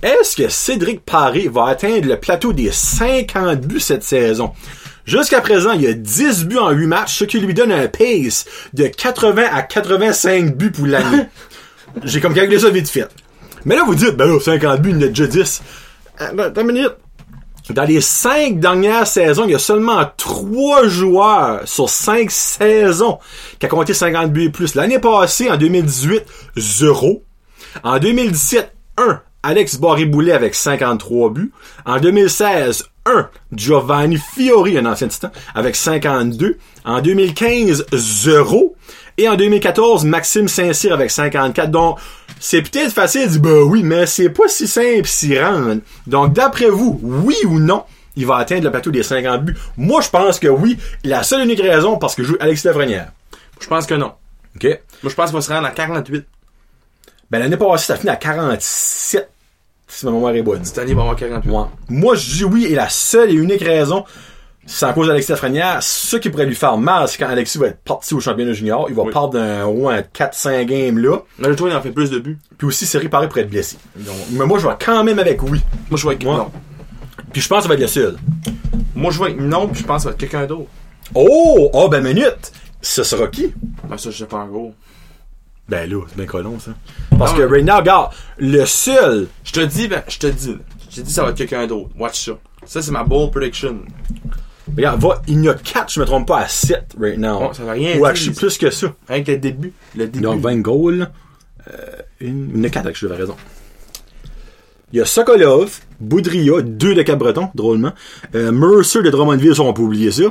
Est-ce 0.01 0.35
que 0.35 0.49
Cédric 0.49 1.05
Paré 1.05 1.47
va 1.47 1.65
atteindre 1.65 2.07
le 2.07 2.19
plateau 2.19 2.53
des 2.53 2.71
50 2.71 3.61
buts 3.61 3.79
cette 3.79 4.03
saison? 4.03 4.51
Jusqu'à 5.05 5.41
présent, 5.41 5.73
il 5.73 5.81
y 5.81 5.87
a 5.87 5.93
10 5.93 6.45
buts 6.45 6.57
en 6.57 6.71
8 6.71 6.87
matchs, 6.87 7.17
ce 7.19 7.25
qui 7.25 7.39
lui 7.39 7.53
donne 7.53 7.71
un 7.71 7.87
pace 7.87 8.45
de 8.73 8.87
80 8.87 9.43
à 9.51 9.61
85 9.61 10.55
buts 10.55 10.71
pour 10.71 10.87
l'année. 10.87 11.25
J'ai 12.03 12.21
comme 12.21 12.33
calculé 12.33 12.59
ça 12.59 12.69
vite 12.69 12.89
fait. 12.89 13.07
Mais 13.65 13.75
là, 13.75 13.83
vous 13.85 13.95
dites, 13.95 14.15
ben 14.15 14.25
là, 14.25 14.39
50 14.39 14.81
buts, 14.81 14.91
il 14.91 14.95
y 14.95 15.03
en 15.03 15.07
a 15.07 15.07
déjà 15.09 15.27
10. 15.27 15.61
Euh, 16.21 16.51
une 16.55 16.67
minute. 16.67 16.95
Dans 17.69 17.83
les 17.83 18.01
cinq 18.01 18.59
dernières 18.59 19.07
saisons, 19.07 19.45
il 19.45 19.51
y 19.51 19.55
a 19.55 19.59
seulement 19.59 20.03
trois 20.17 20.87
joueurs 20.87 21.61
sur 21.65 21.89
cinq 21.89 22.31
saisons 22.31 23.19
qui 23.59 23.65
a 23.65 23.69
compté 23.69 23.93
50 23.93 24.31
buts 24.31 24.45
et 24.45 24.49
plus. 24.49 24.75
L'année 24.75 24.99
passée, 24.99 25.49
en 25.49 25.57
2018, 25.57 26.23
0. 26.57 27.23
En 27.83 27.99
2017, 27.99 28.73
1. 28.97 29.21
Alex 29.43 29.77
Barré-Boulet 29.77 30.33
avec 30.33 30.53
53 30.53 31.29
buts. 31.31 31.51
En 31.85 31.99
2016, 31.99 32.85
1. 33.05 33.29
Giovanni 33.53 34.17
Fiori, 34.17 34.77
un 34.77 34.85
ancien 34.85 35.07
titan, 35.07 35.31
avec 35.55 35.75
52. 35.75 36.57
En 36.85 37.01
2015, 37.01 37.85
0. 37.93 38.75
Et 39.17 39.27
en 39.27 39.35
2014, 39.35 40.05
Maxime 40.05 40.47
Saint-Cyr 40.47 40.93
avec 40.93 41.11
54. 41.11 41.69
Donc, 41.69 41.99
c'est 42.41 42.63
peut-être 42.63 42.91
facile 42.91 43.27
de 43.27 43.27
dire, 43.33 43.41
ben 43.41 43.61
oui, 43.61 43.83
mais 43.83 44.07
c'est 44.07 44.31
pas 44.31 44.47
si 44.47 44.67
simple 44.67 45.05
s'y 45.05 45.39
rendre. 45.39 45.77
Donc, 46.07 46.33
d'après 46.33 46.69
vous, 46.69 46.99
oui 47.03 47.35
ou 47.45 47.59
non, 47.59 47.83
il 48.15 48.25
va 48.25 48.37
atteindre 48.37 48.63
le 48.63 48.71
plateau 48.71 48.89
des 48.89 49.03
50 49.03 49.45
buts? 49.45 49.55
Moi, 49.77 50.01
je 50.01 50.09
pense 50.09 50.39
que 50.39 50.47
oui. 50.47 50.77
La 51.03 51.21
seule 51.21 51.41
et 51.41 51.43
unique 51.43 51.61
raison, 51.61 51.97
parce 51.97 52.15
que 52.15 52.23
je 52.23 52.29
joue 52.29 52.37
Alexis 52.39 52.65
Lafrenière. 52.65 53.11
Je 53.59 53.67
pense 53.67 53.85
que 53.85 53.93
non. 53.93 54.13
OK? 54.55 54.63
Moi, 54.63 55.11
je 55.11 55.13
pense 55.13 55.27
qu'il 55.27 55.35
va 55.35 55.41
se 55.41 55.53
rendre 55.53 55.67
à 55.67 55.69
48. 55.71 56.25
Ben, 57.29 57.39
l'année 57.39 57.57
passée, 57.57 57.85
ça 57.85 57.93
a 57.93 57.97
fini 57.97 58.09
à 58.09 58.15
47, 58.15 59.29
si 59.87 60.05
ma 60.07 60.11
mémoire 60.11 60.33
est 60.33 60.41
bonne. 60.41 60.65
Cette 60.65 60.79
année, 60.79 60.91
il 60.91 60.95
va 60.95 61.03
avoir 61.03 61.15
48. 61.15 61.51
Ouais. 61.51 61.63
Moi, 61.89 62.15
je 62.15 62.37
dis 62.37 62.43
oui, 62.43 62.65
et 62.65 62.73
la 62.73 62.89
seule 62.89 63.29
et 63.29 63.35
unique 63.35 63.61
raison, 63.61 64.03
c'est 64.65 64.85
à 64.85 64.93
cause 64.93 65.07
d'Alexis 65.07 65.31
Lafrenière. 65.31 65.81
Ce 65.81 66.17
qui 66.17 66.29
pourrait 66.29 66.45
lui 66.45 66.55
faire 66.55 66.77
mal, 66.77 67.07
c'est 67.07 67.17
quand 67.17 67.27
Alexis 67.29 67.57
va 67.57 67.67
être 67.67 67.79
parti 67.83 68.13
au 68.13 68.19
championnat 68.19 68.53
junior. 68.53 68.85
Il 68.89 68.95
va 68.95 69.03
Oui. 69.03 69.11
perdre 69.11 69.31
d'un 69.33 69.65
au 69.65 69.73
moins 69.73 70.01
4-5 70.01 70.65
games 70.65 70.97
là. 70.99 71.17
Mais 71.39 71.47
le 71.47 71.55
il 71.59 71.73
en 71.75 71.81
fait 71.81 71.91
plus 71.91 72.09
de 72.09 72.19
buts. 72.19 72.37
Puis 72.57 72.67
aussi, 72.67 72.85
Série 72.85 73.09
paraît 73.09 73.27
pour 73.27 73.37
être 73.39 73.49
blessé. 73.49 73.77
Donc, 73.95 74.15
mais 74.31 74.45
moi, 74.45 74.59
je 74.59 74.67
vais 74.67 74.73
quand 74.83 75.03
même 75.03 75.19
avec 75.19 75.41
oui. 75.43 75.61
Moi, 75.89 75.97
je 75.97 76.03
vais 76.03 76.09
avec 76.15 76.23
non. 76.23 76.51
Puis 77.33 77.41
je 77.41 77.47
pense 77.47 77.59
que 77.59 77.63
ça 77.63 77.67
va 77.69 77.75
être 77.75 77.81
le 77.81 77.87
seul. 77.87 78.17
Moi, 78.95 79.11
je 79.11 79.17
vois 79.17 79.31
non, 79.31 79.67
puis 79.67 79.81
je 79.81 79.87
pense 79.87 79.97
que 79.97 80.03
ça 80.03 80.09
va 80.09 80.13
être 80.13 80.19
quelqu'un 80.19 80.45
d'autre. 80.45 80.69
Oh! 81.15 81.69
Oh, 81.73 81.89
ben 81.89 82.03
minute! 82.03 82.51
Ce 82.81 83.03
sera 83.03 83.27
qui? 83.27 83.53
Ben, 83.87 83.97
ça, 83.97 84.09
je 84.11 84.17
sais 84.17 84.25
pas 84.25 84.37
en 84.37 84.47
gros. 84.47 84.73
Ben 85.69 85.89
là, 85.89 86.01
c'est 86.09 86.17
bien 86.17 86.25
colon, 86.25 86.59
ça. 86.59 86.71
Parce 87.17 87.31
Non, 87.31 87.37
que 87.37 87.43
right 87.43 87.65
now, 87.65 87.77
regarde, 87.77 88.11
le 88.37 88.65
seul... 88.65 89.27
Je 89.43 89.51
te 89.53 89.59
dis, 89.61 89.87
ben, 89.87 90.03
je 90.07 90.17
te 90.19 90.27
dis. 90.27 90.57
Je 90.89 90.95
te 90.97 91.01
dis, 91.01 91.13
ça 91.13 91.23
va 91.23 91.29
être 91.29 91.37
quelqu'un 91.37 91.65
d'autre. 91.67 91.89
Watch 91.97 92.25
ça. 92.25 92.33
Ça, 92.65 92.81
c'est 92.81 92.91
ma 92.91 93.03
bold 93.03 93.31
prediction. 93.31 93.79
Regarde, 94.75 95.01
va, 95.01 95.21
il 95.27 95.43
y 95.43 95.49
en 95.49 95.51
a 95.51 95.55
4, 95.55 95.91
je 95.91 95.99
me 95.99 96.05
trompe 96.05 96.27
pas, 96.27 96.39
à 96.39 96.47
7 96.47 96.95
right 96.99 97.17
now. 97.17 97.39
Bon, 97.39 97.53
ça 97.53 97.63
va 97.63 97.73
rien 97.73 97.97
Ou 97.97 98.05
actually 98.05 98.35
plus 98.35 98.57
que 98.57 98.69
ça. 98.69 98.93
Avec 99.09 99.27
le 99.27 99.37
début. 99.37 99.73
Le 99.95 100.07
début. 100.07 100.21
Donc 100.23 100.41
20 100.41 100.57
goals. 100.57 101.09
Euh, 101.69 101.77
une, 102.19 102.51
une 102.55 102.69
4, 102.69 102.89
je 102.93 103.07
j'avais 103.07 103.15
raison. 103.15 103.35
Il 104.93 104.99
y 104.99 105.01
a 105.01 105.05
Sokolov, 105.05 105.79
Boudria, 105.99 106.61
deux 106.61 106.93
de 106.93 107.01
Cap-Breton, 107.01 107.49
drôlement. 107.55 107.93
Euh, 108.35 108.51
Mercer 108.51 109.01
de 109.01 109.09
Drummondville, 109.09 109.55
ça, 109.55 109.61
on 109.63 109.73
peut 109.73 109.83
oublier 109.83 110.11
ça. 110.11 110.23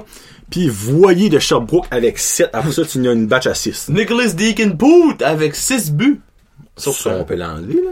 Puis 0.51 0.69
Voyer 0.69 1.29
de 1.31 1.39
Sherbrooke 1.39 1.87
avec 1.91 2.19
7. 2.19 2.51
Après 2.53 2.73
ça, 2.73 2.85
tu 2.85 3.07
as 3.09 3.13
une 3.13 3.27
batch 3.27 3.47
à 3.47 3.55
6. 3.55 3.89
Nicholas 3.89 4.33
Deacon 4.33 4.77
Poot 4.77 5.23
avec 5.23 5.55
6 5.55 5.93
buts. 5.93 6.21
Sur 6.77 6.95
ça, 6.95 7.11
on 7.19 7.25
peut 7.25 7.37
l'enlever, 7.37 7.75
là. 7.75 7.91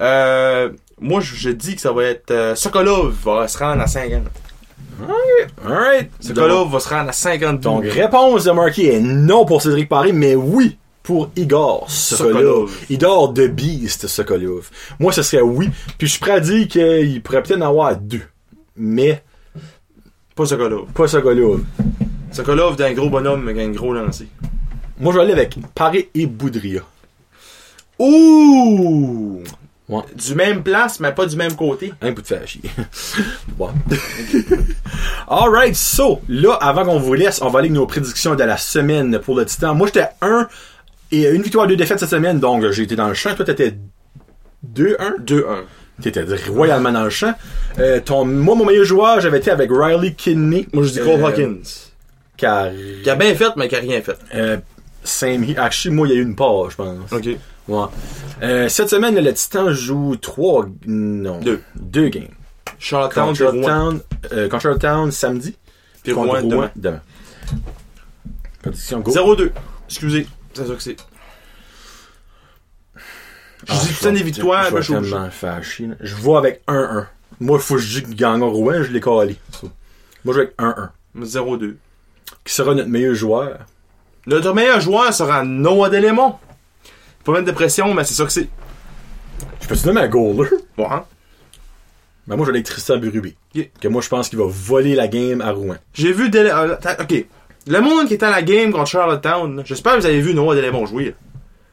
Euh, 0.00 0.70
moi, 1.00 1.20
je, 1.20 1.34
je 1.34 1.50
dis 1.50 1.74
que 1.76 1.80
ça 1.80 1.92
va 1.92 2.04
être 2.04 2.30
euh, 2.32 2.54
Sokolov 2.54 3.14
va 3.24 3.46
se 3.48 3.58
rendre 3.58 3.80
à 3.80 3.86
50. 3.86 4.22
Alright. 5.64 6.10
Sokolov 6.20 6.70
va 6.72 6.80
se 6.80 6.88
rendre 6.88 7.08
à 7.10 7.12
50 7.12 7.56
buts. 7.56 7.62
Donc, 7.62 7.84
réponse 7.86 8.44
de 8.44 8.50
Marquis 8.52 8.86
est 8.86 9.00
non 9.00 9.44
pour 9.44 9.62
Cédric 9.62 9.88
Paré, 9.88 10.12
mais 10.12 10.34
oui 10.34 10.76
pour 11.02 11.30
Igor 11.36 11.90
Sokolov. 11.90 12.32
Sokolov. 12.32 12.76
Igor 12.90 13.32
de 13.32 13.46
Beast 13.48 14.06
Sokolov. 14.06 14.70
Moi, 14.98 15.12
ce 15.12 15.22
serait 15.22 15.42
oui. 15.42 15.68
Puis 15.98 16.06
je 16.06 16.12
suis 16.12 16.20
prêt 16.20 16.32
à 16.32 16.40
dire 16.40 16.66
qu'il 16.68 17.22
pourrait 17.22 17.42
peut-être 17.42 17.58
en 17.62 17.68
avoir 17.68 17.96
deux. 17.96 18.22
Mais 18.76 19.22
Pas 20.34 20.46
Sokolov. 20.46 20.86
pas 20.92 21.06
Sokolov. 21.08 21.62
Sokolov 22.32 22.76
d'un 22.76 22.92
gros 22.92 23.10
bonhomme 23.10 23.48
avec 23.48 23.58
un 23.66 23.70
gros 23.70 23.92
lancer. 23.92 24.28
Moi, 24.98 25.12
je 25.12 25.18
vais 25.18 25.24
aller 25.24 25.32
avec 25.32 25.56
Paré 25.74 26.08
et 26.14 26.26
Boudria. 26.26 26.82
Ouh! 27.98 29.42
Ouais. 29.88 30.02
Du 30.14 30.34
même 30.34 30.62
place, 30.62 30.98
mais 31.00 31.12
pas 31.12 31.26
du 31.26 31.36
même 31.36 31.54
côté. 31.56 31.92
Un 32.00 32.12
bout 32.12 32.22
de 32.22 32.26
faire 32.26 32.46
chier. 32.48 32.62
bon. 33.58 33.68
Alright, 35.28 35.74
so, 35.76 36.20
là, 36.28 36.54
avant 36.60 36.84
qu'on 36.84 36.98
vous 36.98 37.14
laisse, 37.14 37.40
on 37.42 37.50
va 37.50 37.58
aller 37.58 37.68
avec 37.68 37.76
nos 37.78 37.86
prédictions 37.86 38.34
de 38.34 38.44
la 38.44 38.56
semaine 38.56 39.18
pour 39.18 39.36
le 39.36 39.44
Titan. 39.44 39.74
Moi, 39.74 39.88
j'étais 39.88 40.08
1 40.22 40.48
et 41.12 41.28
une 41.28 41.42
victoire, 41.42 41.66
deux 41.66 41.76
défaites 41.76 41.98
cette 42.00 42.08
semaine, 42.10 42.40
donc 42.40 42.68
j'ai 42.70 42.82
été 42.84 42.96
dans 42.96 43.08
le 43.08 43.14
champ. 43.14 43.34
Toi, 43.34 43.44
t'étais 43.44 43.74
2-1. 44.74 44.96
2-1. 45.24 45.42
T'étais 46.02 46.24
royalement 46.48 46.90
dans 46.90 47.04
le 47.04 47.10
champ. 47.10 47.34
Euh, 47.78 48.00
ton, 48.00 48.24
moi, 48.24 48.54
mon 48.56 48.64
meilleur 48.64 48.84
joueur, 48.84 49.20
j'avais 49.20 49.38
été 49.38 49.50
avec 49.50 49.70
Riley 49.72 50.12
Kidney. 50.14 50.66
Moi, 50.72 50.84
je 50.84 50.90
dis 50.92 50.98
Cole 50.98 51.20
Euh, 51.22 51.26
Hawkins. 51.26 51.60
Car, 52.36 52.70
Qui 53.02 53.08
a 53.10 53.14
bien 53.14 53.34
fait, 53.34 53.50
mais 53.56 53.68
qui 53.68 53.76
a 53.76 53.80
rien 53.80 54.00
fait. 54.02 54.16
euh, 54.34 54.56
same 55.04 55.42
here. 55.44 55.58
Actually, 55.60 55.94
moi, 55.94 56.08
il 56.08 56.14
y 56.14 56.16
a 56.16 56.20
eu 56.20 56.22
une 56.22 56.34
pause, 56.36 56.72
je 56.72 56.76
pense. 56.76 57.12
Ok. 57.12 57.28
Ouais. 57.68 57.84
Euh, 58.42 58.68
cette 58.68 58.90
semaine, 58.90 59.14
le 59.18 59.32
Titan 59.32 59.72
joue 59.72 60.16
3, 60.16 60.66
non. 60.86 61.38
Deux. 61.40 61.62
Deux 61.76 62.08
games. 62.08 62.28
Charlottetown. 62.78 63.34
Charlottetown, 63.34 64.00
euh, 64.32 64.48
contre 64.48 64.62
Charlottetown 64.62 65.10
samedi. 65.12 65.56
Puis 66.02 66.12
Rouen 66.12 66.42
demain. 66.42 66.70
demain. 66.76 67.00
Prédiction 68.60 69.00
go. 69.00 69.10
0-2. 69.12 69.52
Excusez. 69.88 70.26
C'est 70.52 70.66
ça 70.66 70.74
que 70.74 70.82
c'est. 70.82 70.96
Je 72.96 73.72
Ah, 73.72 73.78
dis 73.82 73.88
putain 73.94 74.12
des 74.12 74.22
victoires, 74.22 74.66
Je 74.76 74.82
suis 74.82 74.92
tellement 74.92 75.16
là. 75.16 75.30
Je 76.00 76.14
vois 76.16 76.38
avec 76.38 76.62
1-1. 76.66 77.06
Moi, 77.40 77.58
il 77.58 77.62
faut 77.62 77.74
que 77.76 77.80
je 77.80 78.00
dise 78.00 78.10
que 78.10 78.14
gagne 78.14 78.42
Rouen, 78.42 78.82
je 78.82 78.92
l'ai 78.92 79.00
collé. 79.00 79.36
So. 79.58 79.70
Moi, 80.24 80.34
je 80.34 80.40
vais 80.40 80.52
avec 80.58 80.76
1-1. 80.76 80.90
0-2. 81.22 81.76
Qui 82.44 82.52
sera 82.54 82.74
notre 82.74 82.88
meilleur 82.90 83.14
joueur? 83.14 83.60
Notre 84.26 84.52
meilleur 84.54 84.80
joueur 84.80 85.12
sera 85.12 85.44
Noah 85.44 85.90
Delémont. 85.90 86.34
Pas 87.24 87.32
mettre 87.32 87.44
de 87.46 87.52
pression, 87.52 87.92
mais 87.94 88.04
c'est 88.04 88.14
ça 88.14 88.24
que 88.24 88.32
c'est. 88.32 88.48
Je 89.60 89.66
peux 89.66 89.76
te 89.76 89.86
nommer 89.86 90.02
un 90.02 90.08
goaler? 90.08 90.50
Bon, 90.76 90.90
hein? 90.90 91.04
Ben, 92.26 92.36
moi, 92.36 92.48
avec 92.48 92.64
Tristan 92.64 92.96
Burubé. 92.98 93.34
Yeah. 93.54 93.66
Que 93.80 93.88
moi, 93.88 94.00
je 94.02 94.08
pense 94.08 94.28
qu'il 94.28 94.38
va 94.38 94.44
voler 94.48 94.94
la 94.94 95.08
game 95.08 95.40
à 95.40 95.50
Rouen. 95.52 95.76
J'ai 95.92 96.12
vu 96.12 96.30
Dele... 96.30 96.50
euh, 96.54 96.76
ok. 97.00 97.24
Le 97.66 97.80
monde 97.80 98.08
qui 98.08 98.14
était 98.14 98.26
à 98.26 98.30
la 98.30 98.42
game 98.42 98.72
contre 98.72 98.86
Charlottetown, 98.88 99.62
j'espère 99.64 99.94
que 99.94 100.00
vous 100.00 100.06
avez 100.06 100.20
vu 100.20 100.34
Noah 100.34 100.54
Delémont 100.54 100.86
jouer. 100.86 101.06
là. 101.06 101.10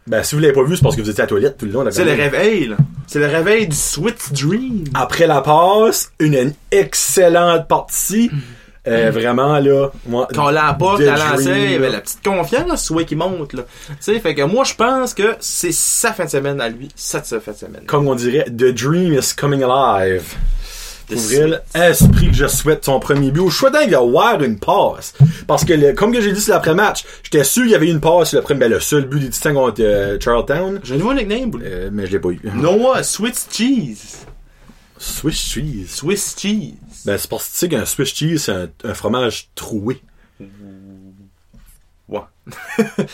Ben, 0.07 0.23
si 0.23 0.35
vous 0.35 0.41
l'avez 0.41 0.53
pas 0.53 0.63
vu, 0.63 0.75
c'est 0.75 0.81
parce 0.83 0.95
que 0.95 1.01
vous 1.01 1.09
étiez 1.09 1.21
à 1.21 1.25
la 1.25 1.29
toilette 1.29 1.57
tout 1.57 1.65
le 1.65 1.71
long. 1.71 1.85
C'est 1.91 2.03
le 2.03 2.13
réveil, 2.13 2.67
là. 2.67 2.77
C'est 3.07 3.19
le 3.19 3.27
réveil 3.27 3.67
du 3.67 3.75
Sweet 3.75 4.33
Dream. 4.33 4.83
Après 4.93 5.27
la 5.27 5.41
passe, 5.41 6.11
une, 6.19 6.33
une 6.33 6.53
excellente 6.71 7.67
partie. 7.67 8.31
Euh, 8.87 9.11
vraiment, 9.11 9.59
là, 9.59 9.89
moi. 10.07 10.27
Quand 10.33 10.49
la 10.49 10.73
porte, 10.73 10.97
The 10.99 11.01
elle 11.01 11.09
lançait, 11.13 11.43
Dream, 11.43 11.55
il 11.65 11.71
y 11.71 11.75
avait 11.75 11.85
là. 11.87 11.91
la 11.93 12.01
petite 12.01 12.23
confiance, 12.23 12.89
ouais, 12.89 13.05
qui 13.05 13.15
monte, 13.15 13.53
là. 13.53 13.63
Tu 13.89 13.95
sais, 13.99 14.19
fait 14.19 14.33
que 14.33 14.41
moi, 14.41 14.63
je 14.63 14.73
pense 14.73 15.13
que 15.13 15.35
c'est 15.39 15.71
sa 15.71 16.13
fin 16.13 16.25
de 16.25 16.29
semaine 16.31 16.59
à 16.59 16.67
lui, 16.69 16.89
cette 16.95 17.25
fin 17.39 17.51
de 17.51 17.57
semaine. 17.57 17.83
Comme 17.85 18.07
on 18.07 18.15
dirait, 18.15 18.45
The 18.45 18.73
Dream 18.73 19.13
is 19.13 19.33
coming 19.37 19.61
alive. 19.63 20.33
Là, 21.09 21.59
esprit 21.89 22.29
que 22.29 22.33
je 22.35 22.47
souhaite 22.47 22.85
son 22.85 22.99
premier 23.01 23.31
but. 23.31 23.49
Je 23.49 23.53
souhaite 23.55 23.77
qu'il 23.83 23.93
avoir 23.95 24.41
une 24.41 24.57
passe. 24.57 25.13
Parce 25.45 25.65
que, 25.65 25.73
le- 25.73 25.91
comme 25.91 26.13
que 26.13 26.21
j'ai 26.21 26.31
dit 26.31 26.39
sur 26.39 26.53
l'après-match, 26.53 27.03
j'étais 27.23 27.43
sûr 27.43 27.63
qu'il 27.63 27.73
y 27.73 27.75
avait 27.75 27.87
eu 27.87 27.91
une 27.91 27.99
passe 27.99 28.29
sur 28.29 28.37
le 28.39 28.43
premier, 28.43 28.61
ben, 28.61 28.71
le 28.71 28.79
seul 28.79 29.05
but 29.05 29.19
des 29.19 29.29
Titans 29.29 29.53
contre 29.53 29.81
euh, 29.83 30.17
Charlottetown. 30.21 30.79
J'ai 30.83 30.95
un 30.95 30.97
nouveau 30.97 31.13
nickname. 31.13 31.51
Euh, 31.63 31.89
mais 31.91 32.05
je 32.07 32.13
l'ai 32.13 32.19
pas 32.19 32.29
eu. 32.29 32.39
Noah 32.55 33.03
Swiss 33.03 33.45
Cheese. 33.51 34.25
Swiss 35.01 35.35
cheese. 35.35 35.87
Swiss 35.89 36.35
Cheese. 36.37 36.75
Ben, 37.05 37.17
c'est 37.17 37.29
parce 37.29 37.45
que 37.47 37.51
tu 37.51 37.57
sais 37.57 37.69
qu'un 37.69 37.85
Swiss 37.85 38.13
cheese, 38.13 38.37
c'est 38.37 38.51
un, 38.51 38.69
un 38.83 38.93
fromage 38.93 39.49
troué. 39.55 40.01
Ouais. 42.07 42.21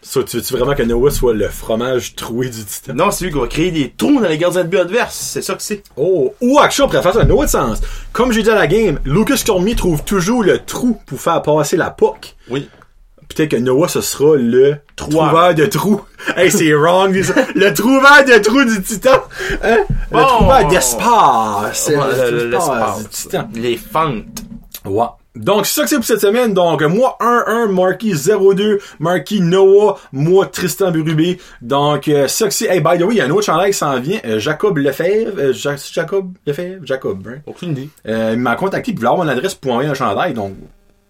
Ça, 0.00 0.22
tu 0.22 0.36
veux-tu 0.36 0.54
vraiment 0.54 0.74
que 0.74 0.84
Noah 0.84 1.10
soit 1.10 1.34
le 1.34 1.48
fromage 1.48 2.14
troué 2.14 2.48
du 2.48 2.64
Titan? 2.64 2.94
Non, 2.94 3.10
c'est 3.10 3.24
lui 3.24 3.32
qui 3.32 3.38
va 3.38 3.46
créer 3.48 3.70
des 3.72 3.90
trous 3.90 4.20
dans 4.20 4.28
les 4.28 4.38
gardiens 4.38 4.62
de 4.62 4.68
but 4.68 4.78
adverses. 4.78 5.16
C'est 5.16 5.42
ça 5.42 5.54
que 5.54 5.62
c'est. 5.62 5.82
Oh, 5.96 6.34
ou 6.40 6.58
action, 6.60 6.84
on 6.84 6.88
pourrait 6.88 7.02
faire 7.02 7.12
ça 7.12 7.24
dans 7.24 7.34
un 7.34 7.36
autre 7.36 7.50
sens. 7.50 7.80
Comme 8.12 8.32
j'ai 8.32 8.42
dit 8.42 8.48
à 8.48 8.54
la 8.54 8.68
game, 8.68 9.00
Lucas 9.04 9.42
Cormier 9.44 9.74
trouve 9.74 10.04
toujours 10.04 10.44
le 10.44 10.60
trou 10.60 10.98
pour 11.04 11.20
faire 11.20 11.42
passer 11.42 11.76
la 11.76 11.90
puck. 11.90 12.36
Oui. 12.48 12.70
Peut-être 13.34 13.50
que 13.50 13.56
Noah, 13.56 13.88
ce 13.88 14.00
sera 14.00 14.36
le 14.36 14.76
Trouveur. 14.96 15.28
trouveur 15.28 15.54
de 15.54 15.66
trous. 15.66 16.00
hey, 16.36 16.50
c'est 16.50 16.72
wrong. 16.74 17.12
Le 17.54 17.72
trouveur 17.74 18.24
de 18.26 18.38
trous 18.42 18.64
du 18.64 18.82
Titan. 18.82 19.22
Hein? 19.62 19.78
Le 20.10 20.22
trouveur 20.26 20.66
d'espace. 20.68 21.88
Ouais, 21.88 22.30
Le 22.30 22.50
l'espace 22.50 23.02
du 23.02 23.08
Titan. 23.08 23.48
Les 23.54 23.76
fentes. 23.76 24.24
Ouais. 24.84 25.04
Donc, 25.36 25.66
c'est 25.66 25.74
ça 25.74 25.82
que 25.84 25.88
c'est 25.90 25.96
pour 25.96 26.04
cette 26.04 26.20
semaine. 26.20 26.52
Donc, 26.52 26.82
moi, 26.82 27.16
1-1, 27.20 27.70
Marky 27.70 28.12
0-2, 28.12 28.78
Marky 28.98 29.40
Noah, 29.40 29.96
moi, 30.12 30.46
Tristan 30.46 30.90
Burubé. 30.90 31.38
Donc, 31.62 32.08
euh, 32.08 32.26
ça 32.26 32.48
que 32.48 32.54
c'est. 32.54 32.64
Hey, 32.66 32.80
by 32.80 32.98
the 32.98 33.02
way, 33.02 33.14
il 33.14 33.18
y 33.18 33.20
a 33.20 33.24
un 33.26 33.30
autre 33.30 33.44
chandail 33.46 33.70
qui 33.70 33.78
s'en 33.78 34.00
vient. 34.00 34.18
euh, 34.24 34.40
Jacob 34.40 34.78
Lefebvre. 34.78 35.38
Euh, 35.38 35.52
Ja- 35.52 35.76
Jacob 35.92 36.32
Lefebvre? 36.44 36.80
Jacob, 36.84 37.24
hein? 37.28 37.38
Aucune 37.46 37.70
idée. 37.70 37.88
Euh, 38.08 38.30
il 38.34 38.40
m'a 38.40 38.56
contacté 38.56 38.92
pour 38.94 39.04
avoir 39.08 39.24
mon 39.24 39.30
adresse 39.30 39.54
pour 39.54 39.72
envoyer 39.72 39.90
un 39.90 39.94
chandail. 39.94 40.34
Donc, 40.34 40.54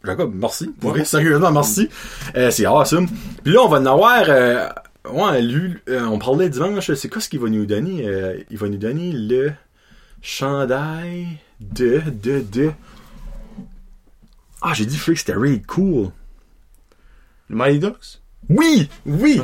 Jacob, 0.08 0.34
merci. 0.34 0.68
Pour 0.80 0.96
sérieusement, 1.04 1.52
merci. 1.52 1.88
Euh, 2.34 2.50
c'est 2.50 2.64
awesome. 2.64 3.08
Puis 3.44 3.52
là, 3.52 3.60
on 3.62 3.68
va 3.68 3.78
en 3.78 3.86
avoir... 3.86 4.24
Euh, 4.28 4.68
ouais, 5.12 5.42
lui, 5.42 5.74
euh, 5.90 6.06
on 6.06 6.18
parlait 6.18 6.48
dimanche. 6.48 6.92
C'est 6.94 7.08
quoi 7.08 7.20
ce 7.20 7.28
qu'il 7.28 7.40
va 7.40 7.48
nous 7.48 7.66
donner? 7.66 8.06
Il 8.50 8.56
va 8.56 8.68
nous 8.68 8.78
donner 8.78 9.12
le 9.12 9.52
chandail 10.22 11.26
de... 11.60 12.02
de... 12.22 12.40
de... 12.40 12.70
Ah, 14.62 14.72
j'ai 14.74 14.86
dit 14.86 14.96
Freak, 14.96 15.18
c'était 15.18 15.34
cool. 15.66 16.08
Le 17.48 17.56
Mighty 17.56 17.78
Ducks? 17.78 18.20
Oui! 18.48 18.88
Oui! 19.04 19.40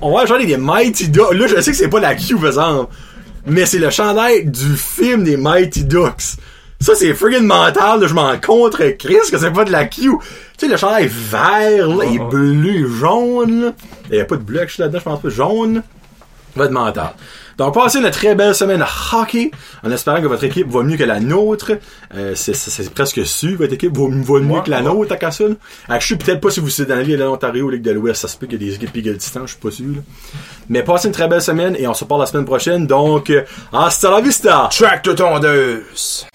On 0.00 0.14
va 0.14 0.26
chanter 0.26 0.46
des 0.46 0.56
Mighty 0.56 1.08
Ducks. 1.08 1.34
Là, 1.34 1.46
je 1.46 1.60
sais 1.60 1.72
que 1.72 1.76
c'est 1.76 1.88
pas 1.90 2.00
la 2.00 2.14
Q, 2.14 2.36
par 2.36 2.46
exemple. 2.46 2.94
Mais 3.46 3.66
c'est 3.66 3.78
le 3.78 3.90
chandail 3.90 4.46
du 4.46 4.76
film 4.76 5.24
des 5.24 5.36
Mighty 5.36 5.84
Ducks. 5.84 6.36
Ça, 6.80 6.94
c'est 6.94 7.12
friggin' 7.12 7.42
mental, 7.46 8.00
là. 8.00 8.06
Je 8.06 8.14
m'en 8.14 8.38
contre 8.40 8.82
Chris 8.98 9.16
que 9.30 9.36
c'est 9.38 9.50
pas 9.52 9.64
de 9.64 9.70
la 9.72 9.84
Q. 9.84 10.00
Tu 10.00 10.16
sais, 10.56 10.68
le 10.68 10.76
chandail 10.78 11.08
vert, 11.12 11.88
là, 11.88 12.04
et 12.04 12.16
Ah, 12.18 12.22
ah. 12.22 12.28
bleu, 12.30 12.88
jaune, 12.88 13.62
là. 13.66 13.72
Il 14.10 14.16
y 14.16 14.20
a 14.20 14.24
pas 14.24 14.36
de 14.36 14.42
bleu 14.42 14.60
que 14.60 14.68
je 14.68 14.72
suis 14.74 14.80
là-dedans, 14.82 14.98
je 14.98 15.04
pense 15.04 15.20
pas. 15.20 15.28
Jaune. 15.28 15.82
Va 16.56 16.64
être 16.64 16.70
mental. 16.72 17.10
Donc, 17.58 17.74
passez 17.74 17.98
une 17.98 18.10
très 18.10 18.34
belle 18.34 18.54
semaine 18.54 18.82
à 18.82 18.88
hockey, 19.12 19.50
en 19.84 19.90
espérant 19.90 20.20
que 20.22 20.26
votre 20.26 20.42
équipe 20.44 20.68
va 20.70 20.82
mieux 20.82 20.96
que 20.96 21.04
la 21.04 21.20
nôtre. 21.20 21.72
Euh, 22.14 22.32
c'est, 22.34 22.92
presque 22.94 23.24
sûr, 23.26 23.58
votre 23.58 23.74
équipe 23.74 23.94
va, 23.96 24.04
va 24.08 24.40
mieux 24.40 24.54
Ouais, 24.54 24.62
que 24.64 24.70
la 24.70 24.78
ouais. 24.78 24.84
nôtre, 24.84 25.12
à 25.12 25.16
là. 25.18 25.54
Ah, 25.88 25.98
je 26.00 26.06
sais 26.08 26.16
peut-être 26.16 26.40
pas 26.40 26.50
si 26.50 26.60
vous 26.60 26.80
êtes 26.80 26.88
dans 26.88 26.96
la 26.96 27.02
Ligue 27.02 27.18
de 27.18 27.22
l'Ontario 27.24 27.66
ou 27.66 27.68
Ligue 27.70 27.82
de 27.82 27.90
l'Ouest, 27.92 28.22
ça 28.22 28.28
se 28.28 28.38
peut 28.38 28.46
qu'il 28.46 28.60
y 28.60 28.64
a 28.64 28.68
des 28.70 28.74
équipes 28.76 28.96
égales 28.96 29.16
distance, 29.18 29.42
je 29.44 29.52
suis 29.52 29.60
pas 29.60 29.70
sûr. 29.70 29.86
là. 29.94 30.00
Mais 30.70 30.82
passez 30.82 31.08
une 31.08 31.14
très 31.14 31.28
belle 31.28 31.42
semaine 31.42 31.76
et 31.78 31.86
on 31.86 31.92
se 31.94 32.06
parle 32.06 32.22
la 32.22 32.26
semaine 32.26 32.46
prochaine. 32.46 32.86
Donc, 32.86 33.28
euh, 33.28 33.42
hasta 33.72 34.10
la 34.10 34.22
vista! 34.22 34.68
Tractor 34.72 35.14
tondeuse! 35.14 36.26